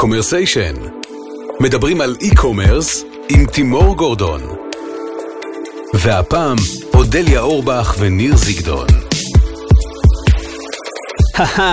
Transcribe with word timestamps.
קומרסיישן. 0.00 0.74
מדברים 1.60 2.00
על 2.00 2.16
e-commerce 2.20 3.04
עם 3.28 3.46
תימור 3.46 3.96
גורדון. 3.96 4.40
והפעם, 5.94 6.56
אודליה 6.94 7.40
אורבך 7.40 7.94
וניר 7.98 8.36
זיגדון. 8.36 8.86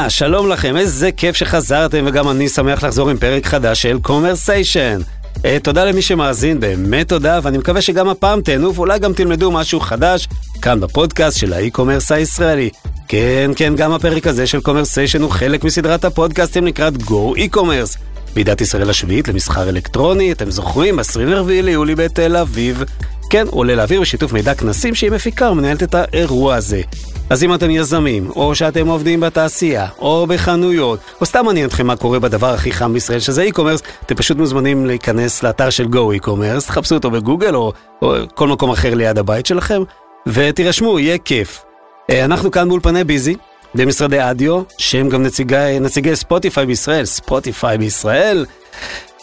שלום 0.09 0.49
לכם, 0.49 0.77
איזה 0.77 1.11
כיף 1.11 1.35
שחזרתם 1.35 2.03
וגם 2.07 2.29
אני 2.29 2.49
שמח 2.49 2.83
לחזור 2.83 3.09
עם 3.09 3.17
פרק 3.17 3.45
חדש 3.45 3.81
של 3.81 3.99
קומרסיישן. 4.01 5.01
אה, 5.35 5.39
תודה 5.63 5.85
למי 5.85 6.01
שמאזין, 6.01 6.59
באמת 6.59 7.09
תודה, 7.09 7.39
ואני 7.43 7.57
מקווה 7.57 7.81
שגם 7.81 8.09
הפעם 8.09 8.41
תהנו 8.41 8.75
ואולי 8.75 8.99
גם 8.99 9.13
תלמדו 9.13 9.51
משהו 9.51 9.79
חדש 9.79 10.27
כאן 10.61 10.79
בפודקאסט 10.79 11.37
של 11.37 11.53
ה 11.53 11.59
e-commerce 11.59 12.11
הישראלי. 12.11 12.69
כן, 13.07 13.51
כן, 13.55 13.73
גם 13.75 13.91
הפרק 13.91 14.27
הזה 14.27 14.47
של 14.47 14.61
קומרסיישן 14.61 15.21
הוא 15.21 15.31
חלק 15.31 15.63
מסדרת 15.63 16.05
הפודקאסטים 16.05 16.65
לקראת 16.65 16.93
Go 16.93 17.37
e-commerce. 17.37 17.97
ועידת 18.35 18.61
ישראל 18.61 18.89
השביעית 18.89 19.27
למסחר 19.27 19.69
אלקטרוני, 19.69 20.31
אתם 20.31 20.51
זוכרים? 20.51 20.99
24 20.99 21.61
ליולי 21.61 21.95
בתל 21.95 22.35
אביב. 22.35 22.83
כן, 23.29 23.47
עולה 23.49 23.75
לאוויר 23.75 24.01
בשיתוף 24.01 24.33
מידע 24.33 24.53
כנסים 24.53 24.95
שהיא 24.95 25.11
מפיקה 25.11 25.51
ומנהלת 25.51 25.83
את 25.83 25.95
האירוע 25.95 26.55
הזה. 26.55 26.81
אז 27.29 27.43
אם 27.43 27.53
אתם 27.53 27.69
יזמים, 27.69 28.29
או 28.29 28.55
שאתם 28.55 28.87
עובדים 28.87 29.19
בתעשייה, 29.19 29.87
או 29.99 30.27
בחנויות, 30.27 30.99
או 31.21 31.25
סתם 31.25 31.45
מעניין 31.45 31.65
אתכם 31.67 31.87
מה 31.87 31.95
קורה 31.95 32.19
בדבר 32.19 32.53
הכי 32.53 32.71
חם 32.71 32.93
בישראל, 32.93 33.19
שזה 33.19 33.47
e-commerce, 33.47 33.83
אתם 34.05 34.15
פשוט 34.15 34.37
מוזמנים 34.37 34.85
להיכנס 34.85 35.43
לאתר 35.43 35.69
של 35.69 35.85
Go 35.85 36.21
e-commerce, 36.21 36.67
תחפשו 36.67 36.95
אותו 36.95 37.11
בגוגל, 37.11 37.55
או, 37.55 37.73
או 38.01 38.13
כל 38.33 38.47
מקום 38.47 38.71
אחר 38.71 38.93
ליד 38.93 39.17
הבית 39.17 39.45
שלכם, 39.45 39.81
ותירשמו, 40.27 40.99
יהיה 40.99 41.17
כיף. 41.17 41.65
אה, 42.09 42.25
אנחנו 42.25 42.51
כאן 42.51 42.69
באולפני 42.69 43.03
ביזי, 43.03 43.35
במשרדי 43.75 44.29
אדיו, 44.29 44.61
שהם 44.77 45.09
גם 45.09 45.23
נציגי, 45.23 45.79
נציגי 45.81 46.15
ספוטיפיי 46.15 46.65
בישראל, 46.65 47.05
ספוטיפיי 47.05 47.77
בישראל. 47.77 48.45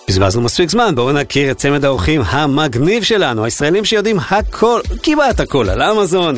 בזבזנו 0.08 0.42
מספיק 0.42 0.70
זמן, 0.70 0.94
בואו 0.94 1.12
נכיר 1.12 1.50
את 1.50 1.56
צמד 1.56 1.84
האורחים 1.84 2.20
המגניב 2.26 3.02
שלנו, 3.02 3.44
הישראלים 3.44 3.84
שיודעים 3.84 4.16
הכל, 4.30 4.80
כמעט 5.02 5.40
הכל 5.40 5.70
על 5.70 5.82
אמזון. 5.82 6.36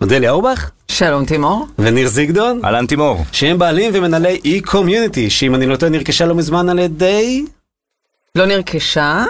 אודליה 0.00 0.30
אורבך? 0.30 0.70
שלום 0.88 1.24
תימור. 1.24 1.66
וניר 1.78 2.08
זיגדון? 2.08 2.60
אהלן 2.64 2.86
תימור. 2.86 3.24
שהם 3.32 3.58
בעלים 3.58 3.90
ומנהלי 3.94 4.40
e-community, 4.44 5.30
שאם 5.30 5.54
אני 5.54 5.66
לא 5.66 5.76
טועה 5.76 5.92
נרכשה 5.92 6.26
לא 6.26 6.34
מזמן 6.34 6.68
על 6.68 6.78
ידי... 6.78 7.44
לא 8.34 8.46
נרכשה, 8.46 9.24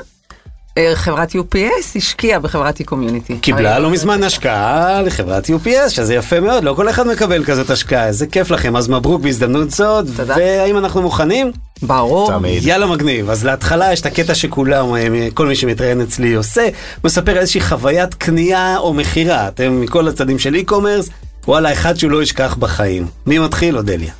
חברת 0.94 1.32
UPS 1.34 1.96
השקיעה 1.96 2.38
בחברת 2.38 2.80
e-community. 2.80 3.32
קיבלה 3.40 3.78
לא 3.78 3.90
מזמן 3.90 4.22
השקעה 4.22 5.02
לחברת 5.02 5.46
UPS, 5.46 5.88
שזה 5.88 6.14
יפה 6.14 6.40
מאוד, 6.40 6.64
לא 6.64 6.74
כל 6.74 6.88
אחד 6.88 7.06
מקבל 7.06 7.44
כזאת 7.44 7.70
השקעה, 7.70 8.06
איזה 8.06 8.26
כיף 8.26 8.50
לכם, 8.50 8.76
אז 8.76 8.88
מברוק 8.88 9.22
בהזדמנות 9.22 9.70
זאת, 9.70 10.04
תודה. 10.16 10.34
והאם 10.38 10.78
אנחנו 10.78 11.02
מוכנים? 11.02 11.52
ברור. 11.82 12.30
תמיד. 12.32 12.66
יאללה 12.66 12.86
מגניב, 12.86 13.30
אז 13.30 13.44
להתחלה 13.44 13.92
יש 13.92 14.00
את 14.00 14.06
הקטע 14.06 14.34
שכולם, 14.34 14.94
אה, 14.94 15.28
כל 15.34 15.46
מי 15.46 15.56
שמתראיין 15.56 16.00
אצלי 16.00 16.34
עושה, 16.34 16.68
מספר 17.04 17.38
איזושהי 17.38 17.60
חוויית 17.60 18.14
קנייה 18.14 18.78
או 18.78 18.94
מכירה, 18.94 19.48
אתם 19.48 19.80
מכל 19.80 20.08
הצדדים 20.08 20.38
של 20.38 20.54
e-commerce, 20.54 21.10
וואלה, 21.46 21.72
אחד 21.72 21.96
שהוא 21.96 22.10
לא 22.10 22.22
ישכח 22.22 22.56
בחיים. 22.58 23.06
מי 23.26 23.38
מתחיל, 23.38 23.76
אודליה? 23.76 24.12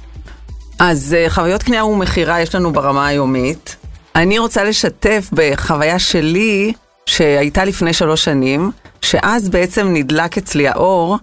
אז 0.79 1.17
אה, 1.19 1.31
חוויות 1.31 1.63
קנייה 1.63 1.85
ומכירה 1.85 2.41
יש 2.41 2.55
לנו 2.55 2.73
ברמה 2.73 3.07
היומית. 3.07 3.77
אני 4.17 4.39
רוצה 4.39 4.65
לשתף 4.65 5.29
בחוויה 5.33 5.99
שלי, 5.99 6.73
שהייתה 7.07 7.65
לפני 7.65 7.93
שלוש 7.93 8.25
שנים, 8.25 8.71
שאז 9.03 9.49
בעצם 9.49 9.89
נדלק 9.93 10.39
אצלי 10.39 10.69
האור, 10.69 11.19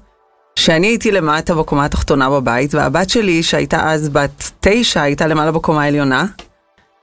שאני 0.55 0.87
הייתי 0.87 1.11
למטה 1.11 1.55
בקומה 1.55 1.85
התחתונה 1.85 2.29
בבית, 2.29 2.75
והבת 2.75 3.09
שלי, 3.09 3.43
שהייתה 3.43 3.91
אז 3.91 4.09
בת 4.09 4.51
תשע, 4.59 5.01
הייתה 5.01 5.27
למעלה 5.27 5.51
בקומה 5.51 5.83
העליונה, 5.83 6.25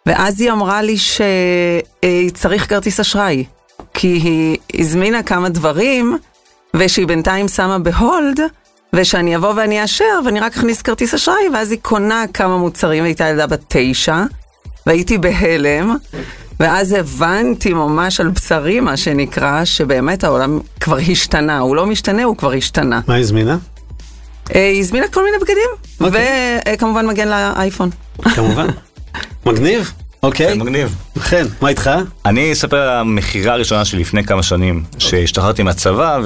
ואז 0.06 0.40
היא 0.40 0.52
אמרה 0.52 0.82
לי 0.82 0.96
שצריך 0.96 2.68
כרטיס 2.68 3.00
אשראי, 3.00 3.44
כי 3.94 4.08
היא 4.08 4.58
הזמינה 4.74 5.22
כמה 5.22 5.48
דברים, 5.48 6.18
ושהיא 6.76 7.06
בינתיים 7.06 7.48
שמה 7.48 7.78
בהולד, 7.78 8.40
ושאני 8.92 9.36
אבוא 9.36 9.52
ואני 9.56 9.82
אאשר, 9.82 10.20
ואני 10.24 10.40
רק 10.40 10.56
אכניס 10.56 10.82
כרטיס 10.82 11.14
אשראי, 11.14 11.48
ואז 11.52 11.70
היא 11.70 11.78
קונה 11.82 12.24
כמה 12.34 12.58
מוצרים, 12.58 13.02
והייתה 13.02 13.28
ילדה 13.28 13.46
בת 13.46 13.64
תשע, 13.68 14.22
והייתי 14.86 15.18
בהלם, 15.18 15.96
ואז 16.60 16.92
הבנתי 16.92 17.72
ממש 17.72 18.20
על 18.20 18.28
בשרי, 18.28 18.80
מה 18.80 18.96
שנקרא, 18.96 19.64
שבאמת 19.64 20.24
העולם 20.24 20.60
כבר 20.80 20.98
השתנה, 21.12 21.58
הוא 21.58 21.76
לא 21.76 21.86
משתנה, 21.86 22.24
הוא 22.24 22.36
כבר 22.36 22.52
השתנה. 22.52 23.00
מה 23.06 23.16
הזמינה? 23.16 23.58
אה, 24.54 24.70
היא 24.70 24.80
הזמינה 24.80 25.08
כל 25.08 25.24
מיני 25.24 25.36
בגדים, 25.36 25.70
אוקיי. 26.00 26.60
וכמובן 26.74 27.06
מגן 27.06 27.28
לאייפון. 27.28 27.90
כמובן. 28.34 28.66
מגניב? 29.46 29.92
אוקיי. 30.22 30.58
מגניב. 30.58 30.94
וכן, 31.16 31.46
מה 31.60 31.68
איתך? 31.68 31.90
אני 32.26 32.52
אספר 32.52 32.76
על 32.76 32.88
המכירה 32.88 33.54
הראשונה 33.54 33.84
שלי 33.84 34.00
לפני 34.00 34.24
כמה 34.24 34.42
שנים, 34.42 34.84
שהשתחררתי 34.98 35.62
מהצבא 35.62 36.20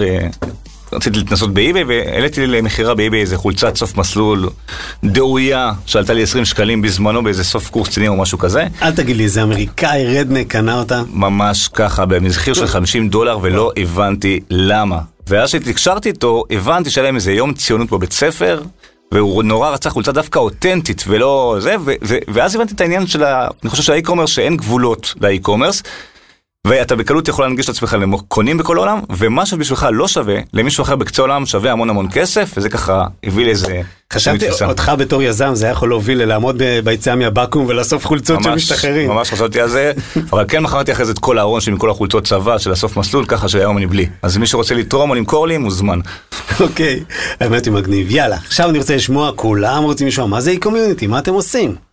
ורציתי 0.93 1.19
להתנסות 1.19 1.54
באיביי, 1.54 1.84
והעליתי 1.84 2.47
למכירה 2.47 2.94
באיביי 2.94 3.21
איזה 3.21 3.37
חולצת 3.37 3.76
סוף 3.76 3.97
מסלול 3.97 4.49
דאויה, 5.04 5.72
שעלתה 5.87 6.12
לי 6.12 6.22
20 6.22 6.44
שקלים 6.44 6.82
בזמנו 6.82 7.25
באיזה 7.25 7.44
סוף 7.44 7.71
קורס 7.71 7.88
קצינים 7.88 8.10
או 8.10 8.16
משהו 8.16 8.38
כזה. 8.38 8.66
אל 8.82 8.93
תגיד 8.93 9.16
לי, 9.16 9.25
איזה 9.25 9.43
אמריקאי 9.43 10.19
רדנק 10.19 10.47
קנה 10.47 10.78
אותה? 10.78 11.03
ממש 11.12 11.69
ככה, 11.69 12.06
במחיר 12.06 12.54
של 12.54 12.66
50 12.66 13.09
דולר, 13.09 13.38
ולא 13.43 13.72
הבנתי 13.76 14.41
למה. 14.50 14.99
ואז 15.28 15.50
שהתקשרתי 15.50 16.09
איתו, 16.09 16.44
הבנתי 16.50 16.91
שהיה 16.91 17.05
להם 17.05 17.15
איזה 17.15 17.32
יום 17.32 17.55
ציונות 17.55 17.91
בבית 17.91 18.12
ספר, 18.12 18.62
והוא 19.12 19.43
נורא 19.43 19.70
רצה 19.70 19.91
חולצה 19.91 20.12
דווקא 20.12 20.38
אותנטית 20.38 21.05
ולא 21.09 21.56
זה, 21.60 21.76
ו- 21.84 21.93
ו- 22.05 22.19
ואז 22.28 22.55
הבנתי 22.55 22.75
את 22.75 22.81
העניין 22.81 23.06
של 23.06 23.25
ה... 23.25 23.49
אני 23.62 23.70
חושב 23.70 23.82
שהאי-קומרס 23.82 24.31
שאין 24.31 24.56
גבולות 24.56 25.15
לאי-קומרס, 25.20 25.82
ואתה 26.66 26.96
בקלות 26.96 27.28
יכול 27.28 27.44
להנגיש 27.44 27.64
את 27.64 27.70
עצמך 27.70 27.96
לקונים 28.00 28.58
בכל 28.58 28.76
העולם, 28.76 29.00
ומה 29.16 29.46
שבשבילך 29.46 29.86
לא 29.92 30.08
שווה, 30.08 30.36
למישהו 30.54 30.82
אחר 30.82 30.96
בקצה 30.96 31.22
העולם 31.22 31.46
שווה 31.46 31.72
המון 31.72 31.91
המון 31.91 32.06
כסף, 32.12 32.52
וזה 32.56 32.69
ככה 32.69 33.04
הביא 33.24 33.46
לאיזה... 33.46 33.80
חשבתי. 34.12 34.46
אותך 34.64 34.92
בתור 34.98 35.22
יזם 35.22 35.54
זה 35.54 35.66
היה 35.66 35.72
יכול 35.72 35.88
להוביל 35.88 36.22
ללעמוד 36.22 36.62
ב- 36.62 36.80
ביציאה 36.84 37.16
מהבקו"ם 37.16 37.66
ולאסוף 37.69 38.06
חולצות 38.06 38.42
של 38.42 38.54
משתחררים. 38.54 39.10
ממש 39.10 39.30
חשבתי 39.30 39.60
על 39.60 39.69
זה, 39.69 39.92
אבל 40.32 40.44
כן 40.48 40.62
מכרתי 40.62 40.92
אחרי 40.92 41.04
זה 41.04 41.12
את 41.12 41.19
כל 41.19 41.38
הארון 41.38 41.60
שלי 41.60 41.72
מכל 41.74 41.91
החולצות 41.91 42.24
צבא 42.26 42.58
של 42.58 42.72
הסוף 42.72 42.96
מסלול, 42.96 43.25
ככה 43.26 43.48
שהיום 43.48 43.78
אני 43.78 43.86
בלי. 43.86 44.06
אז 44.22 44.36
מי 44.36 44.46
שרוצה 44.46 44.75
לתרום 44.75 45.10
או 45.10 45.14
למכור 45.14 45.48
לי, 45.48 45.58
מוזמן. 45.58 46.00
אוקיי, 46.60 47.00
האמת 47.40 47.64
היא 47.64 47.72
מגניב. 47.72 48.06
יאללה, 48.10 48.36
עכשיו 48.36 48.70
אני 48.70 48.78
רוצה 48.78 48.96
לשמוע, 48.96 49.32
כולם 49.36 49.82
רוצים 49.82 50.06
לשמוע, 50.06 50.26
מה 50.26 50.40
זה 50.40 50.52
e-community? 50.52 51.06
מה 51.08 51.19
אתם 51.19 51.32
עושים? 51.32 51.88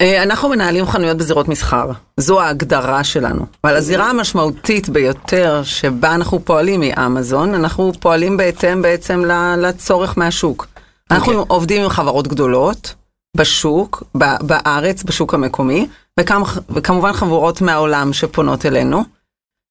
אה, 0.00 0.22
אנחנו 0.22 0.48
מנהלים 0.48 0.86
חנויות 0.86 1.16
בזירות 1.16 1.48
מסחר, 1.48 1.90
זו 2.16 2.40
ההגדרה 2.40 3.04
שלנו. 3.04 3.46
אבל 3.64 3.76
הזירה 3.76 4.10
המשמעותית 4.10 4.88
ביותר 4.88 5.60
שבה 5.64 6.14
אנחנו 6.14 6.44
פועלים 6.44 6.80
היא 6.80 6.94
אמזון, 7.06 7.54
אנחנו 7.54 7.92
פועלים 8.00 8.36
בהתאם 8.36 8.82
בעצם 8.82 9.22
לצורך 9.58 10.18
מהשוק. 10.18 10.66
אנחנו 11.10 11.32
אוקיי. 11.32 11.44
עובדים 11.48 11.82
עם 11.82 11.88
חברות 11.88 12.28
גדולות 12.28 12.94
בשוק, 13.36 14.02
בארץ, 14.42 15.02
בשוק 15.02 15.34
המקומי, 15.34 15.86
וכמ- 16.20 16.60
וכמובן 16.70 17.12
חברות 17.12 17.60
מהעולם 17.60 18.12
שפונות 18.12 18.66
אלינו. 18.66 19.04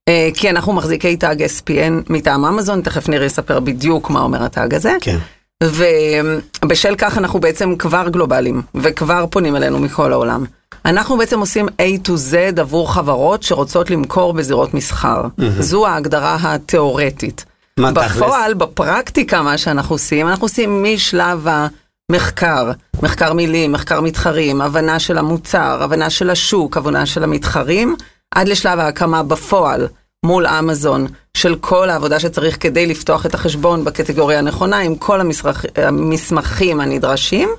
אה, 0.10 0.30
כי 0.34 0.50
אנחנו 0.50 0.74
מחזיקי 0.74 1.18
תג 1.18 1.36
SPN 1.44 1.94
מטעם 2.10 2.46
אמזון, 2.46 2.82
תכף 2.82 3.10
נראה 3.10 3.26
יספר 3.26 3.60
בדיוק 3.60 4.10
מה 4.10 4.22
אומר 4.22 4.44
התג 4.44 4.74
הזה. 4.74 4.96
כן. 5.02 5.18
ובשל 5.64 6.96
כך 6.98 7.18
אנחנו 7.18 7.40
בעצם 7.40 7.76
כבר 7.76 8.10
גלובליים, 8.10 8.62
וכבר 8.76 9.26
פונים 9.30 9.56
אלינו 9.56 9.80
מכל 9.80 10.14
העולם. 10.14 10.46
אנחנו 10.86 11.18
בעצם 11.18 11.40
עושים 11.40 11.68
A 11.68 12.08
to 12.08 12.12
Z 12.12 12.60
עבור 12.62 12.94
חברות 12.94 13.44
שרוצות 13.44 13.90
למכור 13.90 14.34
בזירות 14.34 14.74
מסחר. 14.74 15.24
זו 15.60 15.88
ההגדרה 15.88 16.38
התיאורטית. 16.42 17.46
מה 17.80 17.92
תכלס? 17.94 18.16
בפועל, 18.18 18.54
בפרקטיקה, 18.54 19.42
מה 19.42 19.58
שאנחנו 19.58 19.96
עושים, 19.96 20.28
אנחנו 20.28 20.46
עושים 20.46 20.84
משלב 20.84 21.48
המחקר, 22.12 22.72
מחקר 23.04 23.34
מילים, 23.34 23.72
מחקר 23.72 24.02
מתחרים, 24.02 24.62
הבנה 24.62 25.00
של 25.00 25.18
המוצר, 25.18 25.84
הבנה 25.84 26.10
של 26.10 26.30
השוק, 26.30 26.78
הבנה 26.78 27.06
של 27.06 27.24
המתחרים, 27.24 27.96
עד 28.36 28.48
לשלב 28.48 28.80
ההקמה 28.80 29.24
בפועל. 29.24 29.88
מול 30.26 30.48
אמזון 30.48 31.08
של 31.38 31.56
כל 31.56 31.90
העבודה 31.90 32.20
שצריך 32.20 32.58
כדי 32.60 32.86
לפתוח 32.86 33.26
את 33.26 33.34
החשבון 33.34 33.84
בקטגוריה 33.84 34.40
הנכונה 34.40 34.78
עם 34.78 34.96
כל 34.96 35.22
המסמך, 35.22 35.66
המסמכים 35.76 36.80
הנדרשים, 36.80 37.50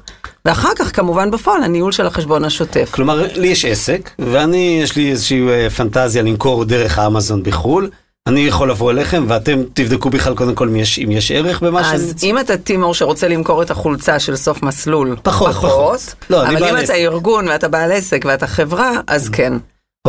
ואחר 0.45 0.71
כך 0.79 0.97
כמובן 0.97 1.31
בפועל 1.31 1.62
הניהול 1.62 1.93
של 1.93 2.07
החשבון 2.07 2.45
השוטף. 2.45 2.91
כלומר, 2.95 3.27
לי 3.35 3.49
יש 3.49 3.65
עסק, 3.65 4.11
ואני, 4.19 4.81
יש 4.83 4.97
לי 4.97 5.11
איזושהי 5.11 5.49
אה, 5.49 5.71
פנטזיה 5.71 6.23
למכור 6.23 6.65
דרך 6.65 6.99
האמזון 6.99 7.43
בחו"ל. 7.43 7.91
אני 8.27 8.41
יכול 8.41 8.71
לבוא 8.71 8.91
אליכם, 8.91 9.25
ואתם 9.29 9.62
תבדקו 9.75 10.11
בכלל 10.11 10.35
קודם 10.35 10.55
כל 10.55 10.69
יש, 10.77 10.99
אם 10.99 11.11
יש 11.11 11.31
ערך 11.31 11.61
במה 11.61 11.85
שאני... 11.85 11.95
אז 11.95 12.15
אם 12.23 12.39
אתה 12.39 12.57
טימור 12.57 12.95
שרוצה 12.95 13.29
למכור 13.29 13.62
את 13.62 13.71
החולצה 13.71 14.19
של 14.19 14.37
סוף 14.37 14.62
מסלול, 14.62 15.17
פחות, 15.23 15.55
פחות. 15.55 16.15
לא, 16.31 16.43
אני 16.43 16.57
אבל 16.57 16.65
אם 16.65 16.77
עסק. 16.77 16.85
אתה 16.85 16.95
ארגון 16.95 17.49
ואתה 17.49 17.69
בעל 17.69 17.93
עסק 17.93 18.25
ואתה 18.29 18.47
חברה, 18.47 18.91
אז 19.07 19.29
כן. 19.29 19.53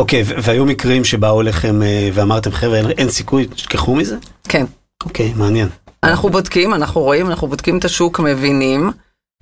אוקיי, 0.00 0.22
והיו 0.26 0.64
מקרים 0.64 1.04
שבאו 1.04 1.40
אליכם 1.40 1.82
אה, 1.82 2.10
ואמרתם, 2.12 2.50
חבר'ה, 2.50 2.78
אין, 2.78 2.90
אין 2.90 3.10
סיכוי, 3.10 3.46
תשכחו 3.46 3.94
מזה? 3.94 4.16
כן. 4.48 4.66
אוקיי, 5.04 5.32
מעניין. 5.36 5.68
אנחנו 6.02 6.28
בודקים, 6.30 6.74
אנחנו 6.74 7.00
רואים, 7.00 7.26
אנחנו 7.26 7.48
בודקים 7.48 7.78
את 7.78 7.84
השוק, 7.84 8.20
מבינים, 8.20 8.90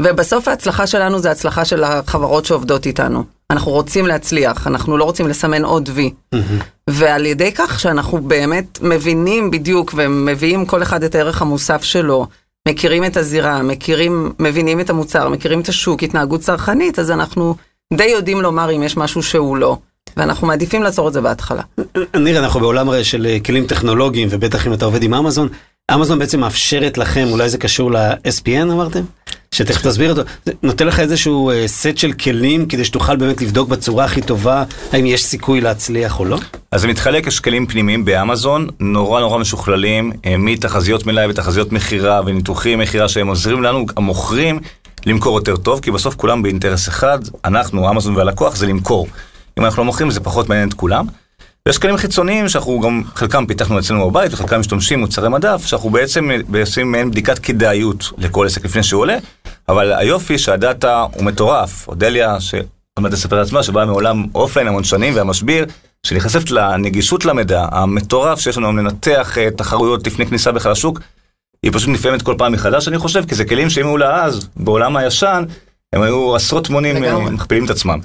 ובסוף 0.02 0.48
ההצלחה 0.48 0.86
שלנו 0.86 1.18
זה 1.18 1.30
הצלחה 1.30 1.64
של 1.64 1.84
החברות 1.84 2.44
שעובדות 2.44 2.86
איתנו. 2.86 3.24
אנחנו 3.50 3.72
רוצים 3.72 4.06
להצליח, 4.06 4.66
אנחנו 4.66 4.98
לא 4.98 5.04
רוצים 5.04 5.28
לסמן 5.28 5.64
עוד 5.64 5.90
וי. 5.92 6.12
ועל 6.90 7.26
ידי 7.26 7.52
כך 7.54 7.80
שאנחנו 7.80 8.18
באמת 8.18 8.78
מבינים 8.82 9.50
בדיוק 9.50 9.94
ומביאים 9.96 10.66
כל 10.66 10.82
אחד 10.82 11.04
את 11.04 11.14
הערך 11.14 11.42
המוסף 11.42 11.82
שלו, 11.82 12.26
מכירים 12.68 13.04
את 13.04 13.16
הזירה, 13.16 13.62
מכירים, 13.62 14.32
מבינים 14.38 14.80
את 14.80 14.90
המוצר, 14.90 15.28
מכירים 15.28 15.60
את 15.60 15.68
השוק, 15.68 16.02
התנהגות 16.02 16.40
צרכנית, 16.40 16.98
אז 16.98 17.10
אנחנו 17.10 17.54
די 17.92 18.04
יודעים 18.04 18.40
לומר 18.40 18.76
אם 18.76 18.82
יש 18.82 18.96
משהו 18.96 19.22
שהוא 19.22 19.56
לא. 19.56 19.78
ואנחנו 20.16 20.46
מעדיפים 20.46 20.82
לעצור 20.82 21.08
את 21.08 21.12
זה 21.12 21.20
בהתחלה. 21.20 21.62
ניר, 22.16 22.38
אנחנו 22.38 22.60
בעולם 22.60 22.88
הרי 22.88 23.04
של 23.04 23.26
אה, 23.26 23.38
כלים 23.40 23.66
טכנולוגיים, 23.66 24.28
ובטח 24.30 24.66
אם 24.66 24.72
אתה 24.72 24.84
עובד 24.84 25.02
עם 25.02 25.14
אמזון, 25.14 25.48
אמזון 25.94 26.18
בעצם 26.18 26.40
מאפשרת 26.40 26.98
לכם, 26.98 27.26
אולי 27.30 27.48
זה 27.48 27.58
קשור 27.58 27.92
ל-SPN 27.92 28.62
אמרתם? 28.62 29.02
שתכף 29.54 29.86
תסביר 29.86 30.10
אותו. 30.10 30.22
נותן 30.62 30.86
לך 30.86 31.00
איזשהו 31.00 31.50
אה, 31.50 31.68
סט 31.68 31.96
של 31.96 32.12
כלים 32.12 32.66
כדי 32.66 32.84
שתוכל 32.84 33.16
באמת 33.16 33.42
לבדוק 33.42 33.68
בצורה 33.68 34.04
הכי 34.04 34.22
טובה 34.22 34.64
האם 34.92 35.06
יש 35.06 35.24
סיכוי 35.24 35.60
להצליח 35.60 36.20
או 36.20 36.24
לא? 36.24 36.38
אז 36.72 36.80
זה 36.80 36.88
מתחלק, 36.88 37.26
יש 37.26 37.40
כלים 37.40 37.66
פנימיים 37.66 38.04
באמזון, 38.04 38.66
נורא 38.80 39.20
נורא 39.20 39.38
משוכללים, 39.38 40.12
אה, 40.26 40.36
מתחזיות 40.38 41.06
מלאי 41.06 41.26
ותחזיות 41.26 41.72
מכירה 41.72 42.20
וניתוחי 42.26 42.76
מכירה 42.76 43.08
שהם 43.08 43.28
עוזרים 43.28 43.62
לנו, 43.62 43.86
המוכרים, 43.96 44.60
למכור 45.06 45.38
יותר 45.38 45.56
טוב, 45.56 45.80
כי 45.80 45.90
בסוף 45.90 46.14
כולם 46.14 46.42
באינטרס 46.42 46.88
אחד, 46.88 47.18
אנחנו, 47.44 47.90
אמזון 47.90 48.16
והלקוח, 48.16 48.56
זה 48.56 48.66
למכור. 48.66 49.06
אם 49.60 49.64
אנחנו 49.64 49.80
לא 49.80 49.86
מוכרים 49.86 50.10
זה 50.10 50.20
פחות 50.20 50.48
מעניין 50.48 50.68
את 50.68 50.74
כולם. 50.74 51.06
ויש 51.66 51.78
כלים 51.78 51.96
חיצוניים 51.96 52.48
שאנחנו 52.48 52.80
גם, 52.80 53.02
חלקם 53.14 53.46
פיתחנו 53.46 53.78
אצלנו 53.78 54.10
בבית 54.10 54.32
וחלקם 54.32 54.60
משתמשים 54.60 55.00
מוצרי 55.00 55.28
מדף, 55.28 55.62
שאנחנו 55.66 55.90
בעצם 55.90 56.30
עושים 56.60 56.92
מעין 56.92 57.10
בדיקת 57.10 57.38
כדאיות 57.38 58.10
לכל 58.18 58.46
עסק 58.46 58.64
לפני 58.64 58.82
שהוא 58.82 59.00
עולה, 59.00 59.16
אבל 59.68 59.92
היופי 59.92 60.38
שהדאטה 60.38 61.06
הוא 61.14 61.24
מטורף. 61.24 61.88
אודליה, 61.88 62.40
שעוד 62.40 62.66
מעט 62.98 63.12
תספר 63.12 63.36
על 63.36 63.43
עצמה, 63.43 63.62
שבאה 63.62 63.84
מעולם 63.84 64.24
אופליין 64.34 64.68
המון 64.68 64.84
שנים 64.84 65.16
והמשביר, 65.16 65.66
שנכנסת 66.06 66.50
לנגישות 66.50 67.24
למידע 67.24 67.66
המטורף 67.72 68.40
שיש 68.40 68.56
לנו 68.56 68.66
היום 68.66 68.78
לנתח 68.78 69.38
אה, 69.38 69.50
תחרויות 69.50 70.06
לפני 70.06 70.26
כניסה 70.26 70.52
בכלל 70.52 70.72
לשוק, 70.72 71.00
היא 71.62 71.72
פשוט 71.72 71.88
נפעמת 71.88 72.22
כל 72.22 72.34
פעם 72.38 72.52
מחדש, 72.52 72.88
אני 72.88 72.98
חושב, 72.98 73.24
כי 73.28 73.34
זה 73.34 73.44
כלים 73.44 73.70
שאם 73.70 73.86
היו 73.86 73.96
לה 73.96 74.24
אז, 74.24 74.48
בעולם 74.56 74.96
הישן, 74.96 75.44
הם 75.92 76.02
היו 76.02 76.36
עשרות 76.36 76.70
מונים 76.70 77.04
אה, 77.04 77.18
מכפילים 77.18 77.64
את 77.64 77.70
עצמם. 77.70 78.00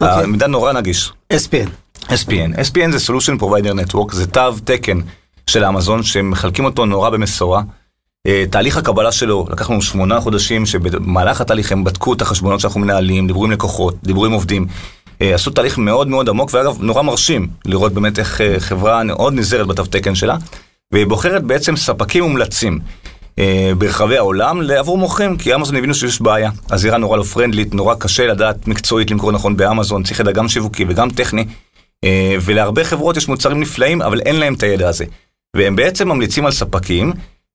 אוקיי. 0.00 0.24
המידע 0.24 0.46
נורא 0.46 0.72
נגיש. 0.72 1.12
SPN. 1.32 1.68
SPN. 2.02 2.58
SPN 2.58 2.90
זה 2.90 3.12
Solution 3.12 3.40
Provider 3.40 3.92
Network, 3.92 4.14
זה 4.14 4.26
תו 4.26 4.52
תקן 4.64 5.00
של 5.46 5.64
אמזון, 5.64 6.02
שמחלקים 6.02 6.64
אותו 6.64 6.86
נורא 6.86 7.10
במשורה. 7.10 7.62
אה, 8.26 8.44
תהליך 8.50 8.76
הקבלה 8.76 9.12
שלו, 9.12 9.46
לקח 9.50 9.70
לנו 9.70 9.82
שמונה 9.82 10.20
חודשים, 10.20 10.66
שבמהלך 10.66 11.40
התהליך 11.40 11.72
הם 11.72 11.84
בדקו 11.84 12.12
את 12.12 12.22
החשבונות 12.22 12.60
שאנחנו 12.60 12.80
מנהלים, 12.80 13.26
דיברו 13.26 13.44
עם 13.44 13.50
לקוחות, 13.50 13.94
דיברו 14.02 14.26
עם 14.26 14.32
עובדים. 14.32 14.66
אה, 15.22 15.34
עשו 15.34 15.50
תהליך 15.50 15.78
מאוד 15.78 16.08
מאוד 16.08 16.28
עמוק, 16.28 16.50
ואגב, 16.52 16.76
נורא 16.80 17.02
מרשים 17.02 17.48
לראות 17.64 17.92
באמת 17.92 18.18
איך 18.18 18.40
אה, 18.40 18.60
חברה 18.60 19.04
מאוד 19.04 19.34
נזהרת 19.34 19.66
בתו 19.66 19.84
תקן 19.84 20.14
שלה, 20.14 20.36
והיא 20.92 21.06
בוחרת 21.06 21.44
בעצם 21.44 21.76
ספקים 21.76 22.24
מומלצים. 22.24 22.78
ברחבי 23.78 24.16
העולם 24.16 24.70
עבור 24.70 24.98
מוכרים, 24.98 25.36
כי 25.36 25.54
אמזון 25.54 25.76
הבינו 25.76 25.94
שיש 25.94 26.22
בעיה. 26.22 26.50
הזירה 26.70 26.98
נורא 26.98 27.16
לא 27.16 27.22
פרנדלית, 27.22 27.74
נורא 27.74 27.94
קשה 27.94 28.26
לדעת 28.26 28.68
מקצועית 28.68 29.10
למכור 29.10 29.32
נכון 29.32 29.56
באמזון, 29.56 30.02
צריך 30.02 30.20
ידע 30.20 30.32
גם 30.32 30.48
שיווקי 30.48 30.84
וגם 30.88 31.10
טכני. 31.10 31.44
אה, 32.04 32.36
ולהרבה 32.40 32.84
חברות 32.84 33.16
יש 33.16 33.28
מוצרים 33.28 33.60
נפלאים, 33.60 34.02
אבל 34.02 34.20
אין 34.20 34.36
להם 34.36 34.54
את 34.54 34.62
הידע 34.62 34.88
הזה. 34.88 35.04
והם 35.56 35.76
בעצם 35.76 36.08
ממליצים 36.08 36.46
על 36.46 36.52
ספקים, 36.52 37.12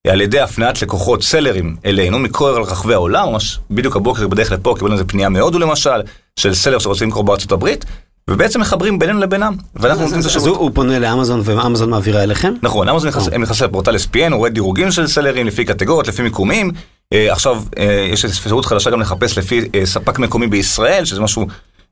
על 0.07 0.21
ידי 0.21 0.39
הפניית 0.39 0.81
לקוחות 0.81 1.23
סלרים 1.23 1.75
אלינו 1.85 2.19
מכל 2.19 2.63
רחבי 2.67 2.93
העולם, 2.93 3.29
ממש 3.29 3.59
בדיוק 3.71 3.95
הבוקר 3.95 4.27
בדרך 4.27 4.51
לפה 4.51 4.75
קיבלנו 4.77 4.93
איזה 4.93 5.05
פנייה 5.05 5.29
מהודו 5.29 5.59
למשל, 5.59 6.01
של 6.39 6.53
סלר 6.53 6.79
שרוצים 6.79 7.07
למכור 7.07 7.23
בארצות 7.23 7.51
הברית, 7.51 7.85
ובעצם 8.29 8.61
מחברים 8.61 8.99
בינינו 8.99 9.19
לבינם, 9.19 9.55
ואנחנו 9.75 10.03
נותנים 10.03 10.21
את 10.21 10.25
השירות. 10.25 10.47
אז 10.47 10.53
הוא 10.55 10.71
פונה 10.73 10.99
לאמזון 10.99 11.41
ואמזון 11.43 11.89
מעבירה 11.89 12.23
אליכם? 12.23 12.53
נכון, 12.61 12.89
אמזון 12.89 13.11
נכנס 13.39 13.61
לפורטל 13.61 13.95
SPN, 13.95 14.31
הוא 14.31 14.37
רואה 14.37 14.49
דירוגים 14.49 14.91
של 14.91 15.07
סלרים 15.07 15.47
לפי 15.47 15.65
קטגוריות, 15.65 16.07
לפי 16.07 16.21
מיקומים. 16.21 16.71
אה, 17.13 17.31
עכשיו, 17.31 17.63
אה, 17.77 18.09
יש 18.11 18.25
אפשרות 18.25 18.65
חדשה 18.65 18.89
גם 18.89 19.01
לחפש 19.01 19.37
לפי 19.37 19.61
ספק 19.85 20.19
מקומי 20.19 20.47
בישראל, 20.47 21.05
שזה 21.05 21.21
משהו 21.21 21.47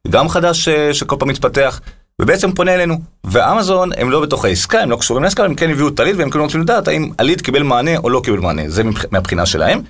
גם 0.09 0.29
חדש 0.29 0.69
שכל 0.69 1.15
פעם 1.19 1.29
מתפתח. 1.29 1.79
ובעצם 2.21 2.51
פונה 2.51 2.73
אלינו. 2.73 2.95
ואמזון 3.23 3.89
הם 3.97 4.11
לא 4.11 4.21
בתוך 4.21 4.45
העסקה, 4.45 4.79
הם 4.79 4.91
לא 4.91 4.95
קשורים 4.95 5.23
לעסקה, 5.23 5.45
הם 5.45 5.55
כן 5.55 5.69
הביאו 5.69 5.87
את 5.87 5.99
הליד 5.99 6.15
והם 6.19 6.29
כן 6.29 6.39
רוצים 6.39 6.61
לדעת 6.61 6.87
האם 6.87 7.09
הליד 7.19 7.41
קיבל 7.41 7.63
מענה 7.63 7.97
או 7.97 8.09
לא 8.09 8.21
קיבל 8.23 8.39
מענה, 8.39 8.61
זה 8.67 8.83
מהבחינה 9.11 9.45
שלהם. 9.45 9.81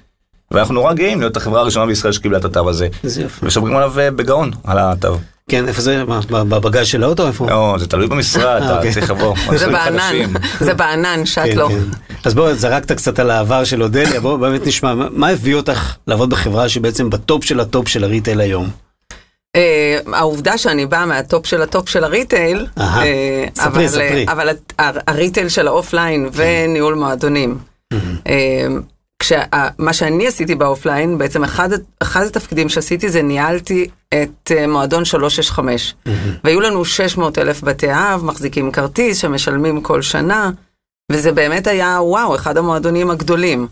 ואנחנו 0.52 0.74
נורא 0.74 0.94
גאים 0.94 1.20
להיות 1.20 1.38
החברה 1.38 1.62
הראשונה 1.62 1.86
בישראל 1.86 2.14
שקיבלה 2.14 2.38
את 2.38 2.46
התו 2.46 2.70
הזה. 2.70 2.88
איזה 3.04 3.22
יופי. 3.22 3.46
ושומרים 3.46 3.76
עליו 3.76 4.00
אה, 4.00 4.12
בגאון, 4.12 4.52
על 4.64 4.80
התו. 4.80 5.20
כן, 5.50 5.68
איפה 5.68 5.82
זה? 5.82 6.04
מה, 6.04 6.20
בבגאז' 6.44 6.88
של 6.88 7.04
האוטו? 7.04 7.28
איפה? 7.28 7.48
לא, 7.50 7.76
זה 7.80 7.88
תלוי 7.88 8.08
במשרד, 8.08 8.62
אתה 8.64 8.76
אוקיי. 8.78 8.94
צריך 8.94 9.12
לבוא. 9.12 9.36
זה 9.58 9.68
בענן, 9.68 10.34
זה 10.60 10.74
בענן, 10.74 11.26
שאת 11.26 11.46
כן, 11.46 11.58
לא. 11.58 11.70
כן. 11.70 11.80
אז 12.26 12.34
בואו, 12.34 12.54
זרקת 12.56 12.92
קצת 12.92 13.20
על 13.20 13.30
העבר 13.30 13.64
של 13.64 13.84
אודליה, 13.84 14.20
בואו 14.20 14.38
באמת 14.38 14.68
נשמע, 14.68 14.94
מה- 15.12 15.30
הביא 15.30 15.56
אותך 15.56 15.96
לעבוד 16.08 16.30
בחברה 16.30 16.70
שבעצם 16.70 17.10
ב 17.10 17.18
top 17.18 17.44
של 17.44 17.60
ה 17.60 17.67
top 17.67 17.88
של 17.88 18.04
ה 18.04 18.09
retail 18.09 18.42
היום? 18.42 18.70
אה, 19.56 20.00
העובדה 20.14 20.58
שאני 20.58 20.86
באה 20.86 21.06
מה 21.06 21.22
top 21.22 21.46
של 21.48 21.62
ה 21.62 21.69
top 21.69 21.90
של 21.90 22.04
ה 22.04 22.11
retail. 22.11 22.66
אה, 22.80 23.46
אבל, 24.28 24.50
הר- 24.80 25.00
ה 25.08 25.14
retail 25.14 25.50
של 25.50 25.68
האופליין 25.68 26.30
וניהול 26.34 26.94
מועדונים. 26.94 27.58
כשמה 29.24 29.94
שאני 29.94 30.28
עשיתי 30.28 30.56
באופליין, 30.56 31.18
בעצם 31.18 31.44
אחד, 31.44 31.70
אחד 32.00 32.26
התפקידים 32.26 32.70
שעשיתי 32.70 33.10
זה 33.10 33.22
ניהלתי 33.22 33.88
את 34.10 34.52
אה, 34.52 34.68
מועדון 34.68 35.06
365. 35.06 35.96
והיו 36.44 36.62
לנו 36.62 36.86
600 36.86 37.38
אלף 37.38 37.62
בתי 37.62 37.92
אב, 37.92 38.22
מחזיקים 38.26 38.72
כרטיס 38.72 39.18
שמשלמים 39.18 39.82
כל 39.82 40.02
שנה, 40.02 40.52
וזה 41.12 41.32
באמת 41.32 41.68
היה, 41.68 42.00
וואו, 42.02 42.36
אחד 42.36 42.58
המועדונים 42.58 43.12
הגדולים. 43.12 43.68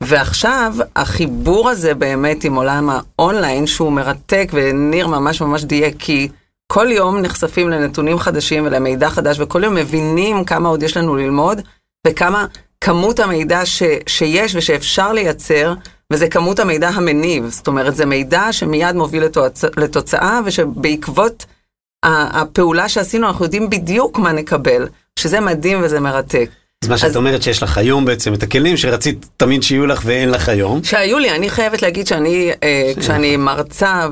ועכשיו, 0.00 0.74
החיבור 0.96 1.68
הזה 1.68 1.94
באמת 1.94 2.44
עם 2.44 2.54
עולם 2.54 2.90
האונליין, 2.90 3.66
שהוא 3.66 3.92
מרתק, 3.92 4.50
וניר 4.52 5.06
ממש 5.06 5.40
ממש 5.40 5.64
דייק, 5.64 5.94
כי 5.98 6.28
כל 6.72 6.86
יום 6.90 7.18
נחשפים 7.20 7.70
לנתונים 7.70 8.18
חדשים 8.18 8.66
ולמידע 8.66 9.10
חדש, 9.10 9.40
וכל 9.40 9.64
יום 9.64 9.74
מבינים 9.74 10.44
כמה 10.44 10.68
עוד 10.68 10.82
יש 10.82 10.96
לנו 10.96 11.16
ללמוד, 11.16 11.60
וכמה 12.06 12.46
כמות 12.84 13.20
המידע 13.20 13.66
ש, 13.66 13.82
שיש 14.06 14.54
ושאפשר 14.54 15.12
לייצר, 15.12 15.74
וזה 16.12 16.28
כמות 16.28 16.58
המידע 16.58 16.88
המניב. 16.88 17.48
זאת 17.48 17.66
אומרת, 17.66 17.96
זה 17.96 18.06
מידע 18.06 18.52
שמיד 18.52 18.96
מוביל 18.96 19.24
לתוצ... 19.24 19.64
לתוצאה, 19.76 20.40
ושבעקבות 20.44 21.44
הפעולה 22.04 22.88
שעשינו, 22.88 23.26
אנחנו 23.28 23.44
יודעים 23.44 23.70
בדיוק 23.70 24.18
מה 24.18 24.32
נקבל, 24.32 24.88
שזה 25.18 25.40
מדהים 25.40 25.78
וזה 25.82 26.00
מרתק. 26.00 26.50
אז 26.84 26.88
מה 26.88 26.98
שאת 26.98 27.10
אז- 27.10 27.16
אומרת 27.16 27.42
שיש 27.42 27.62
לך 27.62 27.78
היום 27.78 28.04
בעצם 28.04 28.34
את 28.34 28.42
הכלים 28.42 28.76
שרצית 28.76 29.26
תמיד 29.36 29.62
שיהיו 29.62 29.86
לך 29.86 30.02
ואין 30.04 30.30
לך 30.30 30.48
היום. 30.48 30.84
שהיו 30.84 31.18
לי, 31.18 31.30
אני 31.30 31.50
חייבת 31.50 31.82
להגיד 31.82 32.06
שאני, 32.06 32.50
אה, 32.62 32.92
כשאני 33.00 33.36
מרצה 33.36 34.06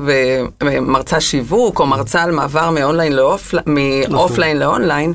ומרצה 0.61 1.19
שיווק, 1.21 1.79
או 1.79 1.85
מרצה 1.85 2.23
על 2.23 2.31
מעבר 2.31 2.69
מאונליין 2.71 3.13
לאופל- 3.13 3.59
מאופליין 4.09 4.59
לאונליין, 4.59 5.13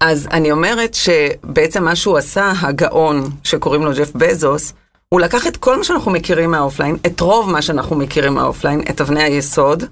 אז 0.00 0.28
אני 0.32 0.52
אומרת 0.52 0.94
שבעצם 0.94 1.84
מה 1.84 1.96
שהוא 1.96 2.18
עשה, 2.18 2.52
הגאון, 2.60 3.30
שקוראים 3.44 3.84
לו 3.84 3.90
ג'ף 3.94 4.10
בזוס, 4.14 4.72
הוא 5.08 5.20
לקח 5.20 5.46
את 5.46 5.56
כל 5.56 5.76
מה 5.76 5.84
שאנחנו 5.84 6.10
מכירים 6.10 6.50
מהאופליין, 6.50 6.96
את 7.06 7.20
רוב 7.20 7.50
מה 7.50 7.62
שאנחנו 7.62 7.96
מכירים 7.96 8.34
מהאופליין, 8.34 8.82
את 8.90 9.00
אבני 9.00 9.22
היסוד, 9.22 9.84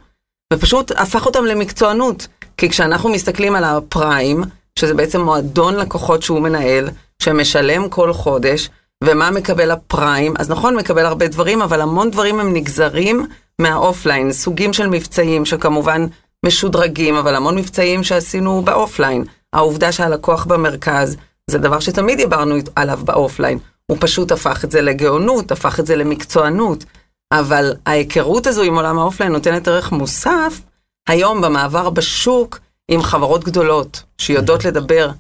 ופשוט 0.53 0.93
הפך 0.97 1.27
אותם 1.27 1.45
למקצוענות. 1.45 2.27
כי 2.57 2.69
כשאנחנו 2.69 3.09
מסתכלים 3.09 3.55
על 3.55 3.65
הפריים, 3.65 4.43
שזה 4.79 4.95
בעצם 4.95 5.21
מועדון 5.21 5.77
לקוחות 5.77 6.23
שהוא 6.23 6.41
מנהל, 6.41 6.89
שמשלם 7.19 7.89
כל 7.89 8.13
חודש, 8.13 8.69
ומה 9.05 9.31
מקבל 9.31 9.71
הפריים, 9.71 10.35
אז 10.39 10.51
נכון, 10.51 10.77
מקבל 10.77 11.07
הרבה 11.07 11.29
דברים, 11.29 11.63
אבל 11.63 11.81
המון 11.81 12.11
דברים 12.11 12.41
הם 12.41 12.55
נגזרים 12.55 13.27
מהאופליין, 13.59 14.33
סוגים 14.33 14.73
של 14.73 14.87
מבצעים 14.87 15.45
שכמובן 15.45 16.07
משודרגים, 16.47 17.15
אבל 17.15 17.35
המון 17.35 17.59
מבצעים 17.59 18.05
שעשינו 18.05 18.63
באופליין. 18.63 19.25
העובדה 19.53 19.93
שהלקוח 19.93 20.45
במרכז, 20.45 21.17
זה 21.51 21.59
דבר 21.59 21.81
שתמיד 21.81 22.19
דיברנו 22.19 22.55
עליו 22.77 23.01
באופליין. 23.05 23.59
הוא 23.87 23.97
פשוט 24.01 24.33
הפך 24.33 24.65
את 24.65 24.71
זה 24.71 24.81
לגאונות, 24.81 25.53
הפך 25.53 25.81
את 25.81 25.87
זה 25.87 25.97
למקצוענות. 25.97 26.85
אבל 27.33 27.75
ההיכרות 27.87 28.47
הזו 28.47 28.63
עם 28.63 28.77
עולם 28.77 28.99
האופליין 28.99 29.33
נותנת 29.33 29.69
ערך 29.69 29.93
מוסף 29.93 30.61
היום 31.09 31.41
במעבר 31.41 31.91
בשוק 31.91 32.59
עם 32.89 33.03
חברות 33.03 33.45
גדולות 33.45 34.03
שיודעות 34.19 34.65
לדבר 34.65 35.11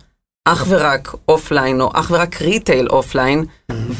אך 0.44 0.64
ורק 0.68 1.14
אופליין 1.28 1.80
או 1.80 1.90
אך 1.94 2.10
ורק 2.10 2.42
retail 2.42 2.88
אופליין, 2.88 3.44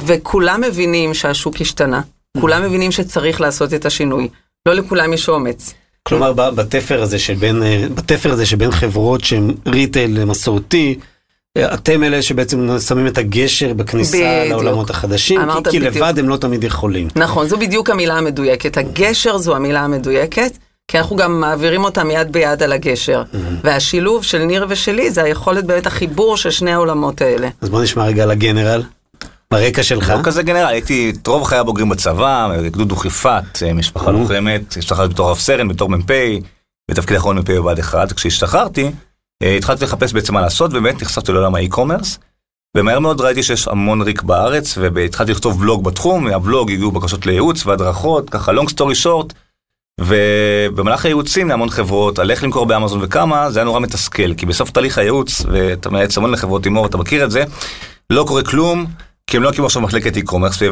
וכולם 0.07 0.61
מבינים 0.61 1.15
שהשוק 1.15 1.61
השתנה, 1.61 2.01
כולם 2.41 2.63
מבינים 2.63 2.93
שצריך 2.93 3.41
לעשות 3.41 3.75
את 3.75 3.87
השינוי. 3.87 4.29
לא 4.69 4.75
לכולם 4.75 5.13
יש 5.13 5.29
אומץ. 5.29 5.75
כלומר, 6.07 6.33
בתפר 6.33 7.03
הזה 7.03 7.19
שבין, 7.19 7.63
אה, 7.63 7.85
בתפר 7.95 8.33
הזה 8.33 8.47
שבין 8.47 8.71
חברות 8.71 9.25
שהן 9.25 9.55
ריטייל 9.67 10.25
מסורתי, 10.25 10.99
אתם 11.59 12.05
אלה 12.05 12.23
שבעצם 12.23 12.79
שמים 12.79 13.07
את 13.07 13.19
הגשר 13.19 13.75
בכניסה 13.75 14.41
בדיוק. 14.41 14.63
לעולמות 14.63 14.91
החדשים, 14.91 15.41
כי, 15.41 15.71
כי 15.71 15.79
בדיוק. 15.79 15.97
לבד 15.97 16.19
הם 16.19 16.29
לא 16.29 16.37
תמיד 16.37 16.65
יכולים. 16.65 17.09
נכון, 17.17 17.47
זו 17.47 17.57
בדיוק 17.57 17.91
המילה 17.91 18.19
המדויקת. 18.19 18.77
הגשר 18.77 19.39
זו 19.39 19.57
המילה 19.57 19.81
המדויקת, 19.81 20.51
כי 20.89 20.99
אנחנו 20.99 21.17
גם 21.17 21.41
מעבירים 21.41 21.85
אותם 21.85 22.11
יד 22.11 22.33
ביד 22.33 22.63
על 22.63 22.73
הגשר. 22.73 23.23
והשילוב 23.65 24.25
של 24.25 24.39
ניר 24.39 24.67
ושלי 24.69 25.11
זה 25.11 25.23
היכולת 25.23 25.65
באמת 25.65 25.87
החיבור 25.87 26.37
של 26.37 26.51
שני 26.51 26.73
העולמות 26.73 27.21
האלה. 27.21 27.49
אז 27.61 27.69
בוא 27.69 27.83
נשמע 27.83 28.05
רגע 28.05 28.23
על 28.23 28.31
הגנרל, 28.31 28.83
ברקע 29.51 29.83
שלך. 29.83 30.11
לא 30.11 30.23
כזה 30.23 30.43
גנרל, 30.43 30.67
הייתי 30.67 31.11
את 31.11 31.27
רוב 31.27 31.45
חיי 31.45 31.59
הבוגרים 31.59 31.89
בצבא, 31.89 32.49
גדוד 32.67 32.89
דוכיפת, 32.89 33.63
אה, 33.63 33.73
משפחה 33.73 34.11
נו. 34.11 34.19
לוחמת, 34.19 34.77
השתחררתי 34.77 35.15
בתור 35.15 35.31
רב 35.31 35.39
סרן, 35.39 35.69
בתור 35.69 35.89
מ"פ, 35.89 36.11
בתפקיד 36.91 37.17
אחרון 37.17 37.39
מ"פ 37.39 37.51
בבה"ד 37.51 37.79
1. 37.79 38.13
כשהשתחררתי, 38.13 38.91
אה, 39.43 39.57
התחלתי 39.57 39.85
לחפש 39.85 40.13
בעצם 40.13 40.35
מה 40.35 40.41
לעשות, 40.41 40.71
ובאמת 40.71 41.03
נחשפתי 41.03 41.33
לעולם 41.33 41.55
האי-קומרס. 41.55 42.19
ומהר 42.77 42.99
מאוד 42.99 43.21
ראיתי 43.21 43.43
שיש 43.43 43.69
המון 43.69 44.03
ריק 44.03 44.23
בארץ, 44.23 44.79
והתחלתי 44.79 45.33
לכתוב 45.33 45.61
בלוג 45.61 45.85
בתחום, 45.85 46.25
מהבלוג 46.25 46.71
הגיעו 46.71 46.91
בקשות 46.91 47.27
לייעוץ 47.27 47.67
והדרכות, 47.67 48.31
ככה 48.31 48.53
long 48.53 48.67
story 48.71 49.05
short. 49.05 49.35
ובמהלך 50.01 51.05
הייעוצים 51.05 51.49
להמון 51.49 51.71
חברות, 51.71 52.19
על 52.19 52.31
איך 52.31 52.45
למכור 52.45 52.67
באמזון 52.67 53.01
וכמה, 53.03 53.51
זה 53.51 53.59
היה 53.59 53.65
נורא 53.65 53.81
מתסכל, 53.81 54.35
כי 54.35 54.47
בסוף 54.47 54.71
תהליך 54.71 54.99
הייעוץ, 54.99 55.43
ואתה 55.53 55.91
מייעץ 55.91 56.19
המון 56.19 56.31
לחברות 56.31 56.65
הימור, 56.65 56.87
אתה 56.87 56.99
מכיר 56.99 57.25
את 57.25 57.31
זה, 57.31 57.45
לא 58.11 58.25
קורה 58.29 58.43
כלום, 58.43 58.87
כי 59.31 59.37
הם 59.37 59.43
לא 59.43 59.49
הקימו 59.49 59.67
עכשיו 59.67 59.83
מחלקת 59.83 60.17
e-commerce, 60.17 60.63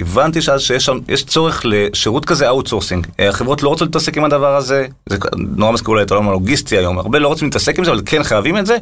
והבנתי 0.00 0.42
שאז 0.42 0.60
שיש 0.60 0.84
שם, 0.84 0.98
יש 1.08 1.24
צורך 1.24 1.62
לשירות 1.64 2.24
כזה 2.24 2.48
outsourcing. 2.48 3.06
החברות 3.18 3.62
לא 3.62 3.68
רוצות 3.68 3.88
להתעסק 3.88 4.16
עם 4.16 4.24
הדבר 4.24 4.56
הזה, 4.56 4.86
זה 5.08 5.18
נורא 5.36 5.72
מזכיר 5.72 5.88
אולי 5.88 6.02
את 6.02 6.10
העולם 6.10 6.28
הלוגיסטי 6.28 6.78
היום, 6.78 6.98
הרבה 6.98 7.18
לא 7.18 7.28
רוצים 7.28 7.48
להתעסק 7.48 7.78
עם 7.78 7.84
זה, 7.84 7.90
אבל 7.92 8.02
כן 8.06 8.22
חייבים 8.22 8.58
את 8.58 8.66
זה, 8.66 8.76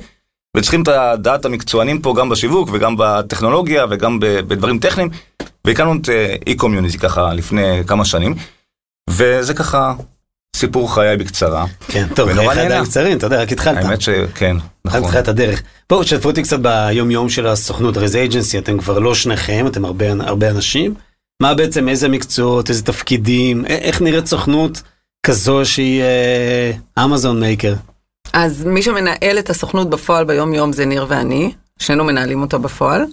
וצריכים 0.56 0.82
את 0.82 0.88
הדעת 0.88 1.44
המקצוענים 1.44 2.00
פה 2.00 2.14
גם 2.18 2.28
בשיווק 2.28 2.68
וגם 2.72 2.94
בטכנולוגיה 2.98 3.86
וגם 3.90 4.18
בדברים 4.20 4.78
טכניים, 4.78 5.08
והקמנו 5.64 5.94
את 5.94 6.08
e-community 6.48 6.98
ככה 6.98 7.34
לפני 7.34 7.82
כמה 7.86 8.04
שנים, 8.04 8.34
וזה 9.10 9.54
ככה 9.54 9.94
סיפור 10.56 10.94
חיי 10.94 11.16
בקצרה. 11.16 11.66
כן, 11.88 12.06
טוב, 12.14 12.28
ונורא 12.28 12.54
נהנה. 12.54 12.84
קצרים, 12.84 13.18
אתה 13.18 13.26
יודע, 13.26 13.42
רק 13.42 13.52
התחלת. 13.52 13.84
האמת 13.84 14.00
שכן, 14.00 14.56
נכון. 14.84 15.04
התחלת 15.04 15.22
את 15.22 15.28
הדרך. 15.28 15.62
בואו, 15.90 16.02
תשתפו 16.02 16.28
אותי 16.28 16.42
קצת 16.42 16.60
ביום 16.60 17.10
יום 17.10 17.28
של 17.28 17.46
הסוכנות, 17.46 17.96
הרי 17.96 18.08
זה 18.08 18.18
agency, 18.18 18.58
אתם 18.58 18.78
כבר 18.78 18.98
לא 18.98 19.14
שניכם, 19.14 19.66
אתם 19.66 19.84
הרבה, 19.84 20.06
הרבה 20.20 20.50
אנשים. 20.50 20.94
מה 21.42 21.54
בעצם, 21.54 21.88
איזה 21.88 22.08
מקצועות, 22.08 22.70
איזה 22.70 22.82
תפקידים, 22.82 23.66
איך 23.66 24.02
נראית 24.02 24.26
סוכנות 24.26 24.82
כזו 25.26 25.60
שהיא 25.64 26.02
אמזון 27.04 27.40
maker? 27.40 27.74
אז 28.32 28.64
מי 28.64 28.82
שמנהל 28.82 29.38
את 29.38 29.50
הסוכנות 29.50 29.90
בפועל 29.90 30.24
ביום-יום 30.24 30.72
זה 30.72 30.84
ניר 30.84 31.06
ואני, 31.08 31.52
שנינו 31.78 32.04
מנהלים 32.04 32.42
אותה 32.42 32.58
בפועל. 32.58 33.04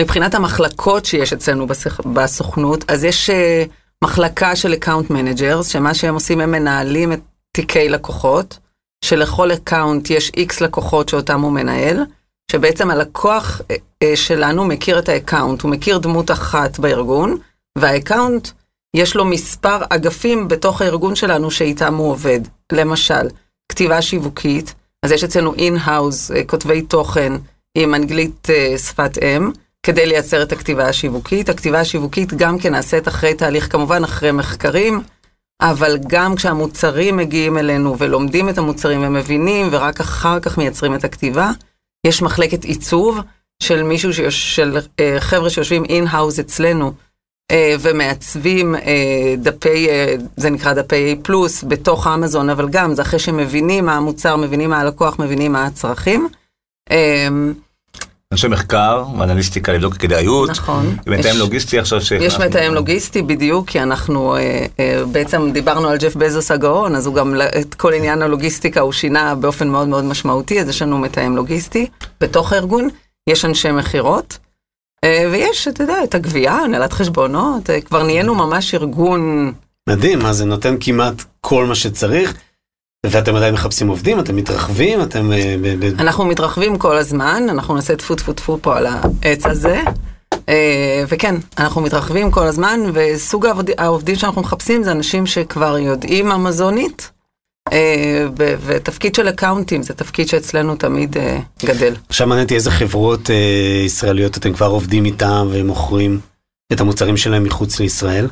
מבחינת 0.00 0.34
המחלקות 0.34 1.04
שיש 1.04 1.32
אצלנו 1.32 1.66
בסוכ... 1.66 2.00
בסוכנות, 2.00 2.84
אז 2.88 3.04
יש 3.04 3.30
אה, 3.30 3.32
מחלקה 4.04 4.56
של 4.56 4.74
account 4.74 5.10
managers, 5.10 5.68
שמה 5.68 5.94
שהם 5.94 6.14
עושים, 6.14 6.40
הם 6.40 6.50
מנהלים 6.50 7.12
את 7.12 7.20
תיקי 7.52 7.88
לקוחות, 7.88 8.58
שלכל 9.04 9.52
account 9.52 10.10
יש 10.10 10.30
איקס 10.36 10.60
לקוחות 10.60 11.08
שאותם 11.08 11.40
הוא 11.40 11.52
מנהל, 11.52 12.04
שבעצם 12.50 12.90
הלקוח 12.90 13.60
אה, 13.60 13.72
אה, 14.04 14.16
שלנו 14.16 14.64
מכיר 14.64 14.98
את 14.98 15.08
ה 15.08 15.14
account, 15.14 15.62
הוא 15.62 15.70
מכיר 15.70 15.98
דמות 15.98 16.30
אחת 16.30 16.78
בארגון, 16.78 17.36
וה 17.78 17.92
account, 17.92 18.48
יש 18.96 19.16
לו 19.16 19.24
מספר 19.24 19.78
אגפים 19.88 20.48
בתוך 20.48 20.82
הארגון 20.82 21.14
שלנו 21.14 21.50
שאיתם 21.50 21.94
הוא 21.94 22.10
עובד. 22.10 22.40
למשל, 22.72 23.28
כתיבה 23.68 24.02
שיווקית, 24.02 24.74
אז 25.02 25.12
יש 25.12 25.24
אצלנו 25.24 25.54
in-house, 25.54 26.30
כותבי 26.46 26.82
תוכן 26.82 27.32
עם 27.74 27.94
אנגלית 27.94 28.50
אה, 28.50 28.78
שפת 28.78 29.18
אם, 29.22 29.50
כדי 29.82 30.06
לייצר 30.06 30.42
את 30.42 30.52
הכתיבה 30.52 30.88
השיווקית. 30.88 31.48
הכתיבה 31.48 31.80
השיווקית 31.80 32.32
גם 32.32 32.58
כן 32.58 32.72
נעשית 32.72 33.08
אחרי 33.08 33.34
תהליך, 33.34 33.72
כמובן 33.72 34.04
אחרי 34.04 34.32
מחקרים, 34.32 35.00
אבל 35.60 35.98
גם 36.06 36.34
כשהמוצרים 36.36 37.16
מגיעים 37.16 37.58
אלינו 37.58 37.98
ולומדים 37.98 38.48
את 38.48 38.58
המוצרים 38.58 39.02
ומבינים, 39.02 39.68
ורק 39.70 40.00
אחר 40.00 40.40
כך 40.40 40.58
מייצרים 40.58 40.94
את 40.94 41.04
הכתיבה, 41.04 41.50
יש 42.06 42.22
מחלקת 42.22 42.64
עיצוב 42.64 43.18
של 43.62 43.82
מישהו, 43.82 44.12
שיש, 44.12 44.56
של 44.56 44.78
אה, 45.00 45.16
חבר'ה 45.20 45.50
שיושבים 45.50 45.84
אין-האוז 45.84 46.40
אצלנו, 46.40 46.92
אה, 47.50 47.74
ומעצבים 47.80 48.74
אה, 48.74 49.34
דפי, 49.38 49.88
אה, 49.88 50.14
זה 50.36 50.50
נקרא 50.50 50.74
דפי 50.74 51.14
A 51.14 51.24
פלוס 51.24 51.64
בתוך 51.64 52.06
אמזון, 52.06 52.50
אבל 52.50 52.68
גם 52.68 52.94
זה 52.94 53.02
אחרי 53.02 53.18
שמבינים 53.18 53.86
מה 53.86 53.96
המוצר, 53.96 54.36
מבינים 54.36 54.70
מה 54.70 54.80
הלקוח, 54.80 55.18
מבינים 55.18 55.52
מה 55.52 55.66
הצרכים. 55.66 56.28
אנשי 58.32 58.48
מחקר, 58.48 59.04
ואנליסטיקה 59.18 59.72
לבדוק 59.72 59.94
כדאיות. 59.96 60.50
נכון. 60.50 60.96
ומתאם 61.06 61.30
יש- 61.30 61.36
לוגיסטי 61.36 61.78
עכשיו 61.78 61.98
יש 61.98 62.08
שהכנסנו. 62.08 62.44
מתאם 62.44 62.74
לוגיסטי 62.74 63.22
בדיוק, 63.22 63.68
כי 63.68 63.80
אנחנו 63.82 64.36
אה, 64.36 64.66
אה, 64.80 65.02
בעצם 65.12 65.50
דיברנו 65.52 65.88
על 65.88 65.96
ג'ף 65.98 66.16
בזוס 66.16 66.50
הגאון, 66.50 66.94
אז 66.94 67.06
הוא 67.06 67.14
גם 67.14 67.34
את 67.60 67.74
כל 67.74 67.94
עניין 67.94 68.22
הלוגיסטיקה 68.22 68.80
הוא 68.80 68.92
שינה 68.92 69.34
באופן 69.34 69.68
מאוד 69.68 69.88
מאוד 69.88 70.04
משמעותי, 70.04 70.60
אז 70.60 70.68
יש 70.68 70.82
לנו 70.82 70.98
מתאם 70.98 71.36
לוגיסטי 71.36 71.86
בתוך 72.20 72.52
הארגון, 72.52 72.88
יש 73.30 73.44
אנשי 73.44 73.72
מכירות, 73.72 74.38
אה, 75.04 75.28
ויש, 75.32 75.68
אתה 75.68 75.82
יודע, 75.82 76.04
את 76.04 76.14
הגבייה, 76.14 76.52
הנהלת 76.56 76.92
חשבונות, 76.92 77.70
אה, 77.70 77.80
כבר 77.80 78.02
נהיינו 78.02 78.34
ממש 78.34 78.74
ארגון... 78.74 79.52
מדהים, 79.88 80.18
מה 80.18 80.32
זה 80.32 80.44
נותן 80.44 80.76
כמעט 80.80 81.14
כל 81.40 81.66
מה 81.66 81.74
שצריך, 81.74 82.34
ואתם 83.06 83.36
עדיין 83.36 83.54
מחפשים 83.54 83.88
עובדים, 83.88 84.20
אתם 84.20 84.36
מתרחבים, 84.36 85.02
אתם... 85.02 85.32
אה, 85.32 85.54
אנחנו 85.98 86.24
מתרחבים 86.24 86.78
כל 86.78 86.96
הזמן, 86.96 87.46
אנחנו 87.50 87.74
נעשה 87.74 87.96
טפו 87.96 88.14
טפו 88.14 88.32
טפו 88.32 88.58
פה 88.62 88.76
על 88.76 88.86
העץ 88.86 89.46
הזה. 89.46 89.80
אה, 90.48 91.04
וכן, 91.08 91.34
אנחנו 91.58 91.80
מתרחבים 91.80 92.30
כל 92.30 92.46
הזמן, 92.46 92.80
וסוג 92.92 93.46
העובדים 93.78 94.16
שאנחנו 94.16 94.42
מחפשים 94.42 94.82
זה 94.82 94.92
אנשים 94.92 95.26
שכבר 95.26 95.78
יודעים 95.78 96.32
אמזונית, 96.32 97.10
אה, 97.72 98.26
ותפקיד 98.36 99.14
של 99.14 99.28
אקאונטים 99.28 99.82
זה 99.82 99.94
תפקיד 99.94 100.28
שאצלנו 100.28 100.76
תמיד 100.76 101.16
גדל. 101.64 101.94
עכשיו 102.08 102.26
מעניין 102.26 102.44
אותי 102.44 102.54
איזה 102.54 102.70
חברות 102.70 103.30
ישראליות 103.86 104.36
אתם 104.36 104.52
כבר 104.52 104.66
עובדים 104.66 105.04
איתם 105.04 105.48
ומוכרים 105.50 106.20
את 106.72 106.80
המוצרים 106.80 107.16
שלהם 107.16 107.44
מחוץ 107.44 107.80
לישראל. 107.80 108.28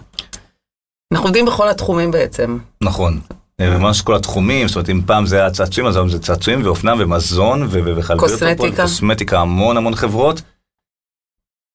אנחנו 1.13 1.27
עובדים 1.27 1.45
בכל 1.47 1.69
התחומים 1.69 2.11
בעצם. 2.11 2.59
נכון. 2.81 3.21
ממש 3.61 4.03
כל 4.03 4.15
התחומים, 4.15 4.69
זאת 4.69 4.77
אומרת 4.77 4.91
אם 4.91 5.01
פעם 5.07 5.27
זה 5.27 5.37
היה 5.41 5.51
צעצועים, 5.51 5.89
אז 5.89 5.97
היום 5.97 6.09
זה 6.09 6.19
צעצועים 6.19 6.65
ואופנה 6.65 6.95
ומזון 6.99 7.69
וחלביות. 7.71 8.31
קוסמטיקה. 8.31 8.83
קוסמטיקה, 8.83 9.41
המון 9.41 9.77
המון 9.77 9.95
חברות. 9.95 10.43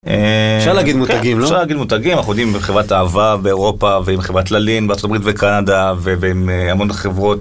אה, 0.07 0.57
אפשר 0.59 0.73
להגיד 0.73 0.95
מותגים, 0.95 1.35
כן, 1.35 1.39
לא? 1.39 1.43
אפשר 1.43 1.57
להגיד 1.57 1.77
מותגים, 1.77 2.11
אנחנו 2.17 2.29
עובדים 2.29 2.47
עם 2.55 2.59
חברת 2.59 2.91
אהבה 2.91 3.37
באירופה 3.37 3.97
ועם 4.05 4.21
חברת 4.21 4.51
ללין 4.51 4.87
בארצות 4.87 5.05
הברית 5.05 5.21
וקנדה 5.25 5.93
ועם 5.99 6.49
אה, 6.49 6.71
המון 6.71 6.93
חברות, 6.93 7.39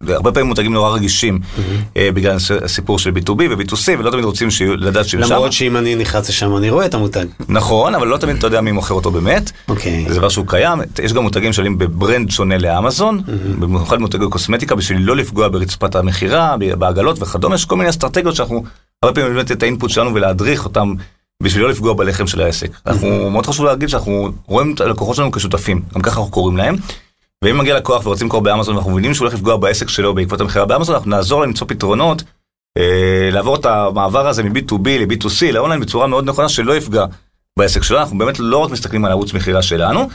והרבה 0.00 0.32
פעמים 0.32 0.46
מותגים 0.48 0.72
נורא 0.72 0.90
רגישים 0.90 1.38
אה, 1.96 2.08
בגלל 2.14 2.36
הס- 2.36 2.50
הסיפור 2.50 2.98
של 2.98 3.10
B2B 3.10 3.30
ו-B2C 3.50 3.88
ולא 3.98 4.10
תמיד 4.10 4.24
רוצים 4.24 4.48
לדעת 4.76 5.06
שיהיו 5.08 5.24
שם. 5.26 5.32
למרות 5.34 5.52
שאם 5.52 5.76
אני 5.76 5.94
נכנס 5.94 6.28
לשם 6.28 6.56
אני 6.56 6.70
רואה 6.70 6.86
את 6.86 6.94
המותג. 6.94 7.24
נכון, 7.48 7.94
אבל 7.94 8.06
לא 8.06 8.16
תמיד 8.16 8.36
אתה 8.36 8.46
יודע 8.46 8.60
מי 8.60 8.72
מוכר 8.72 8.94
אותו 8.94 9.10
באמת. 9.10 9.50
אוקיי. 9.68 10.04
זה 10.08 10.14
דבר 10.14 10.28
שהוא 10.28 10.46
קיים, 10.48 10.78
יש 11.02 11.12
גם 11.12 11.22
מותגים 11.22 11.52
שעולים 11.52 11.78
בברנד 11.78 12.30
שונה 12.30 12.58
לאמזון, 12.58 13.20
במיוחד 13.58 13.98
מותגי 14.00 14.24
קוסמטיקה 14.30 14.74
בשביל 14.74 14.98
לא 15.02 15.16
לפגוע 15.16 15.48
ברצפת 15.48 15.94
המכירה, 15.94 16.56
בעגלות 16.78 17.22
וכדומה, 17.22 17.54
יש 17.54 17.64
כל 17.64 17.76
מיני 17.76 17.88
אסטרטגיות 17.90 18.34
שאנחנו 18.34 18.64
הרבה 19.02 19.14
פעמים 19.20 19.34
באמת 19.34 19.52
את 19.52 19.62
האינפוט 19.62 19.90
שלנו 19.90 20.14
ולהדריך 20.14 20.64
אותם 20.64 20.94
בשביל 21.42 21.62
לא 21.62 21.70
לפגוע 21.70 21.94
בלחם 21.94 22.26
של 22.26 22.40
העסק. 22.40 22.70
אנחנו, 22.86 23.30
מאוד 23.30 23.46
חשוב 23.46 23.66
להגיד 23.66 23.88
שאנחנו 23.88 24.28
רואים 24.46 24.74
את 24.74 24.80
הלקוחות 24.80 25.16
שלנו 25.16 25.32
כשותפים, 25.32 25.82
גם 25.94 26.02
ככה 26.02 26.20
אנחנו 26.20 26.32
קוראים 26.32 26.56
להם. 26.56 26.76
ואם 27.44 27.58
מגיע 27.58 27.76
לקוח 27.76 28.06
ורוצים 28.06 28.24
למכור 28.24 28.40
באמזון 28.40 28.74
ואנחנו 28.74 28.92
מבינים 28.92 29.14
שהוא 29.14 29.24
הולך 29.24 29.34
לפגוע 29.34 29.56
בעסק 29.56 29.88
שלו 29.88 30.14
בעקבות 30.14 30.40
המכירה 30.40 30.64
באמזון, 30.64 30.94
אנחנו 30.94 31.10
נעזור 31.10 31.40
להם 31.40 31.48
למצוא 31.48 31.66
פתרונות, 31.66 32.22
אה, 32.78 33.28
לעבור 33.32 33.56
את 33.56 33.66
המעבר 33.66 34.28
הזה 34.28 34.42
מ-B2B 34.42 34.88
ל-B2C, 34.88 35.52
לאונליין 35.52 35.80
בצורה 35.80 36.06
מאוד 36.06 36.28
נכונה 36.28 36.48
שלא 36.48 36.76
יפגע 36.76 37.04
בעסק 37.58 37.82
שלנו, 37.82 38.00
אנחנו 38.00 38.18
באמת 38.18 38.38
לא 38.38 38.58
רק 38.58 38.70
מסתכלים 38.70 39.04
על 39.04 39.10
ערוץ 39.10 39.32
מכירה 39.32 39.62
שלנו, 39.62 40.08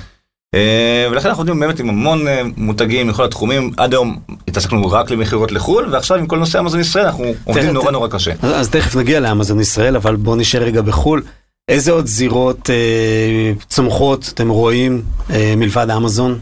ולכן 1.12 1.30
אנחנו 1.30 1.42
עובדים 1.42 1.60
באמת 1.60 1.80
עם 1.80 1.89
המון 1.89 2.27
אה, 2.27 2.42
מותגים 2.58 3.08
מכל 3.08 3.24
התחומים, 3.24 3.72
עד 3.77 3.94
היום 3.94 4.18
התעסקנו 4.48 4.92
רק 4.92 5.12
למכירות 5.12 5.51
לחו"ל, 5.51 5.88
ועכשיו 5.92 6.18
עם 6.18 6.27
כל 6.27 6.38
נושא 6.38 6.60
אמזון 6.60 6.80
ישראל 6.80 7.06
אנחנו 7.06 7.25
עובדים 7.44 7.74
נורא 7.74 7.92
נורא 7.92 8.08
קשה. 8.08 8.32
אז, 8.42 8.70
תכף 8.70 8.96
נגיע 8.96 9.20
לאמזון 9.20 9.60
ישראל, 9.60 9.96
אבל 9.96 10.16
בואו 10.16 10.36
נשאר 10.36 10.62
רגע 10.62 10.82
בחו"ל. 10.82 11.24
איזה 11.70 11.92
עוד 11.92 12.08
זירות 12.08 12.70
אה, 12.70 13.54
צומחות 13.68 14.32
אתם 14.34 14.50
רואים 14.50 15.01
אה, 15.30 15.54
מלבד 15.58 15.89
אמזון? 15.89 16.39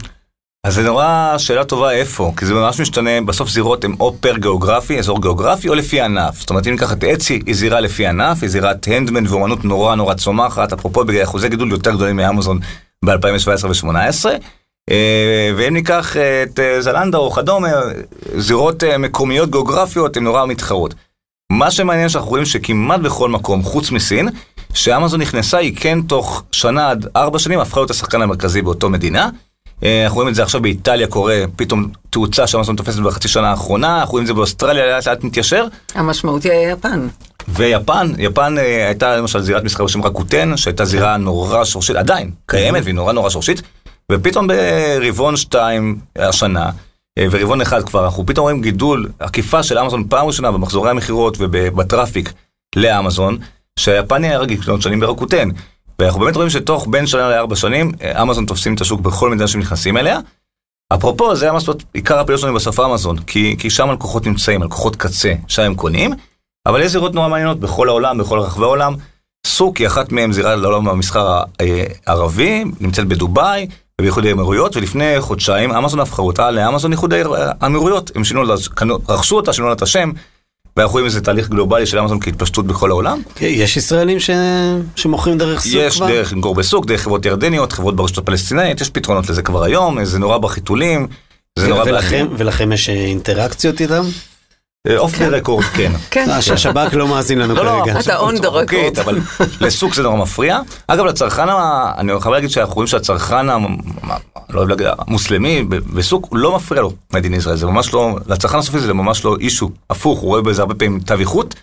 אז 0.66 0.74
זה 0.74 0.82
נורא 0.82 1.34
שאלה 1.38 1.64
טובה 1.64 1.90
איפה, 1.92 2.32
כי 2.36 2.46
זה 2.46 2.54
ממש 2.54 2.80
משתנה, 2.80 3.20
בסוף 3.20 3.48
זירות 3.48 3.84
הן 3.84 3.94
או 4.00 4.14
פר 4.20 4.36
גיאוגרפי, 4.36 4.98
אזור 4.98 5.22
גיאוגרפי, 5.22 5.68
או 5.68 5.74
לפי 5.74 6.00
ענף. 6.00 6.38
זאת 6.40 6.50
אומרת, 6.50 6.66
אם 6.66 6.72
ניקח 6.72 6.92
את 6.92 7.04
אצי, 7.04 7.42
היא 7.46 7.54
זירה 7.54 7.80
לפי 7.80 8.06
ענף, 8.06 8.38
היא 8.42 8.50
זירת 8.50 8.88
הנדמן 8.88 9.26
ואומנות 9.26 9.64
נורא 9.64 9.94
נורא 9.94 10.14
צומחת, 10.14 10.72
אפרופו 10.72 11.04
בגלל 11.04 11.22
אחוזי 11.22 11.48
גידול 11.48 11.70
יותר 11.70 11.94
גדולים 11.94 12.16
מאמזון 12.16 12.58
ב-2017 13.04 13.66
ו-2018. 13.66 14.26
ואם 15.56 15.74
ניקח 15.74 16.16
את 16.16 16.60
אה, 16.60 16.80
זלנדה 16.82 17.18
או 17.18 17.30
כדומה, 17.30 17.68
זירות 18.36 18.84
אה, 18.84 18.98
מקומיות 18.98 19.50
גיאוגרפיות 19.50 20.16
הן 20.16 20.24
נורא 20.24 20.46
מתחרות. 20.46 20.94
מה 21.52 21.70
שמעניין 21.70 22.08
שאנחנו 22.08 22.30
רואים 22.30 22.44
שכמעט 22.44 23.00
בכל 23.00 23.28
מקום, 23.28 23.62
חוץ 23.62 23.90
מסין, 23.90 24.28
שאמזון 24.74 25.20
נכנסה, 25.20 25.58
היא 25.58 25.76
כן 25.76 26.02
תוך 26.02 26.42
שנה 26.52 26.90
עד 26.90 27.06
ארבע 27.16 27.38
שנים 27.38 27.60
הפכה 27.60 27.80
להיות 27.80 27.90
השחקן 27.90 28.22
המרכזי 28.22 28.62
באותו 28.62 28.90
מדינה. 28.90 29.30
אה, 29.82 30.04
אנחנו 30.04 30.14
רואים 30.16 30.28
את 30.28 30.34
זה 30.34 30.42
עכשיו 30.42 30.62
באיטליה 30.62 31.06
קורה, 31.06 31.44
פתאום 31.56 31.88
תאוצה 32.10 32.46
שאמזון 32.46 32.76
תופסת 32.76 32.98
בחצי 32.98 33.28
שנה 33.28 33.50
האחרונה, 33.50 34.00
אנחנו 34.00 34.12
רואים 34.12 34.22
את 34.22 34.26
זה 34.26 34.34
באוסטרליה 34.34 34.86
לאט 34.86 35.08
לאט 35.08 35.24
מתיישר. 35.24 35.66
המשמעות 35.94 36.42
היא 36.42 36.52
יפן. 36.52 37.08
ויפן, 37.48 38.12
יפן 38.18 38.58
אה, 38.58 38.86
הייתה 38.86 39.16
למשל 39.16 39.40
זירת 39.40 39.64
מסחר 39.64 39.84
בשם 39.84 40.02
רקוטן, 40.02 40.56
שהייתה 40.56 40.84
זירה 40.84 41.16
נורא 41.16 41.64
שורשית, 41.64 41.96
עדיין 41.96 42.30
קיימת 42.46 42.82
והיא 42.84 42.94
נורא 42.94 43.12
נורא 43.12 43.30
שורשית, 43.30 43.62
ופתאום 44.12 44.46
ברבעון 44.46 45.36
2 45.36 45.98
השנה, 46.16 46.70
אה, 47.18 47.26
ורבעון 47.30 47.60
אחד 47.60 47.82
כבר, 47.82 48.04
אנחנו 48.04 48.26
פתאום 48.26 48.42
רואים 48.42 48.62
גידול, 48.62 49.08
עקיפה 49.18 49.62
של 49.62 49.78
אמזון 49.78 50.04
פעם 50.08 50.26
ראשונה 50.26 50.52
במחזורי 50.52 50.90
המכירות 50.90 51.36
ובטראפיק 51.40 52.32
לאמזון, 52.76 53.38
שהיפני 53.78 54.28
היה 54.28 54.38
רגיל 54.38 54.60
שנים 54.80 55.00
ברקוטן. 55.00 55.48
ואנחנו 55.98 56.20
באמת 56.20 56.36
רואים 56.36 56.50
שתוך 56.50 56.86
בין 56.90 57.06
שנה 57.06 57.30
לארבע 57.30 57.56
שנים, 57.56 57.92
אה, 58.02 58.22
אמזון 58.22 58.46
תופסים 58.46 58.74
את 58.74 58.80
השוק 58.80 59.00
בכל 59.00 59.30
מדינה 59.30 59.48
שהם 59.48 59.60
נכנסים 59.60 59.96
אליה. 59.96 60.18
אפרופו, 60.94 61.36
זה 61.36 61.44
היה 61.44 61.52
ממש 61.52 61.68
עיקר 61.94 62.18
הפעילות 62.18 62.40
שלנו 62.40 62.54
בסוף 62.54 62.80
אמזון, 62.80 63.18
כי, 63.18 63.56
כי 63.58 63.70
שם 63.70 63.90
הלקוחות 63.90 64.26
נמצאים, 64.26 64.62
הלקוחות 64.62 64.96
קצה, 64.96 65.32
שם 65.48 65.62
הם 65.62 65.74
קונים, 65.74 66.14
אבל 66.66 66.82
יש 66.82 66.92
זירות 66.92 67.14
נורא 67.14 67.28
מעניינות 67.28 67.60
בכל 67.60 67.88
העולם, 67.88 68.18
בכל 68.18 68.38
רחבי 68.38 68.64
העולם. 68.64 68.94
סוק 69.46 69.76
היא 69.76 69.86
אחת 69.86 70.12
מהן 70.12 70.32
זירה 70.32 70.56
לעולם 70.56 70.88
המסחר 70.88 71.40
הערבי, 72.06 72.64
נמצאת 72.80 73.06
בדובאי, 73.06 73.66
ובאיחוד 74.00 74.26
האמירויות, 74.26 74.76
ולפני 74.76 75.14
חודשיים 75.20 75.72
אמזון 75.72 76.00
הפכה 76.00 76.22
אותה 76.22 76.50
לאמזון 76.50 76.92
איחוד 76.92 77.14
האמירויות. 77.60 78.10
הם 78.14 78.24
שינו, 78.24 78.42
רכשו 79.08 79.36
אותה, 79.36 79.52
שינו 79.52 79.66
לה 79.66 79.72
את 79.72 79.82
השם, 79.82 80.10
ואנחנו 80.76 80.92
רואים 80.92 81.06
איזה 81.06 81.20
תהליך 81.20 81.48
גלובלי 81.48 81.86
של 81.86 81.98
אמזון 81.98 82.20
כהתפשטות 82.20 82.66
בכל 82.66 82.90
העולם. 82.90 83.22
יש 83.40 83.76
ישראלים 83.76 84.20
ש... 84.20 84.30
שמוכרים 84.96 85.38
דרך 85.38 85.60
סוק 85.60 85.72
יש 85.74 85.96
כבר? 85.96 86.08
יש 86.08 86.16
דרך 86.16 86.32
למכור 86.32 86.54
בסוק, 86.54 86.86
דרך 86.86 87.02
חברות 87.02 87.26
ירדניות, 87.26 87.72
חברות 87.72 87.96
ברשת 87.96 88.18
הפלסטינאית, 88.18 88.80
יש 88.80 88.90
פתרונות 88.90 89.28
לזה 89.28 89.42
כבר 89.42 89.62
היום, 89.62 90.04
זה 90.04 90.18
נורא 90.18 90.38
בחיתולים, 90.38 91.06
זה 91.58 91.68
נורא... 91.68 91.84
ולכם, 91.86 92.26
ולכם 92.36 92.72
יש 92.72 92.88
אה, 92.88 92.94
אינטראקציות 92.94 93.80
איתם? 93.80 94.02
אוף 94.96 95.18
דה 95.18 95.28
רקורד, 95.28 95.64
כן. 95.64 95.92
כן. 96.10 96.30
אה, 96.30 96.42
שהשב"כ 96.42 96.94
לא 96.94 97.08
מאזין 97.08 97.38
לנו 97.38 97.54
לא, 97.54 97.64
לא, 97.64 97.82
כרגע. 97.84 98.00
אתה 98.00 98.18
the 98.18 98.50
חוקית, 98.50 98.98
record. 98.98 99.00
אבל 99.00 99.18
לסוג 99.60 99.94
זה 99.94 100.02
נורא 100.02 100.16
מפריע. 100.16 100.58
אגב, 100.86 101.04
לצרכן, 101.04 101.48
אני 101.98 102.12
חייב 102.20 102.34
להגיד 102.34 102.50
שאנחנו 102.50 102.74
רואים 102.74 102.86
שהצרכן, 102.86 103.46
לא 103.46 104.18
אוהב 104.54 104.68
להגיד, 104.68 104.86
המוסלמי, 104.98 105.64
בסוג, 105.68 106.28
לא 106.32 106.56
מפריע 106.56 106.82
לו 106.82 106.92
מדין 107.12 107.34
ישראל, 107.34 107.56
זה 107.56 107.66
ממש 107.66 107.94
לא, 107.94 108.18
לצרכן 108.26 108.58
הסופי 108.58 108.80
זה 108.80 108.94
ממש 108.94 109.24
לא 109.24 109.36
אישו, 109.40 109.70
הפוך, 109.90 110.20
הוא 110.20 110.28
רואה 110.28 110.42
בזה 110.42 110.62
הרבה 110.62 110.74
פעמים 110.74 111.00
תו 111.00 111.14
איכות. 111.20 111.54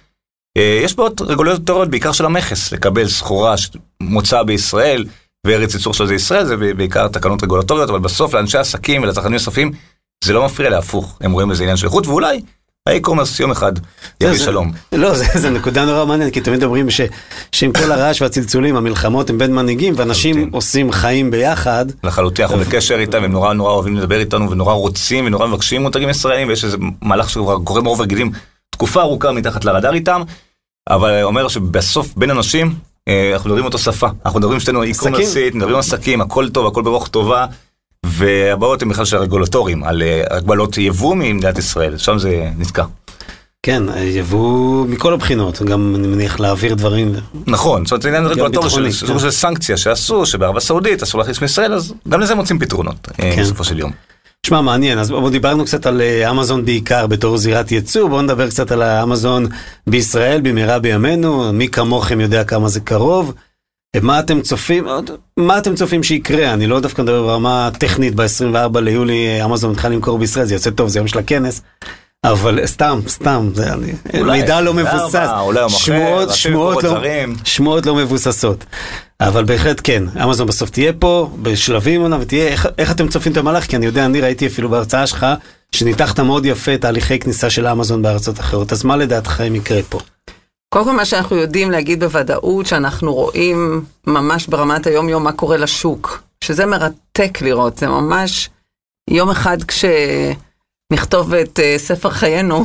אה, 0.57 0.79
יש 0.83 0.95
בעוד 0.95 1.21
רגולטוריות, 1.21 1.89
בעיקר 1.89 2.11
של 2.11 2.25
המכס, 2.25 2.71
לקבל 2.71 3.07
סחורה 3.07 3.55
שמוצאה 3.57 4.43
בישראל, 4.43 5.05
וארץ 5.47 5.73
ייצור 5.73 5.93
של 5.93 6.07
זה 6.07 6.15
ישראל, 6.15 6.45
זה 6.45 6.57
בעיקר 6.57 7.07
תקנות 7.07 7.43
רגולטוריות, 7.43 7.89
אבל 7.89 7.99
בסוף 7.99 8.33
לאנשי 8.33 8.57
עסקים 8.57 9.03
ולצרכנים 9.03 9.33
נוספים, 9.33 9.71
זה 10.23 10.33
לא 10.33 10.45
מפריע 10.45 10.69
להפוך, 10.69 11.17
הם 11.21 11.31
רואים 11.31 11.49
בזה 11.49 11.63
עניין 11.63 11.77
של 11.77 11.85
איכות, 11.85 12.07
ואולי 12.07 12.41
האי-קומרס 12.93 13.39
יום 13.39 13.51
אחד 13.51 13.71
יביא 14.21 14.37
זה- 14.37 14.43
שלום. 14.43 14.71
לא, 14.91 15.13
זה, 15.15 15.25
זה 15.35 15.49
נקודה 15.49 15.85
נורא 15.85 16.05
מעניינת, 16.05 16.33
כי 16.33 16.41
תמיד 16.41 16.63
אומרים 16.63 16.89
ש, 16.89 17.01
שעם 17.51 17.71
כל 17.73 17.91
הרעש 17.91 18.21
והצלצולים, 18.21 18.75
המלחמות 18.75 19.29
הן 19.29 19.37
בין 19.37 19.55
מנהיגים, 19.55 19.93
ואנשים. 19.97 20.49
עושים 20.53 20.91
חיים 20.91 21.31
ביחד. 21.31 21.85
לחלוטין, 22.03 22.45
אנחנו 22.45 22.59
בקשר 22.59 22.95
איתם, 22.99 23.23
הם 23.23 23.31
נורא 23.31 23.53
נורא 23.53 23.71
אוהבים 23.71 23.97
לדבר 23.97 24.19
איתנו 24.19 24.51
ונורא 24.51 24.73
רוצים 24.73 25.25
ונורא 25.25 25.47
מבקשים 25.47 25.81
מותגים 25.81 26.09
ישראלים 26.09 26.47
ויש 26.47 26.63
איזה 26.63 26.77
מהלך 27.01 27.29
שכבר 27.29 27.59
קורה 27.63 27.81
מרוב 27.81 28.01
רגילים 28.01 28.31
תקופה 28.69 29.01
ארוכה 29.01 29.31
מתחת 29.31 29.65
לרדאר 29.65 29.93
איתם, 29.93 30.21
אבל 30.89 31.21
אומר 31.23 31.47
שבסוף 31.47 32.13
בין 32.17 32.29
אנשים 32.31 32.73
אה, 33.07 33.31
אנחנו 33.33 33.49
מדברים 33.49 33.65
אותו 33.65 33.77
שפה, 33.77 34.07
אנחנו 34.25 34.39
מדברים 34.39 34.59
שתינו 34.59 34.83
אי-קומרסית, 34.83 35.55
מדברים 35.55 35.75
עסקים, 35.75 36.21
הכל 36.21 36.49
טוב, 36.49 36.67
הכל 36.67 36.81
ברוח 36.81 37.07
טובה, 37.07 37.45
והבעיות 38.03 38.81
הן 38.81 38.89
בכלל 38.89 39.05
של 39.05 39.17
הרגולטורים, 39.17 39.83
על 39.83 40.01
אה, 40.01 40.23
הגבלות 40.29 40.77
יבוא 40.77 41.15
ממדינת 41.15 41.57
ישראל, 41.57 41.97
שם 41.97 42.17
זה 42.17 42.49
נתקע. 42.57 42.83
כן, 43.65 43.83
יבוא 44.01 44.85
מכל 44.87 45.13
הבחינות, 45.13 45.61
גם 45.61 45.95
אני 45.95 46.07
מניח 46.07 46.39
להעביר 46.39 46.73
דברים. 46.73 47.13
נכון, 47.47 47.85
זאת 47.85 47.91
אומרת 47.91 48.01
זה 48.01 48.07
עניין 48.09 48.25
רגולטורי 48.25 48.69
של 48.69 49.07
כן. 49.07 49.19
של 49.19 49.31
סנקציה 49.31 49.77
שעשו, 49.77 50.25
שבערבה 50.25 50.59
סעודית 50.59 51.03
אסור 51.03 51.19
להכניס 51.19 51.41
מישראל, 51.41 51.73
אז 51.73 51.93
גם 52.09 52.19
לזה 52.19 52.35
מוצאים 52.35 52.59
פתרונות 52.59 53.07
אה, 53.19 53.35
כן. 53.35 53.41
בסופו 53.41 53.63
של 53.63 53.79
יום. 53.79 53.91
שמע, 54.45 54.61
מעניין, 54.61 54.99
אז 54.99 55.09
בואו 55.09 55.29
דיברנו 55.29 55.65
קצת 55.65 55.85
על 55.85 56.01
אה, 56.01 56.31
אמזון 56.31 56.65
בעיקר 56.65 57.07
בתור 57.07 57.37
זירת 57.37 57.71
ייצוא, 57.71 58.09
בואו 58.09 58.21
נדבר 58.21 58.49
קצת 58.49 58.71
על 58.71 58.81
האמזון 58.81 59.47
בישראל 59.87 60.41
במהרה 60.41 60.79
בימינו, 60.79 61.53
מי 61.53 61.67
כמוכם 61.67 62.19
יודע 62.19 62.43
כמה 62.43 62.69
זה 62.69 62.79
קרוב. 62.79 63.33
מה 64.01 64.19
אתם 64.19 64.41
צופים, 64.41 64.87
מה 65.37 65.57
אתם 65.57 65.75
צופים 65.75 66.03
שיקרה? 66.03 66.53
אני 66.53 66.67
לא 66.67 66.79
דווקא 66.79 67.01
מדבר 67.01 67.23
ברמה 67.23 67.69
טכנית, 67.77 68.15
ב-24 68.15 68.79
ליולי 68.79 69.27
אה, 69.27 69.45
אמזון 69.45 69.71
מתחילה 69.71 69.93
למכור 69.93 70.19
בישראל, 70.19 70.45
זה 70.45 70.53
יוצא 70.53 70.69
טוב, 70.69 70.89
זה 70.89 70.99
יום 70.99 71.07
של 71.07 71.19
הכנס. 71.19 71.61
אבל 72.23 72.65
סתם, 72.65 72.99
סתם, 73.07 73.49
זה 73.53 73.73
אני, 73.73 73.93
אולי 74.19 74.41
מידע 74.41 74.61
לא 74.61 74.71
24, 74.71 75.65
מבוסס, 75.65 75.85
שמועות, 75.85 76.33
שמועות 76.33 76.83
לא. 76.83 77.01
שמועות 77.43 77.85
לא 77.85 77.95
מבוססות. 77.95 78.65
אבל 79.21 79.43
בהחלט 79.43 79.81
כן, 79.83 80.03
אמזון 80.23 80.47
בסוף 80.47 80.69
תהיה 80.69 80.93
פה, 80.93 81.29
בשלבים 81.41 82.01
עונה, 82.01 82.17
ותהיה, 82.21 82.47
איך, 82.47 82.67
איך 82.77 82.91
אתם 82.91 83.07
צופים 83.07 83.31
את 83.31 83.37
המהלך? 83.37 83.65
כי 83.65 83.75
אני 83.75 83.85
יודע, 83.85 84.05
אני 84.05 84.21
ראיתי 84.21 84.47
אפילו 84.47 84.69
בהרצאה 84.69 85.07
שלך, 85.07 85.25
שניתחת 85.71 86.19
מאוד 86.19 86.45
יפה 86.45 86.77
תהליכי 86.77 87.19
כניסה 87.19 87.49
של 87.49 87.67
אמזון 87.67 88.01
בארצות 88.01 88.39
אחרות, 88.39 88.71
אז 88.71 88.83
מה 88.83 88.97
לדעתכם 88.97 89.55
יקרה 89.55 89.81
פה? 89.89 89.99
קודם 90.73 90.85
כל 90.85 90.91
מה 90.91 91.05
שאנחנו 91.05 91.35
יודעים 91.35 91.71
להגיד 91.71 92.03
בוודאות, 92.03 92.65
שאנחנו 92.65 93.13
רואים 93.13 93.85
ממש 94.07 94.47
ברמת 94.47 94.87
היום-יום 94.87 95.23
מה 95.23 95.31
קורה 95.31 95.57
לשוק, 95.57 96.23
שזה 96.43 96.65
מרתק 96.65 97.41
לראות, 97.41 97.77
זה 97.77 97.87
ממש 97.87 98.49
יום 99.09 99.29
אחד 99.29 99.57
כשנכתוב 99.63 101.33
את 101.33 101.59
uh, 101.59 101.79
ספר 101.79 102.09
חיינו, 102.09 102.63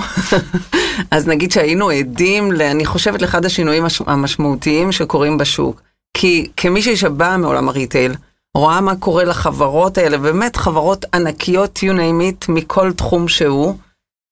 אז 1.11 1.27
נגיד 1.29 1.53
שהיינו 1.53 1.91
עדים, 1.91 2.53
ל, 2.53 2.63
אני 2.63 2.87
חושבת, 2.87 3.23
לאחד 3.23 3.45
השינויים 3.45 3.85
הש- 3.85 4.03
המשמעותיים 4.07 4.93
שקורים 4.93 5.39
בשוק. 5.39 5.81
כי 6.17 6.51
כמישהי 6.57 6.97
שבאה 6.97 7.37
מעולם 7.37 7.69
הריטייל, 7.69 8.15
רואה 8.57 8.81
מה 8.81 8.97
קורה 8.97 9.25
לחברות 9.25 9.99
האלה, 9.99 10.19
באמת 10.19 10.57
חברות 10.57 11.05
ענקיות, 11.15 11.77
you 11.79 11.93
name 11.97 12.47
it, 12.47 12.53
מכל 12.53 12.93
תחום 12.93 13.29
שהוא, 13.29 13.75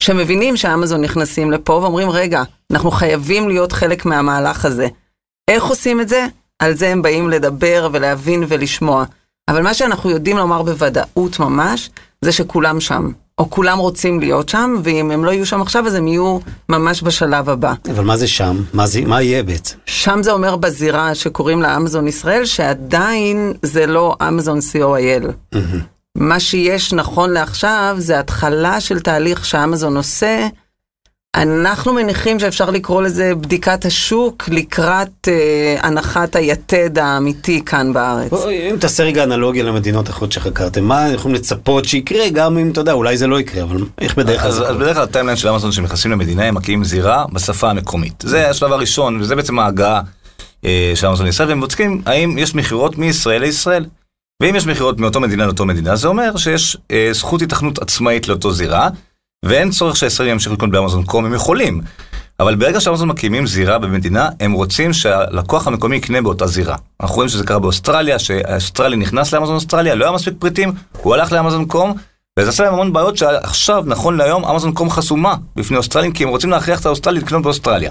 שמבינים 0.03 0.57
שאמזון 0.57 1.01
נכנסים 1.01 1.51
לפה 1.51 1.73
ואומרים, 1.73 2.11
רגע, 2.11 2.43
אנחנו 2.71 2.91
חייבים 2.91 3.49
להיות 3.49 3.73
חלק 3.73 4.07
מהמהלך 4.07 4.65
הזה. 4.65 4.89
איך 5.51 5.65
עושים 5.65 6.01
את 6.01 6.09
זה? 6.09 6.27
על 6.59 6.75
זה 6.75 6.89
הם 6.89 7.03
באים 7.03 7.31
לדבר 7.31 7.89
ולהבין 7.93 8.45
ולשמוע. 8.49 9.05
אבל 9.49 9.63
מה 9.63 9.75
שאנחנו 9.75 10.11
יודעים 10.11 10.37
לומר 10.37 10.63
בוודאות 10.63 11.39
ממש, 11.39 11.91
זה 12.23 12.33
שכולם 12.33 12.81
שם. 12.81 13.11
או 13.39 13.51
כולם 13.51 13.79
רוצים 13.79 14.21
להיות 14.21 14.49
שם, 14.49 14.77
ואם 14.85 15.11
הם 15.11 15.25
לא 15.25 15.31
יהיו 15.31 15.47
שם 15.47 15.63
עכשיו, 15.63 15.87
אז 15.87 15.95
הם 15.95 16.09
יהיו 16.09 16.39
ממש 16.69 17.03
בשלב 17.03 17.49
הבא. 17.49 17.73
אבל 17.91 18.05
מה 18.05 18.17
זה 18.17 18.29
שם? 18.29 18.57
מה, 18.73 18.87
זה, 18.87 19.01
מה 19.07 19.23
יהיה 19.23 19.43
בעצם? 19.43 19.77
שם 19.87 20.21
זה 20.23 20.33
אומר 20.33 20.57
בזירה 20.57 21.15
שקוראים 21.15 21.63
לה 21.63 21.77
אמזון 21.77 22.09
ישראל, 22.09 22.45
שעדיין 22.45 23.53
זה 23.63 23.87
לא 23.87 24.17
אמזון 24.29 24.59
co.il. 24.59 25.57
מה 26.17 26.41
שיש 26.41 26.93
נכון 26.93 27.31
לעכשיו 27.31 27.97
זה 27.99 28.19
התחלה 28.19 28.81
של 28.81 29.01
תהליך 29.01 29.45
שאמזון 29.45 29.97
עושה. 29.97 30.49
אנחנו 31.37 31.93
מניחים 31.93 32.41
שאפשר 32.41 32.71
לקרוא 32.71 33.03
לזה 33.03 33.35
בדיקת 33.35 33.85
השוק 33.85 34.49
לקראת 34.49 35.29
אה, 35.29 35.77
הנחת 35.83 36.37
היתד 36.37 36.99
האמיתי 36.99 37.65
כאן 37.65 37.93
בארץ. 37.93 38.33
אם 38.71 38.77
תעשה 38.81 39.05
רגע 39.05 39.25
אנלוגיה 39.25 39.65
למדינות 39.65 40.09
אחרות 40.11 40.33
שחקרתם, 40.33 40.85
מה 40.85 41.09
יכולים 41.09 41.35
לצפות 41.35 41.85
שיקרה, 41.85 42.29
גם 42.29 42.59
אם 42.59 42.71
אתה 42.71 42.81
יודע, 42.81 42.93
אולי 42.93 43.17
זה 43.17 43.27
לא 43.27 43.41
יקרה, 43.41 43.63
אבל 43.63 43.77
איך 44.01 44.19
בדרך 44.19 44.41
כלל 44.41 44.51
אז, 44.51 44.63
אז? 44.63 44.77
בדרך 44.77 44.95
כלל 44.95 45.05
הטיימליין 45.05 45.37
של 45.37 45.49
אמזון 45.49 45.73
שנכנסים 45.73 46.11
למדינה 46.11 46.45
הם 46.45 46.55
מקימים 46.55 46.85
זירה 46.85 47.25
בשפה 47.33 47.71
המקומית. 47.71 48.25
זה 48.27 48.51
השלב 48.51 48.73
הראשון 48.73 49.21
וזה 49.21 49.37
בעצם 49.37 49.59
ההגעה 49.59 50.01
אה, 50.65 50.93
של 50.95 51.07
אמזון 51.07 51.27
לישראל 51.27 51.49
והם 51.49 51.61
בודקים 51.61 52.03
האם 52.07 52.39
יש 52.39 52.55
מכירות 52.55 52.99
מישראל 52.99 53.41
לישראל. 53.41 53.85
ואם 54.43 54.57
יש 54.57 54.67
מכירות 54.67 55.01
מאותו 55.01 55.21
מדינה 55.21 55.45
לאותו 55.47 55.67
מדינה 55.67 55.97
זה 55.97 56.09
אומר 56.09 56.37
שיש 56.37 56.77
אה, 56.91 57.09
זכות 57.13 57.43
התכנות 57.43 57.79
עצמאית 57.79 58.29
לאותו 58.29 58.53
זירה 58.53 58.89
ואין 59.45 59.71
צורך 59.71 59.97
שהישראלים 59.97 60.33
ימשיכו 60.33 60.55
לקנות 60.55 60.71
באמזון 60.71 61.05
קום 61.05 61.25
הם 61.25 61.35
יכולים. 61.35 61.81
אבל 62.41 62.55
ברגע 62.55 62.81
שאמזון 62.81 63.09
מקימים 63.09 63.47
זירה 63.47 63.79
במדינה, 63.79 64.29
הם 64.41 64.53
רוצים 64.53 64.93
שהלקוח 64.93 65.67
המקומי 65.67 65.97
יקנה 65.97 66.23
באותה 66.23 66.47
זירה. 66.47 66.77
אנחנו 67.01 67.15
רואים 67.17 67.29
שזה 67.29 67.45
קרה 67.45 67.59
באוסטרליה, 67.59 68.19
שהאוסטרלי 68.19 68.97
נכנס 68.97 69.35
לאמזון 69.35 69.55
אוסטרליה, 69.55 69.95
לא 69.95 70.05
היה 70.05 70.15
מספיק 70.15 70.35
פריטים, 70.39 70.73
הוא 71.03 71.15
הלך 71.15 71.33
לאמזון 71.33 71.65
קום, 71.65 71.95
וזה 72.39 72.51
עשה 72.51 72.65
להם 72.65 72.73
המון 72.73 72.93
בעיות 72.93 73.17
שעכשיו, 73.17 73.85
נכון 73.87 74.17
להיום, 74.17 74.45
אמזון 74.45 74.73
קום 74.73 74.91
חסומה 74.91 75.35
בפני 75.57 75.77
אוסטרלים, 75.77 76.13
כי 76.13 76.25
הם 76.25 76.29
רוצים 76.29 76.51
להכריח 76.51 76.81
את 76.81 76.87
האוסטרלי 76.87 77.21
לקנות 77.21 77.43
באוסטרליה. 77.43 77.91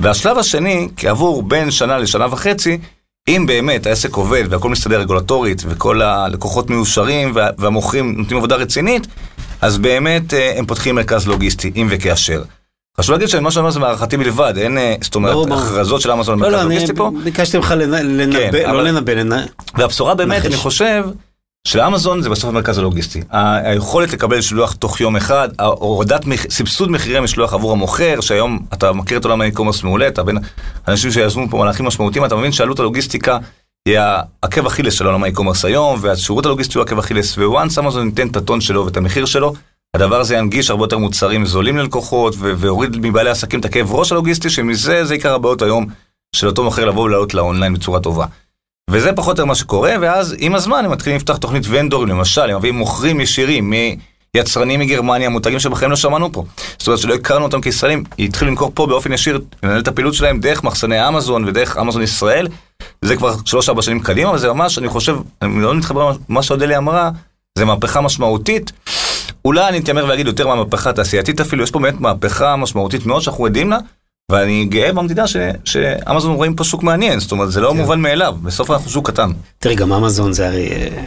והשלב 0.00 0.38
השני, 0.38 0.88
כעבור 0.96 1.42
בין 1.42 1.70
שנה 1.70 1.98
לשנה 1.98 2.26
וחצי, 2.30 2.78
אם 3.28 3.46
באמת 3.46 3.86
העסק 3.86 4.14
עובד 4.14 4.44
והכל 4.50 4.68
מסתדר 4.70 5.00
רגולטורית 5.00 5.62
וכל 5.66 6.02
הלקוחות 6.02 6.70
מיושרים 6.70 7.32
וה- 7.34 7.48
והמוכרים 7.58 8.14
נותנים 8.16 8.36
עבודה 8.38 8.56
רצינית, 8.56 9.06
אז 9.60 9.78
באמת 9.78 10.34
אה, 10.34 10.58
הם 10.58 10.66
פותחים 10.66 10.94
מרכז 10.94 11.26
לוגיסטי, 11.28 11.72
אם 11.76 11.86
וכאשר. 11.90 12.42
חשוב 12.98 13.12
להגיד 13.12 13.28
שמה 13.28 13.50
שאני 13.50 13.60
אומר 13.60 13.70
זה 13.70 13.80
מערכתי 13.80 14.16
בלבד, 14.16 14.54
אין, 14.56 14.78
אה, 14.78 14.94
זאת 15.00 15.14
אומרת, 15.14 15.32
ברור. 15.34 15.54
הכרזות 15.54 16.00
של 16.00 16.10
אמזון 16.12 16.38
לא, 16.38 16.46
במרכז 16.48 16.62
לא, 16.64 16.66
אני 16.66 16.74
לוגיסטי 16.74 16.96
פה. 16.96 17.10
ביקשתי 17.24 17.56
ממך 17.56 17.70
לנ- 17.70 18.02
לנבא, 18.02 18.50
כן, 18.52 18.70
לא 18.74 18.82
לנבא, 18.84 19.12
לנ... 19.12 19.46
והבשורה 19.78 20.14
באמת. 20.14 20.46
אני 20.46 20.56
חושב, 20.56 21.04
שלאמזון 21.68 22.22
זה 22.22 22.30
בסוף 22.30 22.50
המרכז 22.50 22.78
הלוגיסטי. 22.78 23.22
היכולת 23.30 24.12
לקבל 24.12 24.40
שלוח 24.40 24.72
תוך 24.72 25.00
יום 25.00 25.16
אחד, 25.16 25.48
הורדת, 25.60 26.24
סבסוד 26.50 26.90
מחירי 26.90 27.20
משלוח 27.20 27.54
עבור 27.54 27.72
המוכר, 27.72 28.20
שהיום 28.20 28.58
אתה 28.72 28.92
מכיר 28.92 29.18
את 29.18 29.24
עולם 29.24 29.40
האי-קומרס 29.40 29.82
מעולה, 29.82 30.08
אתה 30.08 30.22
בין 30.22 30.38
אנשים 30.88 31.10
שיזמו 31.10 31.46
פה 31.50 31.58
מהלכים 31.58 31.86
משמעותיים, 31.86 32.24
אתה 32.24 32.36
מבין 32.36 32.52
שעלות 32.52 32.78
הלוגיסטיקה 32.78 33.38
היא 33.88 33.98
העקב 33.98 34.66
אכילס 34.66 34.94
של 34.94 35.06
עולם 35.06 35.24
האי-קומרס 35.24 35.64
היום, 35.64 35.98
והשירות 36.00 36.46
הלוגיסטי 36.46 36.78
הוא 36.78 36.84
עקב 36.84 36.98
אכילס, 36.98 37.38
וואנס 37.38 37.78
אמזון 37.78 38.06
ייתן 38.06 38.28
את 38.28 38.36
הטון 38.36 38.60
שלו 38.60 38.84
ואת 38.84 38.96
המחיר 38.96 39.24
שלו, 39.24 39.54
הדבר 39.96 40.20
הזה 40.20 40.34
ינגיש 40.36 40.70
הרבה 40.70 40.84
יותר 40.84 40.98
מוצרים 40.98 41.46
זולים 41.46 41.76
ללקוחות, 41.76 42.34
והוריד 42.38 42.96
מבעלי 42.96 43.28
העסקים 43.28 43.60
את 43.60 43.64
הכאב 43.64 43.92
ראש 43.92 44.12
הלוגיסטי, 44.12 44.50
שמזה 44.50 45.04
זה 45.04 45.14
עיקר 45.14 45.34
הבעיות 45.34 45.62
היום 45.62 45.86
של 46.36 46.46
אותו 46.46 46.64
מוכר 46.64 46.84
לבוא 46.84 47.02
ולעלות 47.02 47.34
לאונליין 47.34 47.74
בצורה 47.74 48.00
טובה. 48.00 48.26
וזה 48.90 49.12
פחות 49.12 49.28
או 49.28 49.32
יותר 49.32 49.44
מה 49.44 49.54
שקורה, 49.54 49.94
ואז 50.00 50.34
עם 50.38 50.54
הזמן 50.54 50.84
הם 50.84 50.90
מתחילים 50.90 51.16
לפתוח 51.16 51.36
תוכנית 51.36 51.62
ונדורים, 51.68 52.08
למשל, 52.08 52.50
הם 52.50 52.56
מביאים 52.56 52.74
מוכרים 52.74 53.20
ישירים 53.20 53.72
מיצרנים 54.36 54.80
מגרמניה, 54.80 55.28
מותגים 55.28 55.58
שבחיים 55.58 55.90
לא 55.90 55.96
שמענו 55.96 56.32
פה. 56.32 56.44
זאת 56.78 56.86
אומרת 56.86 57.00
שלא 57.00 57.14
הכרנו 57.14 57.44
אותם 57.44 57.60
כישראלים, 57.60 58.04
התחילו 58.18 58.50
למכור 58.50 58.70
פה 58.74 58.86
באופן 58.86 59.12
ישיר, 59.12 59.40
לנהל 59.62 59.80
את 59.80 59.88
הפעילות 59.88 60.14
שלהם 60.14 60.40
דרך 60.40 60.64
מחסני 60.64 61.08
אמזון 61.08 61.44
ודרך 61.44 61.76
אמזון 61.76 62.02
ישראל. 62.02 62.48
זה 63.02 63.16
כבר 63.16 63.34
שלוש-ארבע 63.44 63.82
שנים 63.82 64.00
קדימה, 64.00 64.30
וזה 64.30 64.52
ממש, 64.52 64.78
אני 64.78 64.88
חושב, 64.88 65.16
אני 65.42 65.50
מאוד 65.50 65.76
מתחבר 65.76 66.12
למה 66.28 66.42
שאודליה 66.42 66.78
אמרה, 66.78 67.10
זה 67.58 67.64
מהפכה 67.64 68.00
משמעותית. 68.00 68.72
אולי 69.44 69.68
אני 69.68 69.78
אתיימר 69.78 70.06
ואגיד 70.08 70.26
יותר 70.26 70.46
מהמהפכה 70.46 70.90
התעשייתית 70.90 71.40
אפילו, 71.40 71.64
יש 71.64 71.70
פה 71.70 71.78
באמת 71.78 72.00
מהפכה 72.00 72.56
משמעותית 72.56 73.06
מאוד 73.06 73.22
שאנחנו 73.22 73.46
עדים 73.46 73.70
לה, 73.70 73.78
ואני 74.30 74.64
גאה 74.64 74.92
במדינה 74.92 75.26
ש- 75.26 75.36
שאמזון 75.64 76.36
רואים 76.36 76.54
פה 76.54 76.64
שוק 76.64 76.82
מעניין, 76.82 77.20
זאת 77.20 77.32
אומרת, 77.32 77.52
זה 77.52 77.60
לא 77.60 77.74
מובן 77.74 78.00
מאליו, 78.00 78.34
בסוף 78.42 78.70
אנחנו 78.70 78.90
שוק 78.90 79.10
קטן. 79.10 79.30
תראי, 79.58 79.74
גם 79.74 79.92
אמזון 79.92 80.32
זה 80.32 80.46
הרי... 80.46 80.68
אה, 80.72 81.04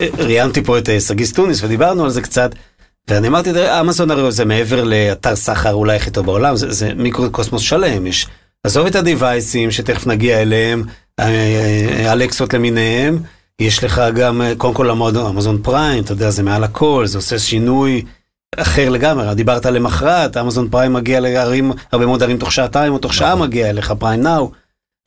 אה, 0.00 0.06
ראיינתי 0.18 0.62
פה 0.64 0.78
את 0.78 0.88
אה, 0.88 1.00
סגיס 1.00 1.32
טוניס 1.32 1.62
ודיברנו 1.62 2.04
על 2.04 2.10
זה 2.10 2.22
קצת, 2.22 2.50
ואני 3.10 3.28
אמרתי, 3.28 3.50
אמזון 3.80 4.10
הרי 4.10 4.32
זה 4.32 4.44
מעבר 4.44 4.84
לאתר 4.84 5.36
סחר 5.36 5.72
אולי 5.72 5.96
הכי 5.96 6.10
טוב 6.10 6.26
בעולם, 6.26 6.56
זה, 6.56 6.72
זה 6.72 6.94
מיקרו-קוסמוס 6.96 7.62
שלם, 7.62 8.06
יש... 8.06 8.26
עזוב 8.64 8.86
את 8.86 8.94
הדיווייסים 8.96 9.70
שתכף 9.70 10.06
נגיע 10.06 10.42
אליהם, 10.42 10.82
אה, 11.20 11.26
אה, 11.26 12.12
אלקסות 12.12 12.54
למיניהם, 12.54 13.18
יש 13.60 13.84
לך 13.84 14.02
גם, 14.14 14.42
אה, 14.42 14.52
קודם 14.58 14.74
כל 14.74 14.90
אמזון 14.90 15.62
פריים, 15.62 16.04
אתה 16.04 16.12
יודע, 16.12 16.30
זה 16.30 16.42
מעל 16.42 16.64
הכל, 16.64 17.06
זה 17.06 17.18
עושה 17.18 17.38
שינוי 17.38 18.02
אחר 18.56 18.88
לגמרי, 18.88 19.34
דיברת 19.34 19.66
למחרת, 19.66 20.36
אמזון 20.36 20.68
פריים 20.68 20.92
מגיע 20.92 21.20
לערים, 21.20 21.72
הרבה 21.92 22.06
מאוד 22.06 22.22
ערים 22.22 22.38
תוך 22.38 22.52
שעתיים 22.52 22.92
או 22.92 22.98
תוך 22.98 23.14
שעה 23.14 23.36
מגיע 23.36 23.70
אליך, 23.70 23.92
פריים 23.98 24.22
נאו. 24.22 24.50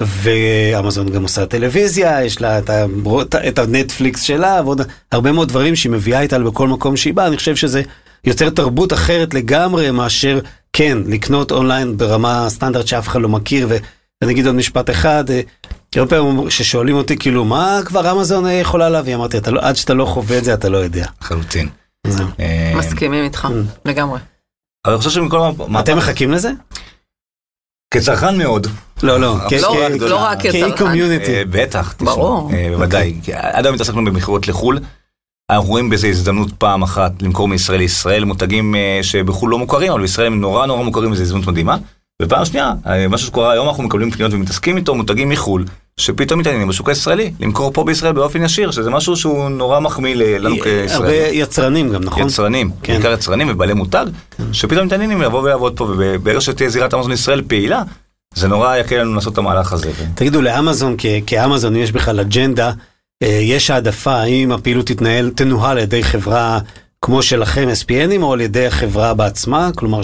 ואמזון 0.02 1.10
גם 1.10 1.24
עושה 1.24 1.46
טלוויזיה, 1.46 2.24
יש 2.24 2.42
לה 2.42 2.60
את, 2.60 2.70
הבר... 2.70 3.22
את 3.22 3.60
הנטפליקס 3.60 4.22
שלה, 4.22 4.62
ועוד 4.66 4.82
הרבה 5.12 5.32
מאוד 5.32 5.48
דברים 5.48 5.76
שהיא 5.76 5.92
מביאה 5.92 6.22
איתה 6.22 6.40
בכל 6.40 6.68
מקום 6.68 6.98
שהיא 6.98 7.14
באה, 7.14 7.28
אני 7.28 7.38
חושב 7.38 7.56
שזה 7.56 7.82
יוצר 8.24 8.50
תרבות 8.50 8.94
אחרת 8.94 9.34
לגמרי 9.34 9.92
מאשר, 9.92 10.40
כן, 10.74 10.98
לקנות 11.08 11.52
אונליין 11.52 11.98
ברמה 11.98 12.46
סטנדרט 12.50 12.88
שאף 12.88 13.08
אחד 13.08 13.22
לא 13.22 13.30
מכיר, 13.30 13.68
ואני 13.70 14.34
אגיד 14.34 14.46
עוד 14.46 14.56
משפט 14.56 14.90
אחד, 14.90 15.32
אה, 15.32 15.42
הרבה 15.96 16.10
פעמים 16.10 16.50
ששואלים 16.50 16.96
אותי 16.96 17.18
כאילו, 17.18 17.46
מה 17.46 17.80
כבר 17.86 18.12
אמזון 18.12 18.46
אה, 18.46 18.52
יכולה 18.52 18.90
להביא? 18.90 19.16
אמרתי, 19.16 19.38
לא, 19.52 19.62
עד 19.64 19.76
שאתה 19.76 19.94
לא 19.94 20.06
חווה 20.06 20.38
את 20.38 20.44
זה, 20.44 20.54
אתה 20.54 20.70
לא 20.70 20.78
יודע. 20.78 21.06
לחלוטין. 21.22 21.70
אה, 22.40 22.74
מסכימים 22.78 23.24
איתך, 23.24 23.48
לגמרי. 23.86 24.20
אבל 24.86 24.94
אני 24.94 24.98
חושב 24.98 25.10
שמכל 25.10 25.40
מה... 25.68 25.80
אתם 25.80 25.98
מחכים 25.98 26.32
לזה? 26.32 26.52
כצרכן 27.94 28.38
מאוד. 28.38 28.68
לא, 29.04 29.20
לא, 29.20 29.36
כ- 29.50 29.54
לא 29.62 29.72
רק- 29.86 29.92
לא 30.02 30.16
רק 30.18 30.38
כצרכן. 30.40 30.60
כאי-קומיוניטי. 30.70 31.36
אה, 31.38 31.44
בטח, 31.50 31.96
ברור. 32.02 32.52
אה, 32.54 32.68
בוודאי. 32.76 33.20
כי 33.24 33.34
עד 33.34 33.66
היום 33.66 33.76
התעסקנו 33.76 34.06
במכירות 34.06 34.48
לחו"ל. 34.48 34.80
אנחנו 35.52 35.70
רואים 35.70 35.90
בזה 35.90 36.08
הזדמנות 36.08 36.50
פעם 36.58 36.84
אחת 36.84 37.22
למכור 37.22 37.48
מישראל 37.48 37.80
לישראל 37.80 38.26
מותגים 38.26 38.76
אה, 38.76 39.00
שבחו"ל 39.02 39.52
לא 39.52 39.58
מוכרים, 39.60 39.92
אבל 39.92 40.02
בישראל 40.02 40.28
הם 40.28 40.42
נורא 40.42 40.66
נורא 40.66 40.84
מוכרים 40.84 41.12
וזו 41.12 41.22
הזדמנות 41.22 41.48
מדהימה. 41.48 41.78
ופעם 42.22 42.46
שנייה, 42.46 42.74
אה, 42.88 43.08
משהו 43.08 43.28
שקורה 43.28 43.52
היום, 43.52 43.68
אנחנו 43.70 43.84
מקבלים 43.84 44.12
פניות 44.12 44.34
ומתעסקים 44.34 44.78
איתו, 44.78 44.96
מותגים 44.96 45.30
מחו"ל, 45.30 45.66
שפתאום 46.00 46.40
מתעניינים 46.40 46.68
בשוק 46.68 46.90
הישראלי, 46.90 47.32
למכור 47.40 47.74
פה 47.74 47.84
בישראל 47.84 48.14
באופן 48.14 48.44
ישיר, 48.44 48.72
שזה 48.72 48.90
משהו 48.90 49.16
שהוא 49.16 49.50
נורא 49.50 49.80
מחמיא 49.80 50.16
לנו 50.16 50.56
הרבה 50.56 50.64
כישראלים. 50.64 51.32
יצרנים 51.34 51.90
גם, 51.90 52.04
נכון? 52.04 52.28
יצרנים, 52.28 52.72
כן. 52.84 52.94
בעיקר 52.94 53.14
יצרנים 53.14 53.48
ובעלי 53.50 53.74
מותג, 53.74 54.06
שפתאום 54.52 54.86
מתעניינים 54.86 55.22
לבוא 55.22 55.42
ולעבוד 55.42 55.78
פה, 55.78 55.84
וברגע 55.98 56.42
שתהיה 56.42 56.70
זירת 56.70 56.94
אמזון 56.94 57.12
ישראל 57.12 57.42
פעילה, 57.48 57.84
זה 58.34 58.48
נורא 58.48 58.78
יקל 58.78 58.98
לנו 58.98 59.16
לעשות 59.16 59.34
את 59.34 59.38
המהלך 59.38 59.74
הזה. 59.74 59.92
תגידו, 60.16 60.42
לאמזון, 60.42 60.96
כאמזון, 61.28 61.76
יש 61.76 61.92
בכלל 61.92 62.20
אג'נדה, 62.20 62.72
אה, 63.24 63.40
יש 63.44 63.70
העדפה 63.70 64.16
האם 64.16 64.52
הפעילות 64.52 64.86
תתנהל, 64.86 65.30
תנוהל 65.36 65.78
על 65.78 65.84
ידי 65.84 66.04
חברה 66.04 66.60
כמו 67.02 67.24
שלכם, 67.24 67.68
SPNים, 67.84 68.22
או 68.22 68.34
על 68.34 68.42
ידי 68.42 68.68
החברה 68.68 69.14
בעצמה? 69.14 69.70
כלומר, 69.76 70.02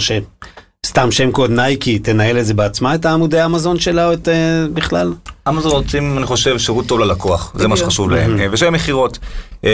שסתם 0.96 1.10
שם 1.10 1.32
קוד 1.32 1.50
נייקי 1.50 1.98
תנהל 1.98 2.38
את 2.38 2.46
זה 2.46 2.54
בעצמה, 2.54 2.94
את 2.94 3.04
העמודי 3.04 3.44
אמזון 3.44 3.78
שלה, 3.78 4.08
או 4.08 4.12
את 4.12 4.28
אה, 4.28 4.34
בכלל? 4.74 5.12
אמזון 5.48 5.72
רוצים, 5.72 6.18
אני 6.18 6.26
חושב, 6.26 6.58
שירות 6.58 6.86
טוב 6.86 7.00
ללקוח, 7.00 7.52
זה 7.54 7.68
מה. 7.68 7.76
שחשוב 7.76 8.10
להם, 8.10 8.40
אה, 8.40 8.46
ושהם 8.50 8.72
מכירות. 8.72 9.18
אה, 9.64 9.70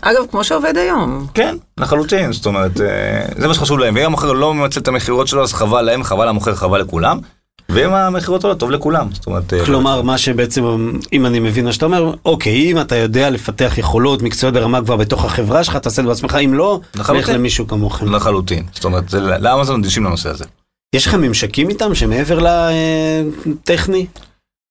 אגב, 0.00 0.22
כמו 0.30 0.44
שעובד 0.44 0.76
היום. 0.76 1.26
כן, 1.34 1.56
לחלוטין, 1.78 2.32
זאת 2.32 2.46
אומרת, 2.46 2.80
אה, 2.80 2.86
זה 3.38 3.48
מה 3.48 3.54
שחשוב 3.54 3.78
להם, 3.78 3.94
ואם 3.96 4.04
המוכר 4.04 4.32
לא 4.32 4.54
ממצה 4.54 4.80
את 4.80 4.88
המכירות 4.88 5.28
שלו, 5.28 5.42
אז 5.42 5.52
חבל 5.52 5.82
להם, 5.82 6.04
חבל 6.04 6.28
למוכר, 6.28 6.54
חבל 6.54 6.80
לכולם, 6.80 7.18
ואם 7.76 7.92
המכירות 7.92 8.44
עולות, 8.44 8.58
טוב 8.60 8.70
לכולם, 8.70 9.08
זאת 9.12 9.26
אומרת... 9.26 9.52
אה, 9.54 9.64
כלומר, 9.64 10.02
מה 10.02 10.18
שבעצם, 10.18 10.64
אם 11.12 11.26
אני 11.26 11.40
מבין 11.40 11.64
מה 11.64 11.72
שאתה 11.72 11.86
אומר, 11.86 12.14
אוקיי, 12.24 12.72
אם 12.72 12.80
אתה 12.80 12.96
יודע 12.96 13.30
לפתח 13.30 13.74
יכולות 13.78 14.22
מקצועיות 14.22 14.54
ברמה 14.54 14.80
כבר 14.82 14.96
בתוך 14.96 15.24
החברה 15.24 15.64
שלך, 15.64 15.76
תעשה 15.76 16.02
את 16.02 16.06
זה 16.06 16.12
בעצמך, 16.12 16.34
אם 16.44 16.54
לא, 16.54 16.80
לך. 16.94 17.28
למישהו 17.28 17.66
כמוכם. 17.66 18.14
לחלוטין, 18.14 18.64
זאת 18.72 18.84
אומרת, 18.84 19.08
זה- 19.08 19.20
לאמזון 19.20 19.80
אדישים 19.80 20.04
לנושא 20.04 20.28
הזה. 20.30 20.44
יש 20.94 21.06
לכם 21.06 21.20
ממשקים 21.20 21.68
איתם 21.68 21.94
שמעבר 21.94 22.38
לטכני? 23.46 24.06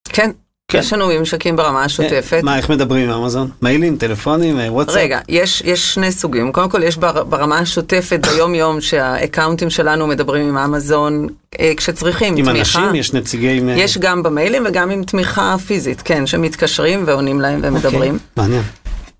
כן, 0.10 0.32
כן. 0.68 0.80
יש 0.80 0.94
לנו 0.94 1.08
ממשקים 1.08 1.56
ברמה 1.56 1.84
השוטפת. 1.84 2.40
מה, 2.44 2.58
איך 2.58 2.70
מדברים 2.70 3.10
עם 3.10 3.24
אמזון? 3.24 3.50
מיילים, 3.62 3.98
טלפונים, 3.98 4.60
אה, 4.60 4.74
וואטסאפ? 4.74 4.96
רגע, 4.96 5.20
יש, 5.30 5.62
יש 5.66 5.94
שני 5.94 6.12
סוגים. 6.12 6.52
קודם 6.52 6.70
כל, 6.70 6.84
יש 6.84 6.98
בר, 6.98 7.24
ברמה 7.24 7.60
השוטפת 7.60 8.20
ביום-יום 8.28 8.82
שהאקאונטים 8.82 9.70
שלנו 9.70 10.08
מדברים 10.08 10.48
עם 10.48 10.58
אמזון 10.58 11.28
אה, 11.60 11.72
כשצריכים 11.78 12.36
עם 12.38 12.46
תמיכה. 12.46 12.80
אנשים? 12.80 12.96
יש 12.96 13.14
נציגי... 13.14 13.62
אה, 13.68 13.74
יש 13.74 13.98
גם 13.98 14.24
במיילים 14.24 14.64
וגם 14.66 14.92
עם 14.92 15.04
תמיכה 15.04 15.56
פיזית, 15.68 16.02
כן, 16.02 16.28
שמתקשרים 16.28 17.04
ועונים 17.06 17.42
להם 17.42 17.60
ומדברים. 17.64 18.14
אוקיי, 18.14 18.28
מעניין. 18.38 18.64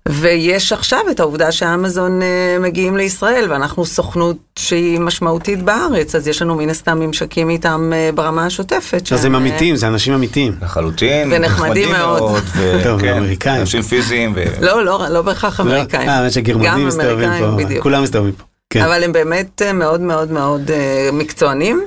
ויש 0.08 0.72
עכשיו 0.72 1.00
את 1.10 1.20
העובדה 1.20 1.52
שאמזון 1.52 2.22
אה, 2.22 2.56
מגיעים 2.60 2.96
לישראל, 2.96 3.46
ואנחנו 3.52 3.86
סוכנות 3.86 4.36
שהיא 4.58 5.00
משמעותית 5.00 5.62
בארץ, 5.62 6.14
אז 6.14 6.28
יש 6.28 6.42
לנו 6.42 6.54
מן 6.54 6.70
הסתם 6.70 7.00
ממשקים 7.00 7.50
איתם 7.50 7.90
אה, 7.94 8.10
ברמה 8.14 8.46
השוטפת. 8.46 9.12
אז 9.12 9.24
הם 9.24 9.34
אה, 9.34 9.40
אמיתיים, 9.40 9.76
זה 9.76 9.86
אנשים 9.86 10.14
אמיתיים. 10.14 10.52
לחלוטין, 10.62 11.32
ונחמדים 11.32 11.92
מאוד. 11.92 12.42
ו- 12.56 12.80
טוב, 12.84 13.00
כן, 13.00 13.16
אמריקאים. 13.16 13.60
אנשים 13.60 13.82
פיזיים, 13.82 14.32
ו... 14.36 14.44
לא, 14.60 14.84
לא, 14.84 15.08
לא 15.10 15.22
בהכרח 15.22 15.60
אמריקאים. 15.60 16.06
לא? 16.06 16.12
אה, 16.12 16.18
האמת 16.18 16.32
שגרמנים 16.32 16.86
מסתובבים 16.86 17.30
אמריקאים, 17.30 17.50
פה, 17.50 17.64
בדיוק. 17.64 17.82
כולם 17.82 18.02
מסתובבים 18.02 18.32
פה. 18.32 18.44
כן. 18.70 18.82
אבל 18.82 19.04
הם 19.04 19.12
באמת 19.12 19.62
אה, 19.62 19.72
מאוד 19.72 20.00
מאוד 20.00 20.30
מאוד 20.30 20.70
אה, 20.70 21.10
מקצוענים, 21.12 21.84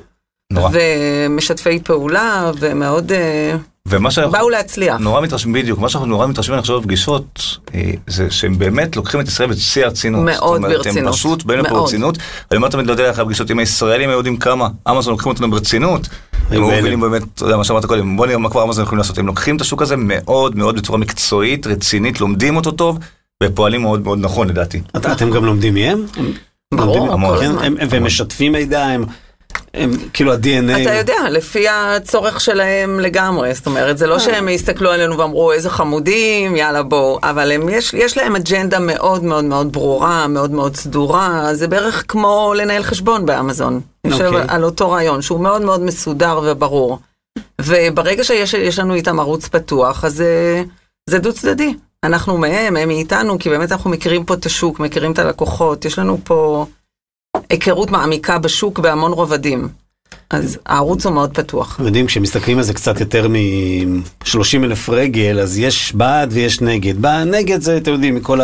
נורא. 0.53 0.69
ומשתפי 0.73 1.79
פעולה, 1.83 2.51
ומאוד 2.59 3.11
אה, 3.11 3.55
ומה 3.89 4.11
שאנחנו... 4.11 4.31
באו 4.31 4.49
להצליח. 4.49 4.97
נורא 4.99 5.21
מתרשמים, 5.21 5.53
בדיוק, 5.53 5.79
מה 5.79 5.89
שאנחנו 5.89 6.07
נורא 6.09 6.27
מתרשמים 6.27 6.53
אני 6.53 6.61
חושב 6.61 6.73
בפגישות, 6.73 7.41
אה, 7.75 7.81
זה 8.07 8.31
שהם 8.31 8.57
באמת 8.59 8.95
לוקחים 8.95 9.19
את 9.21 9.27
ישראל 9.27 9.49
בשיא 9.49 9.85
הרצינות. 9.85 10.25
מאוד 10.25 10.37
זאת 10.39 10.57
אומרת, 10.57 10.71
ברצינות. 10.77 11.07
הם 11.07 11.13
פשוט 11.13 11.43
באים 11.43 11.59
לפה 11.59 11.69
מאוד. 11.69 11.81
ברצינות. 11.81 12.17
אני 12.51 12.57
אומר 12.57 12.67
תמיד, 12.69 12.85
לא 12.87 12.91
יודע 12.91 13.05
איך 13.09 13.19
הפגישות 13.19 13.49
עם 13.49 13.59
הישראלים, 13.59 14.09
הם 14.09 14.17
יודעים 14.17 14.37
כמה 14.37 14.67
אמזון 14.89 15.11
לוקחים 15.11 15.31
אותנו 15.31 15.51
ברצינות. 15.51 16.07
הם. 16.49 16.61
מובילים 16.61 16.99
באמת, 16.99 17.21
אתה 17.35 17.45
יודע 17.45 17.57
מה 17.57 17.63
שאמרת 17.63 17.85
קודם, 17.85 18.17
בוא 18.17 18.25
נראה 18.25 18.37
מה 18.37 18.49
כבר 18.49 18.63
אמזון 18.63 18.83
יכולים 18.83 18.97
לעשות. 18.97 19.17
הם 19.17 19.27
לוקחים 19.27 19.55
את 19.55 19.61
השוק 19.61 19.81
הזה 19.81 19.95
מאוד 19.97 20.57
מאוד 20.57 20.75
בצורה 20.75 20.97
מקצועית, 20.97 21.67
רצינית, 21.67 22.21
לומדים 22.21 22.55
אותו 22.55 22.71
טוב, 22.71 22.99
ופועלים 23.43 23.81
מאוד 23.81 24.01
מאוד 24.03 24.19
נכון 24.21 24.47
לדעתי. 24.49 24.81
את- 24.97 25.05
אתם 25.05 25.31
גם 25.31 25.45
לומדים 25.45 25.73
מהם? 25.73 26.05
ברור, 26.73 27.13
המון. 27.13 27.37
כן, 27.39 27.45
הזמן. 27.45 27.63
הם- 27.63 27.75
הם- 27.79 27.87
והם 27.91 28.03
משתפים 28.05 28.51
מידע, 28.51 28.85
הם- 28.85 29.05
הם 29.73 29.91
כאילו 30.13 30.33
ה-DNA. 30.33 30.81
אתה 30.81 30.93
יודע, 30.93 31.29
לפי 31.29 31.69
הצורך 31.69 32.41
שלהם 32.41 32.99
לגמרי, 32.99 33.53
זאת 33.53 33.65
אומרת, 33.65 33.97
זה 33.97 34.07
לא 34.07 34.19
שהם 34.19 34.47
הסתכלו 34.47 34.91
עלינו 34.91 35.17
ואמרו 35.17 35.51
איזה 35.51 35.69
חמודים, 35.69 36.55
יאללה 36.55 36.83
בואו, 36.83 37.19
אבל 37.23 37.51
הם, 37.51 37.69
יש, 37.69 37.93
יש 37.93 38.17
להם 38.17 38.35
אג'נדה 38.35 38.79
מאוד 38.79 39.23
מאוד 39.23 39.45
מאוד 39.45 39.73
ברורה, 39.73 40.27
מאוד 40.27 40.51
מאוד 40.51 40.75
סדורה, 40.75 41.49
זה 41.53 41.67
בערך 41.67 42.03
כמו 42.07 42.53
לנהל 42.57 42.83
חשבון 42.83 43.25
באמזון. 43.25 43.81
אני 44.05 44.13
חושב 44.13 44.25
אוקיי. 44.25 44.45
על 44.47 44.63
אותו 44.63 44.91
רעיון, 44.91 45.21
שהוא 45.21 45.39
מאוד 45.39 45.61
מאוד 45.61 45.81
מסודר 45.81 46.39
וברור. 46.43 46.99
וברגע 47.61 48.23
שיש 48.23 48.53
יש 48.53 48.79
לנו 48.79 48.93
איתם 48.93 49.19
ערוץ 49.19 49.47
פתוח, 49.47 50.05
אז 50.05 50.13
זה, 50.15 50.63
זה 51.09 51.19
דו 51.19 51.33
צדדי. 51.33 51.73
אנחנו 52.03 52.37
מהם, 52.37 52.77
הם 52.77 52.87
מאיתנו, 52.87 53.39
כי 53.39 53.49
באמת 53.49 53.71
אנחנו 53.71 53.89
מכירים 53.89 54.25
פה 54.25 54.33
את 54.33 54.45
השוק, 54.45 54.79
מכירים 54.79 55.11
את 55.11 55.19
הלקוחות, 55.19 55.85
יש 55.85 55.99
לנו 55.99 56.17
פה 56.23 56.65
היכרות 57.49 57.91
מעמיקה 57.91 58.39
בשוק 58.39 58.79
בהמון 58.79 59.11
רובדים. 59.11 59.67
אז 60.29 60.59
הערוץ 60.65 61.05
הוא 61.05 61.13
מאוד 61.13 61.37
פתוח. 61.37 61.79
יודעים, 61.83 62.05
כשמסתכלים 62.05 62.57
על 62.57 62.63
זה 62.63 62.73
קצת 62.73 62.99
יותר 62.99 63.27
מ-30 63.27 64.63
אלף 64.63 64.89
רגל, 64.89 65.39
אז 65.39 65.57
יש 65.57 65.93
בעד 65.95 66.29
ויש 66.33 66.61
נגד. 66.61 67.05
נגד 67.05 67.61
זה, 67.61 67.77
אתם 67.77 67.91
יודעים, 67.91 68.15
מכל 68.15 68.39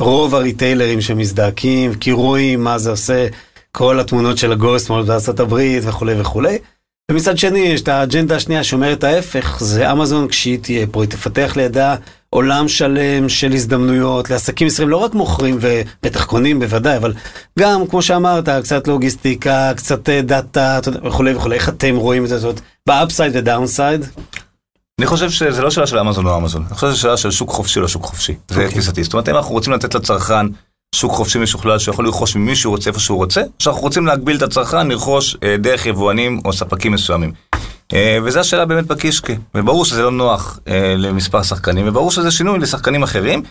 הרוב 0.00 0.34
הריטיילרים 0.34 1.00
שמזדעקים, 1.00 1.94
כי 1.94 2.12
רואים 2.12 2.64
מה 2.64 2.78
זה 2.78 2.90
עושה, 2.90 3.26
כל 3.72 4.00
התמונות 4.00 4.38
של 4.38 4.52
הגורסט 4.52 4.90
בארצות 4.90 5.40
הברית 5.40 5.82
וכולי 5.86 6.20
וכולי. 6.20 6.58
ומצד 7.10 7.38
שני, 7.38 7.58
יש 7.58 7.80
את 7.80 7.88
האג'נדה 7.88 8.36
השנייה 8.36 8.64
שאומרת 8.64 9.04
ההפך, 9.04 9.56
זה 9.60 9.92
אמזון 9.92 10.28
כשהיא 10.28 10.58
תהיה 10.62 10.86
פה, 10.86 11.02
היא 11.02 11.10
תפתח 11.10 11.52
לידה 11.56 11.96
עולם 12.30 12.68
שלם 12.68 13.28
של 13.28 13.52
הזדמנויות 13.52 14.30
לעסקים 14.30 14.66
ישראלים, 14.66 14.90
לא 14.90 14.96
רק 14.96 15.14
מוכרים 15.14 15.58
ובטח 15.60 16.24
קונים 16.24 16.60
בוודאי, 16.60 16.96
אבל 16.96 17.14
גם, 17.58 17.86
כמו 17.86 18.02
שאמרת, 18.02 18.48
קצת 18.48 18.88
לוגיסטיקה, 18.88 19.72
קצת 19.76 20.08
אה, 20.08 20.22
דאטה 20.22 20.80
וכולי 21.04 21.34
וכולי, 21.34 21.54
איך 21.54 21.68
אתם 21.68 21.96
רואים 21.96 22.24
את 22.24 22.28
זה, 22.28 22.38
זאת 22.38 22.60
ב 22.86 22.93
upside 22.93 23.32
ו 23.36 23.43
downside? 23.43 24.04
אני 24.98 25.06
חושב 25.06 25.30
שזה 25.30 25.62
לא 25.62 25.70
שאלה 25.70 25.86
של 25.86 25.98
אמזון 25.98 26.26
או 26.26 26.36
אמזון, 26.36 26.64
אני 26.66 26.74
חושב 26.74 26.86
שזה 26.86 26.96
שאלה 26.96 27.16
של 27.16 27.30
שוק 27.30 27.50
חופשי 27.50 27.80
או 27.80 27.88
שוק 27.88 28.04
חופשי, 28.04 28.34
זה 28.48 28.54
אוקיי. 28.54 28.70
תפיסתי, 28.70 29.04
זאת 29.04 29.12
אומרת 29.12 29.28
אם 29.28 29.36
אנחנו 29.36 29.52
רוצים 29.52 29.72
לתת 29.72 29.94
לצרכן 29.94 30.46
שוק 30.94 31.12
חופשי 31.12 31.38
משוכלל 31.38 31.78
שיכול 31.78 32.04
לרכוש 32.04 32.36
ממי 32.36 32.56
שהוא 32.56 32.70
רוצה 32.70 32.90
איפה 32.90 33.00
שהוא 33.00 33.18
רוצה, 33.18 33.42
שאנחנו 33.58 33.80
רוצים 33.80 34.06
להגביל 34.06 34.36
את 34.36 34.42
הצרכן 34.42 34.88
לרכוש 34.88 35.36
אה, 35.42 35.56
דרך 35.56 35.86
יבואנים 35.86 36.40
או 36.44 36.52
ספקים 36.52 36.92
מסוימים. 36.92 37.32
אה, 37.92 38.18
וזו 38.24 38.40
השאלה 38.40 38.64
באמת 38.64 38.86
בקישקע, 38.86 39.32
וברור 39.54 39.84
שזה 39.84 40.02
לא 40.02 40.10
נוח 40.10 40.58
אה, 40.68 40.94
למספר 40.96 41.42
שחקנים, 41.42 41.88
וברור 41.88 42.10
שזה 42.10 42.30
שינוי 42.30 42.58
לשחקנים 42.58 43.02
אחרים, 43.02 43.42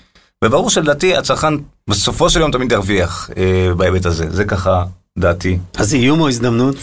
וברור 0.44 0.70
שלדעתי 0.70 1.16
הצרכן 1.16 1.54
בסופו 1.90 2.30
של 2.30 2.40
יום 2.40 2.52
תמיד 2.52 2.72
ירוויח 2.72 3.30
בהיבט 3.78 4.06
הזה, 4.06 4.26
זה 4.30 4.46
ככה 4.46 4.84
דעתי. 5.20 5.58
אז 5.78 5.94
איום 5.94 6.22
או 6.22 6.28
הזדמנות? 6.30 6.76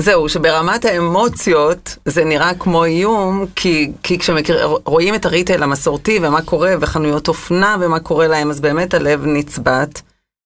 זהו, 0.00 0.28
שברמת 0.28 0.84
האמוציות 0.84 1.96
זה 2.04 2.24
נראה 2.24 2.54
כמו 2.54 2.84
איום, 2.84 3.46
כי, 3.56 3.92
כי 4.02 4.18
כשרואים 4.18 5.14
את 5.14 5.26
הריטייל 5.26 5.62
המסורתי 5.62 6.18
ומה 6.22 6.42
קורה, 6.42 6.74
וחנויות 6.80 7.28
אופנה 7.28 7.76
ומה 7.80 8.00
קורה 8.00 8.28
להם, 8.28 8.50
אז 8.50 8.60
באמת 8.60 8.94
הלב 8.94 9.26
נצבט. 9.26 10.00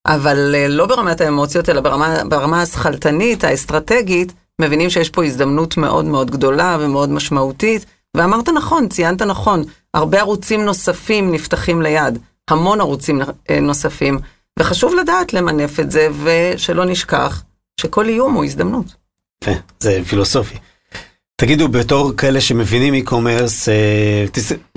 אבל 0.07 0.55
אה, 0.55 0.67
לא 0.67 0.85
ברמת 0.85 1.21
האמוציות, 1.21 1.69
אלא 1.69 1.81
ברמה, 1.81 2.17
ברמה 2.29 2.61
השכלתנית, 2.61 3.43
האסטרטגית, 3.43 4.33
מבינים 4.61 4.89
שיש 4.89 5.09
פה 5.09 5.23
הזדמנות 5.23 5.77
מאוד 5.77 6.05
מאוד 6.05 6.31
גדולה 6.31 6.77
ומאוד 6.79 7.09
משמעותית. 7.09 7.85
ואמרת 8.17 8.49
נכון, 8.49 8.87
ציינת 8.87 9.21
נכון, 9.21 9.63
הרבה 9.93 10.19
ערוצים 10.19 10.65
נוספים 10.65 11.31
נפתחים 11.31 11.81
ליד, 11.81 12.19
המון 12.49 12.81
ערוצים 12.81 13.21
אה, 13.49 13.59
נוספים, 13.59 14.19
וחשוב 14.59 14.93
לדעת 14.95 15.33
למנף 15.33 15.79
את 15.79 15.91
זה, 15.91 16.07
ושלא 16.23 16.85
נשכח 16.85 17.43
שכל 17.81 18.05
איום 18.05 18.33
הוא 18.33 18.45
הזדמנות. 18.45 19.04
יפה, 19.43 19.51
זה 19.79 20.01
פילוסופי. 20.07 20.57
תגידו, 21.41 21.67
בתור 21.67 22.11
כאלה 22.17 22.41
שמבינים 22.41 23.05
e-commerce, 23.05 23.69
אה, 23.69 24.25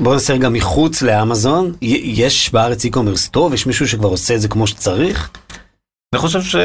בואו 0.01 0.14
נעשה 0.14 0.33
רגע 0.33 0.49
מחוץ 0.49 1.03
לאמזון, 1.03 1.73
יש 1.83 2.53
בארץ 2.53 2.87
e-commerce 2.87 3.31
טוב? 3.31 3.55
יש 3.55 3.66
מישהו 3.66 3.88
שכבר 3.88 4.09
עושה 4.09 4.35
את 4.35 4.40
זה 4.40 4.49
כמו 4.49 4.66
שצריך? 4.66 5.31
אני 6.14 6.21
חושב 6.21 6.42
ש... 6.42 6.57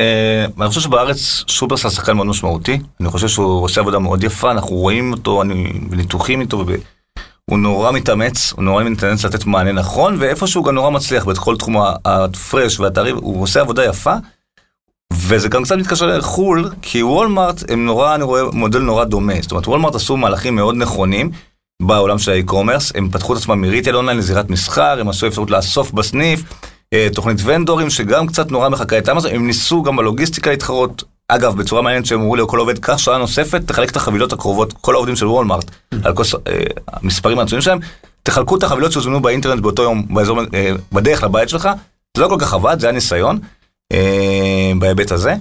אה, 0.00 0.44
אני 0.60 0.68
חושב 0.68 0.80
שבארץ 0.80 1.44
שופרסל 1.46 1.90
שחקן 1.90 2.12
מאוד 2.12 2.26
משמעותי, 2.26 2.78
אני 3.00 3.08
חושב 3.08 3.28
שהוא 3.28 3.64
עושה 3.64 3.80
עבודה 3.80 3.98
מאוד 3.98 4.24
יפה, 4.24 4.50
אנחנו 4.50 4.76
רואים 4.76 5.12
אותו, 5.12 5.42
אני 5.42 5.72
בניתוחים 5.90 6.40
איתו, 6.40 6.64
הוא 7.50 7.58
נורא 7.58 7.92
מתאמץ, 7.92 8.52
הוא 8.52 8.64
נורא 8.64 8.84
מתאמץ 8.84 9.24
לתת 9.24 9.46
מענה 9.46 9.72
נכון, 9.72 10.16
ואיפשהו 10.18 10.60
הוא 10.60 10.66
גם 10.66 10.74
נורא 10.74 10.90
מצליח 10.90 11.24
בכל 11.24 11.56
תחום 11.56 11.76
הפרש 12.04 12.80
והתעריף, 12.80 13.16
הוא 13.16 13.42
עושה 13.42 13.60
עבודה 13.60 13.84
יפה. 13.84 14.14
וזה 15.28 15.48
גם 15.48 15.64
קצת 15.64 15.76
מתקשר 15.76 16.06
לחו"ל, 16.06 16.70
כי 16.82 17.02
וולמארט 17.02 17.62
הם 17.68 17.86
נורא, 17.86 18.14
אני 18.14 18.24
רואה 18.24 18.42
מודל 18.52 18.78
נורא 18.78 19.04
דומה. 19.04 19.32
זאת 19.40 19.50
אומרת, 19.50 19.68
וולמארט 19.68 19.94
עשו 19.94 20.16
מהלכים 20.16 20.54
מאוד 20.54 20.76
נכונים 20.76 21.30
בעולם 21.82 22.18
של 22.18 22.30
האי-קומרס, 22.30 22.92
הם 22.94 23.08
פתחו 23.10 23.32
את 23.32 23.38
עצמם 23.38 23.60
מריטל 23.60 23.96
אונליין 23.96 24.18
לזירת 24.18 24.50
מסחר, 24.50 25.00
הם 25.00 25.08
עשו 25.08 25.26
אפשרות 25.26 25.50
לאסוף 25.50 25.92
בסניף, 25.92 26.42
אה, 26.92 27.08
תוכנית 27.14 27.38
ונדורים 27.44 27.90
שגם 27.90 28.26
קצת 28.26 28.50
נורא 28.50 28.68
מחכה 28.68 28.98
את 28.98 29.08
אמזון, 29.08 29.30
הם 29.34 29.46
ניסו 29.46 29.82
גם 29.82 29.96
בלוגיסטיקה 29.96 30.50
להתחרות. 30.50 31.04
אגב, 31.28 31.56
בצורה 31.56 31.82
מעניינת 31.82 32.06
שהם 32.06 32.20
אמרו 32.20 32.36
לי, 32.36 32.42
כל 32.46 32.58
עובד, 32.58 32.78
קח 32.78 32.98
שעה 32.98 33.18
נוספת, 33.18 33.60
תחלק 33.66 33.90
את 33.90 33.96
החבילות 33.96 34.32
הקרובות, 34.32 34.72
כל 34.72 34.94
העובדים 34.94 35.16
של 35.16 35.26
וולמארט, 35.26 35.70
על 36.04 36.14
כל 36.14 36.22
אה, 36.48 36.62
המספרים 36.92 37.38
העצומים 37.38 37.62
שלהם, 37.62 37.78
תחלקו 38.22 38.56
את 38.56 38.62
החבילות 38.62 38.92
שהוזמנו 38.92 39.22
באינטרנט 39.22 39.62
באותו 39.62 39.82
יום, 39.82 40.06
באזור, 40.10 40.40
אה, 40.54 40.72
בדרך 40.92 41.22
לבית 41.22 41.48
שלך, 41.48 41.68
זה 42.16 42.22
לא 42.22 42.28
כל 42.28 42.36
כך 42.38 42.54
עבד, 42.54 42.80
זה 42.80 42.86
היה 42.86 42.94
ניסיון. 42.94 43.38
אה, 43.92 44.72
בהיבט 44.78 45.12
הזה. 45.12 45.34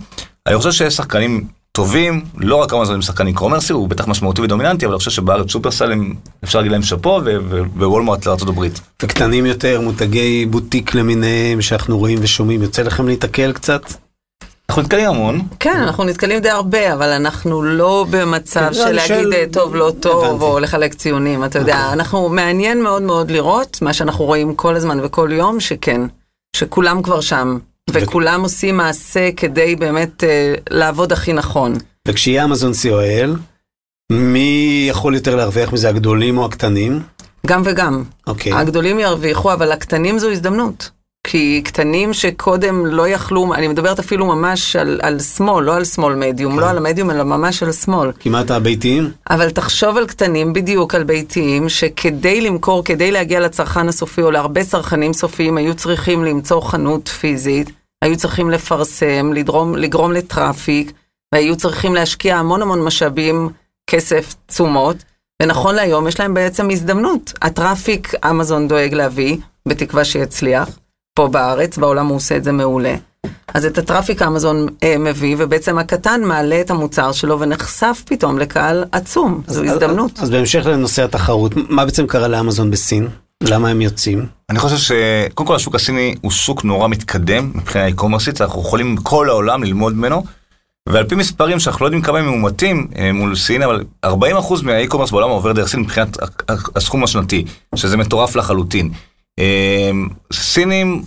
אני 0.48 0.58
חושב 0.58 0.72
שיש 0.72 0.94
שחקנים 0.94 1.48
טובים, 1.72 2.22
לא 2.38 2.56
רק 2.56 2.74
אמזון 2.74 2.96
עם 2.96 3.02
שחקנים 3.02 3.34
קומרסי, 3.34 3.74
הוא 3.74 3.90
בטח 3.90 4.08
משמעותי 4.08 4.42
ודומיננטי, 4.42 4.86
אבל 4.86 4.94
אני 4.94 5.00
חושב 5.00 5.12
שבארץ 5.12 5.50
שופרסל 5.50 5.94
אפשר 6.44 6.60
להגיד 6.60 6.72
להם 6.72 6.84
שאפו, 6.84 7.22
ווולמרט 7.76 8.26
לארצות 8.26 8.50
הברית. 8.50 8.80
וקטנים 9.04 9.46
יותר, 9.46 9.82
מותגי 9.82 10.46
בוטיק 10.46 10.96
למיניהם, 10.96 11.62
שאנחנו 11.62 11.98
רואים 11.98 12.20
ושומעים, 12.22 12.62
יוצא 12.62 12.82
לכם 12.82 13.08
להתקל 13.08 13.52
קצת? 13.52 13.82
אנחנו 14.70 14.82
נתקלים 14.82 15.10
המון. 15.10 15.42
כן, 15.60 15.78
אנחנו 15.78 16.04
נתקלים 16.04 16.40
די 16.40 16.50
הרבה, 16.50 16.94
אבל 16.94 17.10
אנחנו 17.10 17.64
לא 17.64 18.06
במצב 18.10 18.60
כן, 18.60 18.74
של 18.74 18.92
להגיד 18.92 19.34
אה, 19.34 19.44
טוב, 19.52 19.76
לא 19.76 19.92
טוב, 20.00 20.42
או 20.42 20.60
לחלק 20.60 20.94
ציונים, 20.94 21.46
אתה 21.46 21.60
יודע, 21.60 21.78
אוקיי. 21.78 21.94
אנחנו, 21.94 22.30
מעניין 22.30 22.84
מאוד 22.84 23.02
מאוד 23.02 23.32
לראות, 23.32 23.78
מה 23.82 23.94
שאנחנו 23.94 24.26
רואים 24.26 24.56
כל 24.56 24.76
הזמן 24.76 25.00
וכל 25.04 25.30
יום, 25.34 25.60
שכן, 25.60 26.02
שכולם 26.56 27.02
כבר 27.02 27.22
שם. 27.22 27.58
וכולם 27.94 28.42
עושים 28.42 28.78
מעשה 28.78 29.30
כדי 29.38 29.76
באמת 29.76 30.24
אה, 30.24 30.54
לעבוד 30.70 31.12
הכי 31.12 31.34
נכון. 31.34 31.74
וכשיהיה 32.08 32.44
אמזון 32.46 32.72
co.il, 32.72 33.38
מי 34.12 34.86
יכול 34.90 35.16
יותר 35.16 35.36
להרוויח 35.36 35.74
מזה, 35.74 35.90
הגדולים 35.90 36.38
או 36.38 36.46
הקטנים? 36.46 37.00
גם 37.48 37.62
וגם. 37.66 38.04
אוקיי. 38.28 38.54
הגדולים 38.54 39.00
ירוויחו, 39.00 39.54
אבל 39.54 39.72
הקטנים 39.72 40.20
זו 40.20 40.32
הזדמנות. 40.32 40.90
כי 41.28 41.62
קטנים 41.66 42.14
שקודם 42.14 42.86
לא 42.86 43.08
יכלו, 43.08 43.54
אני 43.54 43.68
מדברת 43.68 44.00
אפילו 44.00 44.26
ממש 44.26 44.76
על, 44.76 45.00
על 45.04 45.20
שמאל, 45.20 45.64
לא 45.64 45.76
על 45.76 45.86
שמאל 45.86 46.16
מדיום, 46.16 46.60
לא 46.60 46.66
כן. 46.66 46.70
על 46.70 46.78
המדיום, 46.78 47.12
אלא 47.12 47.24
ממש 47.24 47.64
על 47.64 47.72
שמאל. 47.72 48.12
כמעט 48.20 48.52
הביתיים? 48.52 49.12
אבל 49.30 49.50
תחשוב 49.50 49.98
על 49.98 50.08
קטנים, 50.08 50.54
בדיוק 50.54 50.96
על 50.96 51.04
ביתיים, 51.04 51.70
שכדי 51.70 52.42
למכור, 52.42 52.84
כדי 52.84 53.12
להגיע 53.12 53.40
לצרכן 53.40 53.88
הסופי, 53.88 54.22
או 54.22 54.32
להרבה 54.32 54.64
צרכנים 54.64 55.14
סופיים, 55.14 55.58
היו 55.58 55.76
צריכים 55.76 56.26
למצוא 56.26 56.62
חנות 56.62 57.08
פיזית. 57.08 57.72
היו 58.02 58.18
צריכים 58.18 58.50
לפרסם, 58.50 59.34
לדרום, 59.34 59.76
לגרום 59.76 60.12
לטראפיק, 60.12 60.92
והיו 61.34 61.56
צריכים 61.56 61.96
להשקיע 61.96 62.38
המון 62.38 62.62
המון 62.62 62.84
משאבים, 62.84 63.50
כסף, 63.88 64.36
תשומות, 64.46 64.98
ונכון 65.42 65.76
להיום 65.76 66.08
יש 66.08 66.20
להם 66.20 66.34
בעצם 66.34 66.70
הזדמנות. 66.70 67.34
הטראפיק 67.42 68.14
אמזון 68.30 68.68
דואג 68.68 68.94
להביא, 68.94 69.38
בתקווה 69.68 70.06
שיצליח, 70.06 70.70
פה 71.16 71.28
בארץ, 71.28 71.78
בעולם 71.78 72.08
הוא 72.08 72.16
עושה 72.16 72.38
את 72.38 72.44
זה 72.44 72.52
מעולה. 72.52 72.96
אז 73.54 73.66
את 73.66 73.78
הטראפיק 73.78 74.22
אמזון 74.22 74.68
אה, 74.84 74.96
מביא, 75.00 75.36
ובעצם 75.40 75.78
הקטן 75.78 76.22
מעלה 76.24 76.62
את 76.62 76.70
המוצר 76.70 77.12
שלו 77.12 77.40
ונחשף 77.40 78.04
פתאום 78.06 78.40
לקהל 78.40 78.86
עצום, 78.92 79.42
זו 79.48 79.64
הזדמנות. 79.64 80.12
אז, 80.18 80.24
אז 80.24 80.30
בהמשך 80.30 80.66
לנושא 80.66 81.04
התחרות, 81.04 81.52
מה 81.56 81.86
בעצם 81.86 82.08
קרה 82.08 82.28
לאמזון 82.28 82.72
בסין? 82.72 83.08
למה 83.42 83.70
הם 83.70 83.82
יוצאים? 83.82 84.26
אני 84.50 84.60
חושב 84.60 84.78
שקודם 84.78 85.48
כל 85.48 85.56
השוק 85.56 85.76
הסיני 85.76 86.16
הוא 86.22 86.32
שוק 86.32 86.64
נורא 86.64 86.88
מתקדם 86.88 87.52
מבחינה 87.56 87.86
אי-קומרסית, 87.86 88.42
אנחנו 88.42 88.62
יכולים 88.62 88.98
כל 88.98 89.30
העולם 89.30 89.64
ללמוד 89.64 89.94
ממנו. 89.94 90.24
ועל 90.90 91.08
פי 91.08 91.16
מספרים 91.16 91.60
שאנחנו 91.60 91.84
לא 91.84 91.88
יודעים 91.88 92.02
כמה 92.02 92.20
הם 92.20 92.26
מאומתים 92.26 92.88
אה, 92.98 93.14
מול 93.14 93.36
סין, 93.36 93.62
אבל 93.62 93.84
40% 94.06 94.10
מהאי-קומרס 94.64 95.12
בעולם 95.12 95.30
עובר 95.30 95.52
דרך 95.52 95.68
סין 95.68 95.80
מבחינת 95.80 96.18
הסכום 96.76 97.04
השנתי, 97.04 97.46
שזה 97.76 97.98
מטורף 97.98 98.36
לחלוטין. 98.36 98.90
אה, 99.40 99.92
סינים 100.34 101.04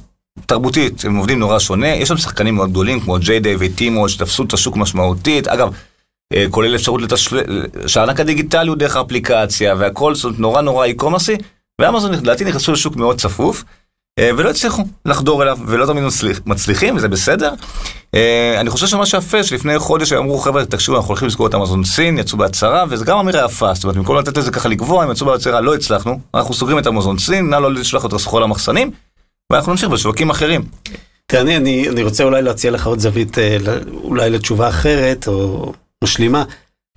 תרבותית, 0.47 1.05
הם 1.05 1.17
עובדים 1.17 1.39
נורא 1.39 1.59
שונה, 1.59 1.89
יש 1.89 2.09
שם 2.09 2.17
שחקנים 2.17 2.55
מאוד 2.55 2.71
גדולים 2.71 3.01
כמו 3.01 3.19
ג'יי 3.19 3.41
דיי 3.41 3.57
וטימו 3.59 4.09
שתפסו 4.09 4.45
את 4.45 4.53
השוק 4.53 4.77
משמעותית, 4.77 5.49
אגב, 5.49 5.73
אה, 6.35 6.47
כולל 6.51 6.75
אפשרות 6.75 7.03
לתשל... 7.03 7.41
שהענק 7.87 8.21
הדיגיטלי 8.21 8.69
הוא 8.69 8.77
דרך 8.77 8.97
האפליקציה 8.97 9.75
והכל, 9.79 10.15
זאת 10.15 10.25
אומרת 10.25 10.39
נורא 10.39 10.61
נורא 10.61 10.85
אי-קומרסי. 10.85 11.37
ואמזון 11.81 12.13
לדעתי 12.13 12.45
נכנסו 12.45 12.73
לשוק 12.73 12.97
מאוד 12.97 13.21
צפוף, 13.21 13.65
אה, 14.19 14.31
ולא 14.37 14.51
הצליחו 14.51 14.83
לחדור 15.05 15.43
אליו, 15.43 15.59
ולא 15.67 15.87
תמיד 15.87 16.05
מצליחים, 16.47 16.97
וזה 16.97 17.09
בסדר. 17.09 17.55
אה, 18.15 18.61
אני 18.61 18.71
חושב 18.71 18.87
שמה 18.87 19.07
שיפה, 19.07 19.45
שלפני 19.45 19.79
חודש 19.79 20.13
אמרו, 20.13 20.39
חבר'ה, 20.39 20.65
תקשיבו, 20.65 20.97
אנחנו 20.97 21.09
הולכים 21.09 21.29
לסגור 21.29 21.47
את 21.47 21.55
אמזון 21.55 21.85
סין, 21.85 22.19
יצאו 22.19 22.39
בהצהרה, 22.39 22.85
וזה 22.89 23.05
גם 23.05 23.19
אמירה 23.19 23.45
יפה, 23.45 23.75
זאת 23.75 23.85
אומרת, 23.85 23.97
במקום 23.97 24.17
לתת 24.17 24.37
לזה 24.37 24.51
ככה 24.51 24.69
לגבוה, 24.69 25.05
הם 25.05 25.11
יצאו 25.11 25.27
בהצהרה, 25.27 25.61
לא 25.61 25.75
הצלחנו, 25.75 26.21
אנחנו 26.35 26.55
סוגרים 26.55 26.79
את 26.79 26.87
אמזון 26.87 27.19
סין, 27.19 27.51
נא 27.51 27.57
לא 27.57 27.73
לשלוח 27.73 28.07
את 28.07 28.13
הסחורה 28.13 28.43
למחסנים, 28.43 28.91
ואנחנו 29.53 29.73
נמשיך 29.73 29.89
בשווקים 29.89 30.31
אחרים. 30.31 30.65
תראה, 31.27 31.57
אני, 31.57 31.89
אני 31.89 32.03
רוצה 32.03 32.25
אולי 32.25 32.43
להציע 32.43 32.71
לך 32.71 32.87
עוד 32.87 32.99
זווית, 32.99 33.39
אה, 33.39 33.57
אולי 33.93 34.31
לתשובה 34.31 34.69
אחרת, 34.69 35.29
או 35.29 35.73
משלימה. 36.05 36.45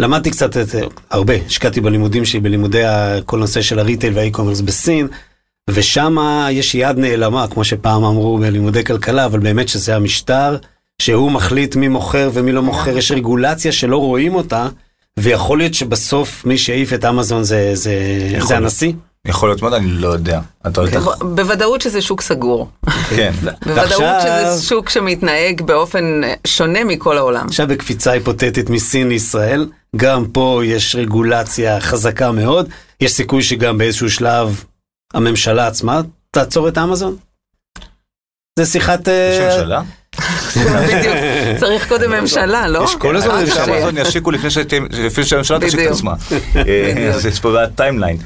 למדתי 0.01 0.31
קצת, 0.31 0.57
את, 0.57 0.67
הרבה, 1.09 1.33
השקעתי 1.45 1.81
בלימודים 1.81 2.25
שלי, 2.25 2.39
בלימודי 2.39 2.83
כל 3.25 3.39
נושא 3.39 3.61
של 3.61 3.79
הריטייל 3.79 4.13
והאי-קומרס 4.15 4.61
בסין, 4.61 5.07
ושם 5.69 6.17
יש 6.51 6.75
יד 6.75 6.97
נעלמה, 6.97 7.47
כמו 7.47 7.63
שפעם 7.63 8.03
אמרו 8.03 8.37
בלימודי 8.37 8.83
כלכלה, 8.83 9.25
אבל 9.25 9.39
באמת 9.39 9.69
שזה 9.69 9.95
המשטר 9.95 10.57
שהוא 11.01 11.31
מחליט 11.31 11.75
מי 11.75 11.87
מוכר 11.87 12.29
ומי 12.33 12.51
לא 12.51 12.61
מוכר, 12.61 12.97
יש 12.97 13.11
רגולציה 13.11 13.71
שלא 13.71 13.97
רואים 13.97 14.35
אותה, 14.35 14.67
ויכול 15.19 15.57
להיות 15.57 15.73
שבסוף 15.73 16.45
מי 16.45 16.57
שהעיף 16.57 16.93
את 16.93 17.05
אמזון 17.05 17.43
זה, 17.43 17.71
זה, 17.73 17.93
זה. 18.39 18.57
הנשיא. 18.57 18.93
יכול 19.25 19.49
להיות 19.49 19.61
מאוד, 19.61 19.73
אני 19.73 19.87
לא 19.87 20.07
יודע. 20.07 20.39
אתה 20.67 20.81
יודע, 20.81 20.99
בוודאות 21.21 21.81
שזה 21.81 22.01
שוק 22.01 22.21
סגור. 22.21 22.69
כן. 23.09 23.31
בוודאות 23.65 24.21
שזה 24.21 24.61
שוק 24.61 24.89
שמתנהג 24.89 25.61
באופן 25.61 26.21
אה, 26.23 26.33
שונה 26.47 26.83
מכל 26.83 27.17
העולם. 27.17 27.45
עכשיו 27.45 27.67
בקפיצה 27.67 28.11
היפותטית 28.11 28.69
מסין 28.69 29.09
לישראל, 29.09 29.67
גם 29.97 30.25
פה 30.25 30.61
יש 30.65 30.95
רגולציה 30.95 31.81
חזקה 31.81 32.31
מאוד, 32.31 32.69
יש 33.01 33.11
סיכוי 33.11 33.43
שגם 33.43 33.77
באיזשהו 33.77 34.09
שלב 34.09 34.63
הממשלה 35.13 35.67
עצמה 35.67 36.01
תעצור 36.31 36.67
את 36.67 36.77
אמזון? 36.77 37.15
זה 38.59 38.65
שיחת... 38.65 38.99
יש 39.07 39.39
אה, 39.39 39.57
ממשלה? 39.57 39.81
בדיוק. 40.87 41.15
צריך 41.59 41.87
קודם 41.87 42.11
ממשלה, 42.11 42.67
לא? 42.67 42.83
יש 42.83 42.95
כל 42.95 43.15
הזמן 43.15 43.39
ממשלה. 43.41 43.55
ש- 43.55 43.65
שאמזון 43.65 43.97
ישיקו 43.97 44.31
לפני 44.31 45.23
שהממשלה 45.25 45.59
תשיק 45.59 45.79
את. 45.79 45.91
עצמה. 45.91 46.13
אה, 46.55 47.11
אז 47.15 47.25
יש 47.25 47.39
פה 47.39 47.51
בעיית 47.51 47.75
timeline. 47.75 48.17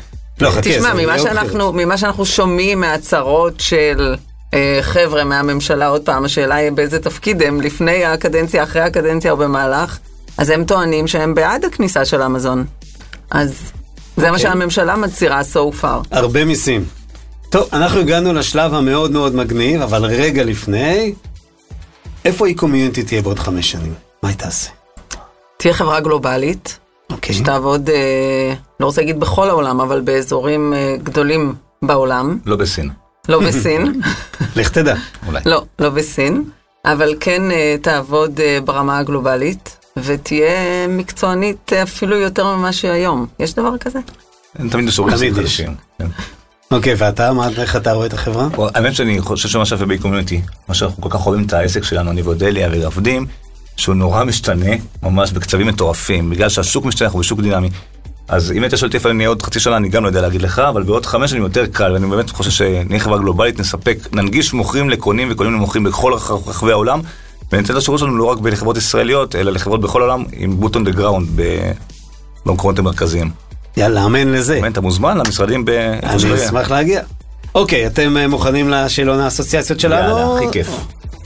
לא, 0.41 0.51
תשמע, 0.61 0.93
ממה 0.93 1.19
שאנחנו, 1.19 1.73
ממה 1.73 1.97
שאנחנו 1.97 2.25
שומעים 2.25 2.79
מהצהרות 2.79 3.59
של 3.59 4.15
אה, 4.53 4.79
חבר'ה 4.81 5.23
מהממשלה, 5.23 5.87
עוד 5.87 6.01
פעם, 6.05 6.25
השאלה 6.25 6.55
היא 6.55 6.71
באיזה 6.71 6.99
תפקיד 6.99 7.41
הם, 7.41 7.61
לפני 7.61 8.05
הקדנציה, 8.05 8.63
אחרי 8.63 8.81
הקדנציה 8.81 9.31
או 9.31 9.37
במהלך, 9.37 9.99
אז 10.41 10.49
הם 10.49 10.65
טוענים 10.65 11.07
שהם 11.07 11.35
בעד 11.35 11.65
הכניסה 11.65 12.05
של 12.05 12.21
אמזון. 12.21 12.65
אז 13.31 13.71
זה 14.17 14.21
מה 14.21 14.29
אוקיי. 14.29 14.39
שהממשלה 14.39 14.95
מצהירה 14.95 15.41
so 15.41 15.83
far. 15.83 16.07
הרבה 16.11 16.45
מיסים. 16.45 16.85
טוב, 17.49 17.67
אנחנו 17.73 17.99
הגענו 17.99 18.33
לשלב 18.33 18.73
המאוד 18.73 19.11
מאוד 19.11 19.35
מגניב, 19.35 19.81
אבל 19.81 20.05
רגע 20.05 20.43
לפני, 20.43 21.13
איפה 22.25 22.47
אי-קומיונטי 22.47 23.03
תהיה 23.03 23.21
בעוד 23.21 23.39
חמש 23.39 23.71
שנים? 23.71 23.93
מה 24.23 24.29
היא 24.29 24.37
תעשה? 24.37 24.69
תהיה 25.57 25.73
חברה 25.73 25.99
גלובלית, 25.99 26.79
אוקיי. 27.11 27.35
שתעבוד, 27.35 27.89
אה, 27.89 28.53
לא 28.79 28.85
רוצה 28.85 29.01
להגיד 29.01 29.19
בכל 29.19 29.49
העולם, 29.49 29.81
אבל 29.81 30.01
באזורים 30.01 30.73
אה, 30.73 30.95
גדולים 31.03 31.53
בעולם, 31.81 32.37
לא 32.45 32.55
בסין. 32.55 32.89
לא 33.29 33.39
בסין. 33.39 34.01
לך 34.55 34.69
תדע. 34.69 34.95
אולי. 35.27 35.39
לא, 35.45 35.63
לא 35.79 35.89
בסין, 35.89 36.43
אבל 36.85 37.15
כן 37.19 37.51
אה, 37.51 37.75
תעבוד 37.81 38.39
אה, 38.39 38.59
ברמה 38.65 38.97
הגלובלית, 38.97 39.80
ותהיה 39.97 40.49
מקצוענית 40.89 41.73
אפילו 41.73 42.15
יותר 42.19 42.55
ממה 42.55 42.73
שהיא 42.73 42.91
היום. 42.91 43.25
יש 43.39 43.53
דבר 43.53 43.77
כזה? 43.77 43.99
תמיד 44.69 44.87
יש 44.87 44.95
תמיד 44.95 45.21
יש. 45.23 45.33
חדשים. 45.33 45.75
כן. 45.99 46.07
אוקיי, 46.71 46.93
ואתה, 46.97 47.33
מה, 47.33 47.47
איך 47.57 47.75
אתה 47.75 47.91
רואה 47.93 48.05
את 48.05 48.13
החברה? 48.13 48.47
האמת 48.75 48.95
שאני 48.95 49.21
חושב 49.21 49.49
שמה 49.49 49.65
שווה 49.65 49.85
ב-community, 49.85 50.35
מה 50.67 50.73
שאנחנו 50.75 51.03
כל 51.03 51.09
כך 51.09 51.25
אוהבים 51.27 51.45
את 51.45 51.53
העסק 51.53 51.83
שלנו, 51.83 52.11
אני 52.11 52.21
ואודליה 52.21 52.69
ועובדים, 52.71 53.25
שהוא 53.77 53.95
נורא 53.95 54.23
משתנה, 54.23 54.71
ממש 55.03 55.31
בקצבים 55.31 55.67
מטורפים, 55.67 56.29
בגלל 56.29 56.49
שהשוק 56.49 56.85
משתנה, 56.85 57.05
אנחנו 57.07 57.19
בשוק 57.19 57.39
דינמי. 57.41 57.69
אז 58.27 58.51
אם 58.51 58.63
היית 58.63 58.77
שואל 58.77 58.87
אותי 58.87 58.97
איפה 58.97 59.09
אני 59.09 59.17
אהיה 59.17 59.29
עוד 59.29 59.41
חצי 59.41 59.59
שנה, 59.59 59.77
אני 59.77 59.89
גם 59.89 60.03
לא 60.03 60.07
יודע 60.09 60.21
להגיד 60.21 60.41
לך, 60.41 60.59
אבל 60.59 60.83
בעוד 60.83 61.05
חמש 61.05 61.31
שנים 61.31 61.43
יותר 61.43 61.65
קל, 61.65 61.91
ואני 61.93 62.07
באמת 62.07 62.29
חושב 62.29 62.49
שנהיה 62.51 62.99
חברה 62.99 63.17
גלובלית, 63.17 63.59
נספק, 63.59 63.97
ננגיש 64.11 64.53
מוכרים 64.53 64.89
לקונים 64.89 65.27
וקונים 65.31 65.53
למוכרים 65.53 65.83
בכל 65.83 66.13
רח- 66.13 66.31
רחבי 66.47 66.71
העולם, 66.71 66.99
וניתן 67.51 67.73
את 67.73 67.77
השירות 67.77 67.99
שלנו 67.99 68.17
לא 68.17 68.23
רק 68.23 68.37
לחברות 68.43 68.77
ישראליות, 68.77 69.35
אלא 69.35 69.51
לחברות 69.51 69.81
בכל 69.81 70.01
העולם, 70.01 70.23
עם 70.33 70.57
boot 70.61 70.73
on 70.75 70.79
the 70.79 70.97
ground 70.97 71.41
במקומות 72.45 72.79
המרכזיים. 72.79 73.29
יאללה, 73.77 74.05
אמן 74.05 74.27
לזה. 74.27 74.55
באמת, 74.61 74.71
אתה 74.71 74.81
מוזמן 74.81 75.17
למשרדים 75.17 75.65
ב... 75.65 75.69
אני. 75.69 76.45
אשמח 76.45 76.71
להגיע. 76.71 77.01
אוקיי, 77.55 77.87
אתם 77.87 78.17
אה, 78.17 78.27
מוכנים 78.27 78.69
לשאלון 78.69 79.19
האסוציאציות 79.19 79.79
שלנו? 79.79 80.17
יאללה, 80.17 80.35
הכי 80.35 80.45
כיף. 80.51 80.69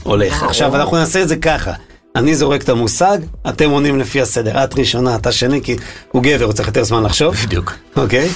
הולך. 0.02 0.42
עכשיו, 0.42 0.76
אנחנו 0.76 0.96
נעשה 0.96 1.22
את 1.22 1.28
זה 1.28 1.36
ככה. 1.36 1.72
אני 2.16 2.34
זורק 2.34 2.62
את 2.62 2.68
המושג, 2.68 3.18
אתם 3.48 3.70
עונים 3.70 3.98
לפי 3.98 4.20
הסדר. 4.22 4.64
את 4.64 4.78
ראשונה, 4.78 5.14
אתה 5.14 5.32
שני, 5.32 5.62
כי 5.62 5.76
הוא 6.12 6.22
גבר, 6.22 6.44
הוא 6.44 6.52
צריך 6.52 6.68
יותר 6.68 6.84
זמן 6.84 7.02
לחשוב. 7.02 7.34
בדיוק. 7.44 7.72
אוקיי? 7.96 8.28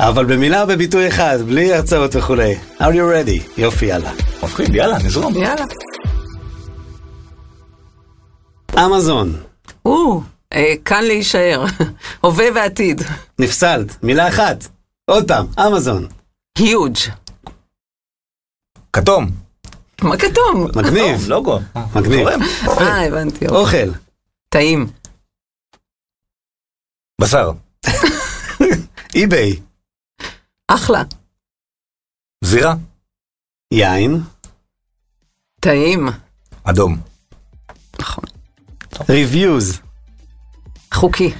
אבל 0.00 0.24
במילה 0.24 0.62
או 0.62 0.66
בביטוי 0.66 1.08
אחד, 1.08 1.38
בלי 1.46 1.74
הרצאות 1.74 2.16
וכולי. 2.16 2.54
are 2.80 2.82
you 2.82 3.26
ready? 3.26 3.60
יופי, 3.60 3.86
יאללה. 3.86 4.10
מפחיד, 4.42 4.74
יאללה, 4.74 4.98
נזרום. 4.98 5.34
יאללה. 5.34 5.64
אמזון, 8.78 9.42
או, 9.84 10.22
אה, 10.52 10.74
כאן 10.84 11.04
להישאר. 11.04 11.64
הווה 12.20 12.44
ועתיד. 12.54 13.02
נפסלת, 13.38 14.02
מילה 14.04 14.28
אחת. 14.28 14.64
עוד 15.04 15.28
פעם, 15.28 15.46
אמזון. 15.66 16.08
היוג'. 16.58 16.96
כתום. 18.92 19.30
מה 20.02 20.16
כתוב? 20.16 20.78
מגניב, 20.78 21.28
לוגו. 21.28 21.58
מגניב. 21.96 22.28
אה, 22.68 23.06
הבנתי. 23.06 23.46
אוקיי. 23.48 23.88
אוכל, 23.88 23.98
טעים. 24.48 24.86
בשר. 27.20 27.50
אי-ביי, 29.14 29.60
אחלה. 30.68 31.02
זירה. 32.44 32.74
יין, 33.72 34.20
טעים. 35.60 36.08
אדום. 36.64 37.11
ריוויוז, 39.08 39.78
חוקי. 40.92 41.32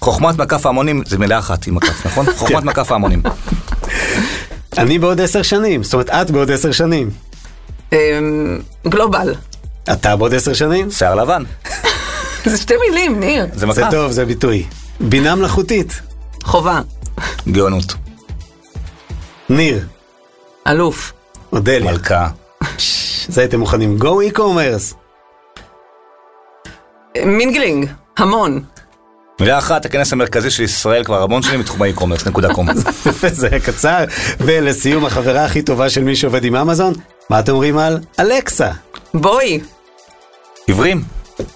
חוכמת 0.00 0.38
מקף 0.38 0.66
ההמונים 0.66 1.02
זה 1.06 1.18
מילה 1.18 1.38
אחת 1.38 1.66
עם 1.66 1.74
מקף, 1.74 2.06
נכון? 2.06 2.26
חוכמת 2.38 2.64
מקף 2.64 2.92
ההמונים. 2.92 3.22
אני 4.78 4.98
בעוד 4.98 5.20
עשר 5.20 5.42
שנים, 5.42 5.82
זאת 5.82 5.92
אומרת, 5.94 6.10
את 6.10 6.30
בעוד 6.30 6.50
עשר 6.50 6.72
שנים. 6.72 7.10
אמ, 7.92 8.58
גלובל. 8.88 9.34
אתה 9.92 10.16
בעוד 10.16 10.34
עשר 10.34 10.52
שנים? 10.54 10.90
שיער 10.90 11.14
לבן. 11.14 11.42
זה 12.50 12.56
שתי 12.58 12.74
מילים, 12.88 13.20
ניר. 13.20 13.46
זה 13.52 13.58
זה 13.58 13.66
מקף. 13.66 13.88
טוב, 13.90 14.12
זה 14.12 14.24
ביטוי. 14.24 14.66
בינה 15.00 15.34
מלאכותית, 15.34 16.00
חובה. 16.44 16.80
גאונות. 17.48 17.94
ניר, 19.48 19.86
אלוף. 20.68 21.12
אודליה. 21.52 21.92
מלכה. 21.92 22.28
זה 23.28 23.40
הייתם 23.40 23.60
מוכנים. 23.60 23.98
Go 23.98 24.20
e-commerce. 24.20 24.94
mingling. 27.24 27.88
המון. 28.18 28.62
מילה 29.40 29.58
אחת, 29.58 29.84
הכנס 29.84 30.12
המרכזי 30.12 30.50
של 30.50 30.62
ישראל 30.62 31.04
כבר 31.04 31.22
המון 31.22 31.42
שנים 31.42 31.60
בתחום 31.60 31.82
ה 31.82 31.86
e-commerce, 31.86 32.26
נקודה 32.26 32.54
קום. 32.54 32.68
יפה, 33.06 33.28
זה 33.40 33.48
היה 33.50 33.60
קצר. 33.60 34.04
ולסיום, 34.40 35.06
החברה 35.06 35.44
הכי 35.44 35.62
טובה 35.62 35.90
של 35.90 36.04
מי 36.04 36.16
שעובד 36.16 36.44
עם 36.44 36.56
אמזון, 36.56 36.94
מה 37.30 37.40
אתם 37.40 37.52
אומרים 37.52 37.78
על 37.78 37.98
אלקסה? 38.20 38.70
בואי. 39.14 39.60
עיוורים. 40.66 41.02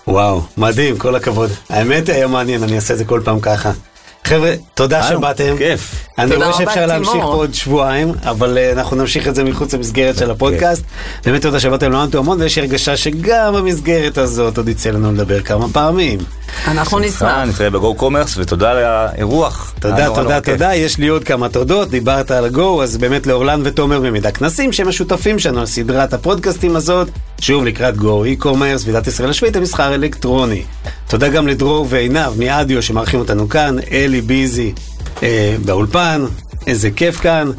וואו, 0.07 0.43
מדהים, 0.57 0.99
כל 0.99 1.15
הכבוד. 1.15 1.51
האמת 1.69 2.09
היה 2.09 2.27
מעניין, 2.27 2.63
אני 2.63 2.77
אעשה 2.77 2.95
את 2.95 2.99
זה 2.99 3.05
כל 3.05 3.21
פעם 3.25 3.41
ככה. 3.41 3.71
חבר'ה, 4.25 4.55
תודה 4.75 5.07
היי, 5.07 5.17
שבאתם. 5.17 5.55
כיף. 5.59 6.07
אני 6.23 6.37
רואה 6.37 6.53
שאפשר 6.53 6.87
להמשיך. 6.87 7.13
פה 7.13 7.23
עוד 7.23 7.55
שבועיים, 7.55 8.13
אבל 8.23 8.59
אה, 8.59 8.73
אנחנו 8.73 8.97
נמשיך 8.97 9.29
את 9.29 9.35
זה 9.35 9.45
מחוץ 9.45 9.75
למסגרת 9.75 10.17
של 10.17 10.31
הפודקאסט. 10.31 10.85
באמת 11.25 11.43
תודה 11.43 11.61
שבאתם 11.61 11.93
לענות 11.93 12.15
המון, 12.15 12.41
ויש 12.41 12.57
לי 12.57 12.63
הרגשה 12.63 12.97
שגם 12.97 13.55
במסגרת 13.55 14.19
הזאת 14.19 14.57
עוד 14.57 14.69
יצא 14.69 14.91
לנו 14.91 15.13
לדבר 15.13 15.41
כמה 15.41 15.67
פעמים. 15.73 16.19
אנחנו 16.69 16.99
נשמח. 16.99 17.23
אה, 17.23 17.45
נתראה 17.45 17.71
בגו 17.71 17.95
קומרס 17.95 18.37
ותודה 18.39 18.71
על 18.71 18.77
האירוח. 18.85 19.73
תודה, 19.81 20.07
תודה. 20.15 20.41
תודה. 20.41 20.75
יש 20.75 20.99
לי 20.99 21.09
עוד 21.09 21.25
כמה 21.25 21.49
תודות. 21.49 21.91
דיברת 21.91 22.31
על 22.31 22.49
גו, 22.49 22.83
אז 22.83 22.97
באמת 22.97 23.27
לאורלן 23.27 23.61
ותומר 23.65 24.01
ממידע 24.01 24.31
כנסים, 24.31 24.73
שהם 24.73 24.89
השותפים 24.89 25.39
שלנו 25.39 25.61
על 25.61 25.67
סדרת 25.67 26.13
הפודקאסטים 26.13 26.77
הזאת. 26.77 27.09
שוב, 27.41 27.65
לקראת 27.65 27.97
Go, 27.97 28.25
e-commerce, 28.25 28.85
ועידת 28.85 29.07
ישראל 29.07 29.31
השביעית, 29.31 29.57
המסחר 29.57 29.95
אלקטרוני. 29.95 30.63
תודה 31.09 31.29
גם 31.29 31.49
לדרור 31.49 31.87
ועינב 31.89 32.39
מאדיו 32.39 32.83
שמארחים 32.83 33.21
אותנו 33.21 33.49
כאן, 33.49 33.77
אלי 33.93 34.21
ביזי 34.21 34.73
אה, 35.23 35.57
באולפן, 35.65 36.25
איזה 36.67 36.91
כיף 36.91 37.21
כאן. 37.21 37.51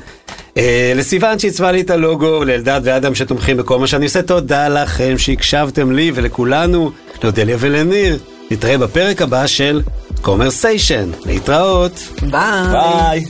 אה, 0.58 0.94
לסיוון 0.96 1.40
שעיצבה 1.40 1.72
לי 1.72 1.82
את 1.82 1.90
הלוגו, 1.90 2.44
לאלדד 2.44 2.82
ואדם 2.84 3.16
שתומכים 3.16 3.58
בכל 3.58 3.80
מה 3.80 3.88
שאני 3.88 4.06
עושה, 4.06 4.22
תודה 4.22 4.70
לכם 4.70 5.18
שהקשבתם 5.18 5.92
לי 5.92 6.12
ולכולנו, 6.16 6.92
לאודליה 7.24 7.56
ולניר. 7.60 8.20
נתראה 8.52 8.78
בפרק 8.78 9.22
הבא 9.22 9.48
של 9.48 9.82
קומרסיישן. 10.22 11.10
להתראות. 11.26 12.00
ביי. 12.22 12.72
ביי. 12.72 13.24